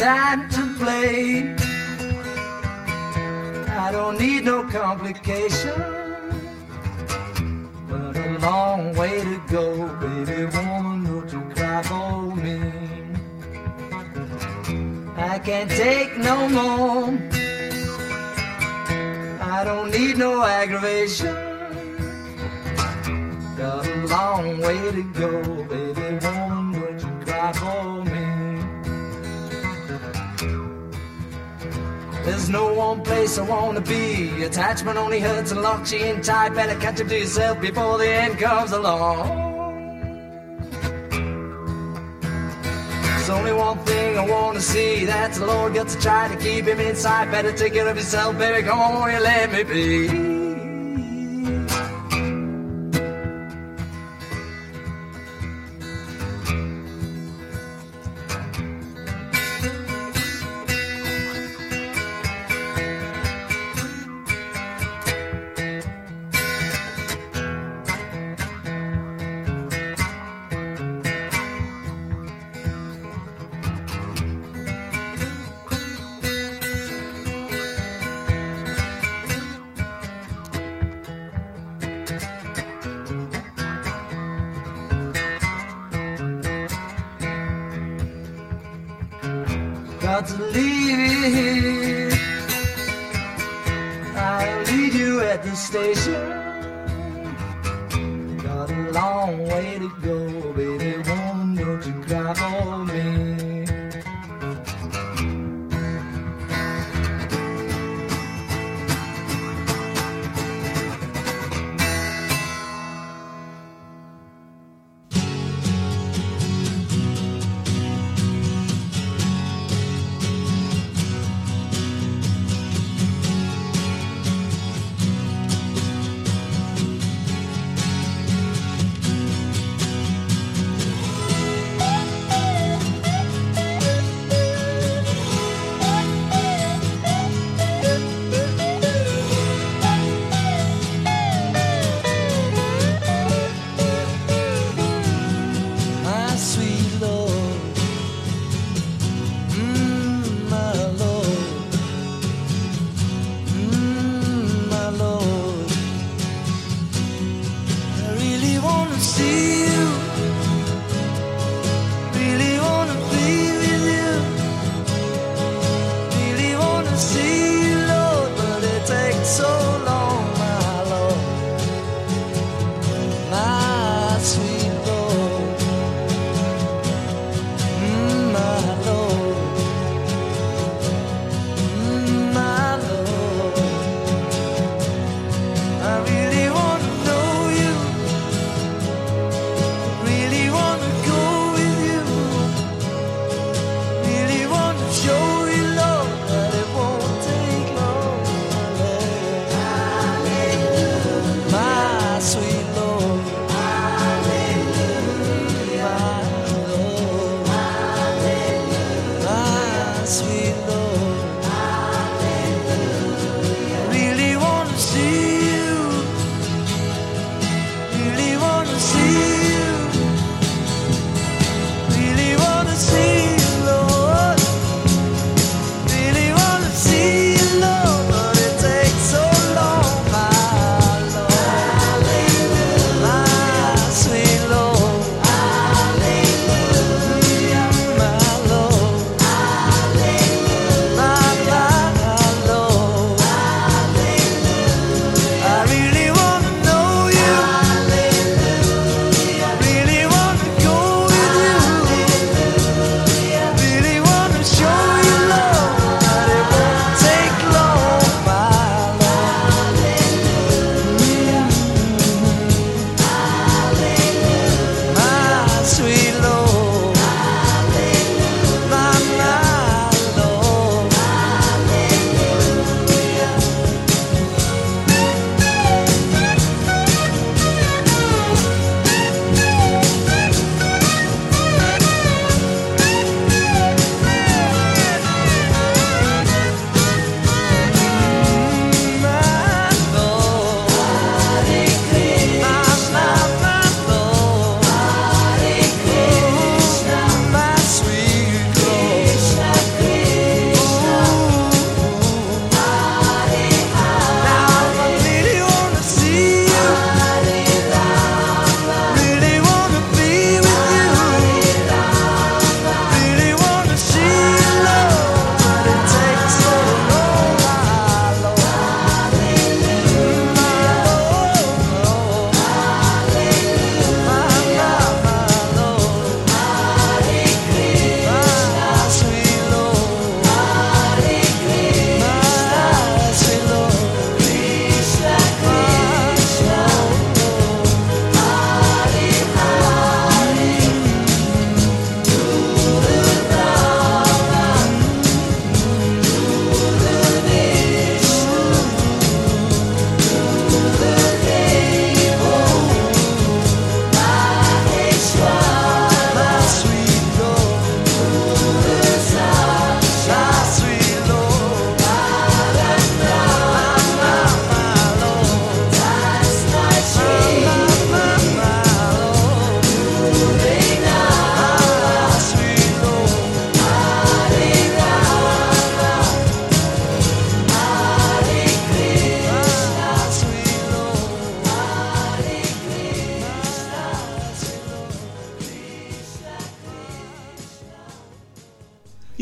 Time 0.00 0.48
to 0.48 0.69
Attachment 34.60 34.98
only 34.98 35.20
hurts 35.20 35.52
and 35.52 35.62
locks 35.62 35.90
you 35.90 36.00
in 36.00 36.20
tight. 36.20 36.50
Better 36.50 36.78
catch 36.78 37.00
up 37.00 37.08
to 37.08 37.18
yourself 37.18 37.62
before 37.62 37.96
the 37.96 38.06
end 38.06 38.38
comes 38.38 38.72
along. 38.72 39.26
There's 43.00 43.30
only 43.30 43.54
one 43.54 43.78
thing 43.86 44.18
I 44.18 44.26
wanna 44.28 44.60
see. 44.60 45.06
That's 45.06 45.38
the 45.38 45.46
Lord 45.46 45.72
got 45.72 45.88
to 45.88 45.98
try 45.98 46.28
to 46.28 46.36
keep 46.36 46.66
him 46.66 46.78
inside. 46.78 47.30
Better 47.30 47.52
take 47.52 47.72
care 47.72 47.88
of 47.88 47.96
yourself, 47.96 48.36
baby. 48.36 48.68
Come 48.68 48.78
on, 48.78 48.96
won't 48.96 49.12
you 49.14 49.20
let 49.20 49.50
me 49.50 49.62
be? 49.62 50.29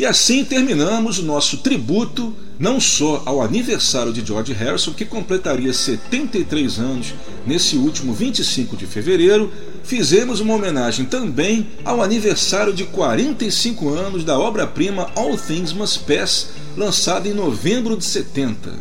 Assim 0.09 0.44
terminamos 0.44 1.18
o 1.18 1.22
nosso 1.22 1.59
tributo 1.59 2.35
não 2.59 2.80
só 2.80 3.22
ao 3.24 3.40
aniversário 3.40 4.12
de 4.12 4.26
George 4.26 4.52
Harrison, 4.52 4.93
que 4.93 5.05
completaria 5.05 5.72
73 5.72 6.78
anos 6.78 7.14
nesse 7.47 7.76
último 7.76 8.12
25 8.12 8.76
de 8.76 8.85
fevereiro, 8.85 9.52
fizemos 9.85 10.40
uma 10.40 10.55
homenagem 10.55 11.05
também 11.05 11.68
ao 11.85 12.02
aniversário 12.02 12.72
de 12.72 12.85
45 12.85 13.89
anos 13.90 14.24
da 14.24 14.36
obra-prima 14.36 15.09
All 15.14 15.36
Things 15.36 15.72
Must 15.72 16.01
Pass, 16.01 16.48
lançada 16.76 17.28
em 17.28 17.35
novembro 17.35 17.97
de 17.97 18.05
70. 18.05 18.72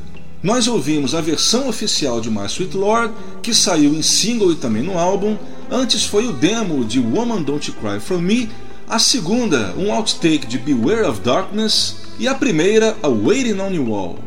Nós 0.41 0.67
ouvimos 0.67 1.13
a 1.13 1.21
versão 1.21 1.67
oficial 1.67 2.19
de 2.19 2.31
My 2.31 2.45
Sweet 2.45 2.75
Lord, 2.75 3.13
que 3.43 3.53
saiu 3.53 3.93
em 3.93 4.01
single 4.01 4.51
e 4.51 4.55
também 4.55 4.81
no 4.81 4.97
álbum. 4.97 5.37
Antes 5.69 6.03
foi 6.03 6.25
o 6.25 6.33
demo 6.33 6.85
de 6.85 6.99
Woman 6.99 7.41
Don't 7.41 7.71
Cry 7.73 7.99
For 7.99 8.19
Me, 8.19 8.49
a 8.89 8.99
segunda, 8.99 9.75
um 9.77 9.91
outtake 9.91 10.47
de 10.47 10.57
Beware 10.57 11.05
of 11.09 11.19
Darkness, 11.19 11.97
e 12.17 12.25
a 12.25 12.33
primeira, 12.33 12.95
a 13.03 13.09
Waiting 13.09 13.59
on 13.59 13.71
You 13.71 13.93
All. 13.93 14.17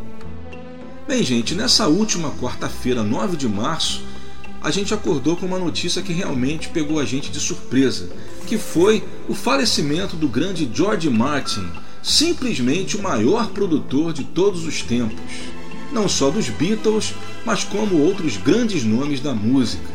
Bem, 1.08 1.24
gente, 1.24 1.54
nessa 1.54 1.88
última 1.88 2.30
quarta-feira, 2.32 3.02
9 3.02 3.38
de 3.38 3.48
março, 3.48 4.02
a 4.62 4.70
gente 4.70 4.92
acordou 4.92 5.34
com 5.34 5.46
uma 5.46 5.58
notícia 5.58 6.02
que 6.02 6.12
realmente 6.12 6.68
pegou 6.68 7.00
a 7.00 7.06
gente 7.06 7.30
de 7.30 7.40
surpresa, 7.40 8.10
que 8.46 8.58
foi 8.58 9.02
o 9.26 9.34
falecimento 9.34 10.14
do 10.14 10.28
grande 10.28 10.70
George 10.70 11.08
Martin, 11.08 11.66
simplesmente 12.02 12.98
o 12.98 13.02
maior 13.02 13.48
produtor 13.48 14.12
de 14.12 14.24
todos 14.24 14.66
os 14.66 14.82
tempos, 14.82 15.18
não 15.90 16.06
só 16.06 16.30
dos 16.30 16.50
Beatles, 16.50 17.14
mas 17.46 17.64
como 17.64 17.98
outros 17.98 18.36
grandes 18.36 18.84
nomes 18.84 19.20
da 19.20 19.32
música. 19.32 19.88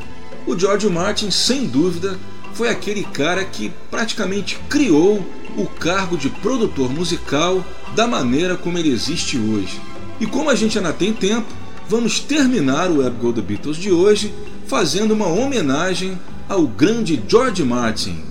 O 0.48 0.58
George 0.58 0.90
Martin, 0.90 1.30
sem 1.30 1.68
dúvida, 1.68 2.20
foi 2.56 2.70
aquele 2.70 3.04
cara 3.04 3.44
que 3.44 3.72
praticamente 3.96 4.60
criou 4.68 5.26
o 5.56 5.66
cargo 5.66 6.18
de 6.18 6.30
produtor 6.30 6.92
musical 6.92 7.66
da 7.96 8.06
maneira 8.06 8.58
como 8.58 8.78
ele 8.78 8.92
existe 8.92 9.38
hoje. 9.38 9.80
E 10.20 10.26
como 10.26 10.50
a 10.50 10.56
gente 10.56 10.78
ainda 10.78 10.92
tem 10.92 11.14
tempo, 11.14 11.48
vamos 11.88 12.20
terminar 12.20 12.92
o 12.92 12.98
Web 12.98 13.16
Go 13.22 13.32
The 13.32 13.40
Beatles 13.40 13.78
de 13.78 13.94
hoje 13.94 14.34
fazendo 14.68 15.14
uma 15.14 15.28
homenagem 15.28 16.20
ao 16.50 16.68
grande 16.68 17.24
George 17.26 17.64
Martin. 17.64 18.22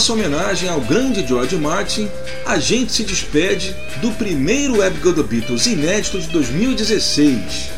Nossa 0.00 0.14
homenagem 0.14 0.66
ao 0.66 0.80
grande 0.80 1.26
George 1.26 1.56
Martin, 1.56 2.08
a 2.46 2.58
gente 2.58 2.90
se 2.90 3.04
despede 3.04 3.76
do 4.00 4.10
primeiro 4.12 4.78
Web 4.78 4.98
Go 5.00 5.12
The 5.12 5.22
Beatles 5.22 5.66
inédito 5.66 6.18
de 6.18 6.28
2016. 6.28 7.68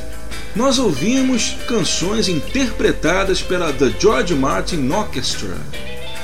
Nós 0.55 0.79
ouvimos 0.79 1.57
canções 1.67 2.29
interpretadas 2.29 3.43
pela 3.43 3.73
The 3.73 3.93
George 3.99 4.37
Martin 4.37 4.89
Orchestra. 4.89 5.57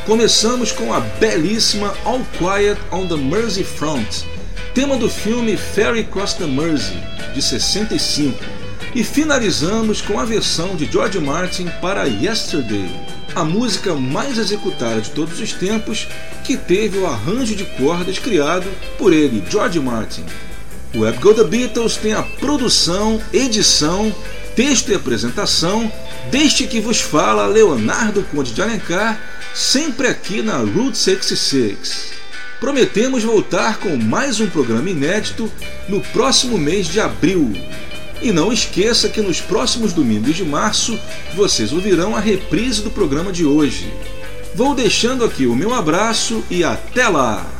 Começamos 0.07 0.71
com 0.71 0.95
a 0.95 1.01
belíssima 1.01 1.93
All 2.05 2.25
Quiet 2.39 2.81
on 2.93 3.09
the 3.09 3.17
Mersey 3.17 3.65
Front, 3.65 4.23
tema 4.73 4.97
do 4.97 5.11
filme 5.11 5.57
Ferry 5.57 6.05
Cross 6.05 6.35
the 6.35 6.47
Mersey, 6.47 6.97
de 7.35 7.43
65, 7.43 8.39
e 8.95 9.03
finalizamos 9.03 10.01
com 10.01 10.21
a 10.21 10.25
versão 10.25 10.77
de 10.77 10.85
George 10.85 11.19
Martin 11.19 11.69
para 11.81 12.05
Yesterday, 12.05 12.89
a 13.35 13.45
música 13.45 13.95
mais 13.95 14.39
executada 14.39 15.01
de 15.01 15.11
todos 15.11 15.41
os 15.41 15.53
tempos, 15.53 16.09
que 16.45 16.57
teve 16.57 16.99
o 16.99 17.07
arranjo 17.07 17.55
de 17.55 17.65
cordas 17.65 18.19
criado 18.19 18.67
por 18.97 19.13
ele, 19.13 19.43
George 19.49 19.79
Martin. 19.81 20.25
O 20.95 21.01
Web 21.01 21.19
Go 21.19 21.35
The 21.35 21.45
Beatles 21.45 21.97
tem 21.97 22.15
a 22.15 22.23
produção, 22.23 23.21
edição, 23.33 24.15
texto 24.57 24.91
e 24.91 24.95
apresentação 24.95 25.93
deste 26.31 26.67
que 26.67 26.81
vos 26.81 27.01
fala 27.01 27.47
Leonardo 27.47 28.25
Conde 28.31 28.53
de 28.53 28.63
Alencar, 28.63 29.21
sempre 29.55 30.09
aqui 30.09 30.43
na 30.43 30.59
Route 30.59 30.99
66. 30.99 32.13
Prometemos 32.59 33.23
voltar 33.23 33.79
com 33.79 33.97
mais 33.97 34.41
um 34.41 34.49
programa 34.49 34.91
inédito 34.91 35.51
no 35.89 36.01
próximo 36.01 36.59
mês 36.59 36.89
de 36.89 36.99
abril. 36.99 37.53
E 38.21 38.33
não 38.33 38.53
esqueça 38.53 39.09
que 39.09 39.21
nos 39.21 39.41
próximos 39.41 39.93
domingos 39.93 40.35
de 40.35 40.45
março 40.45 40.99
vocês 41.35 41.73
ouvirão 41.73 42.17
a 42.17 42.21
reprise 42.21 42.83
do 42.83 42.91
programa 42.91 43.33
de 43.33 43.45
hoje. 43.45 43.93
Vou 44.55 44.75
deixando 44.75 45.25
aqui 45.25 45.47
o 45.47 45.55
meu 45.55 45.73
abraço 45.73 46.43
e 46.51 46.65
até 46.65 47.09
lá! 47.09 47.58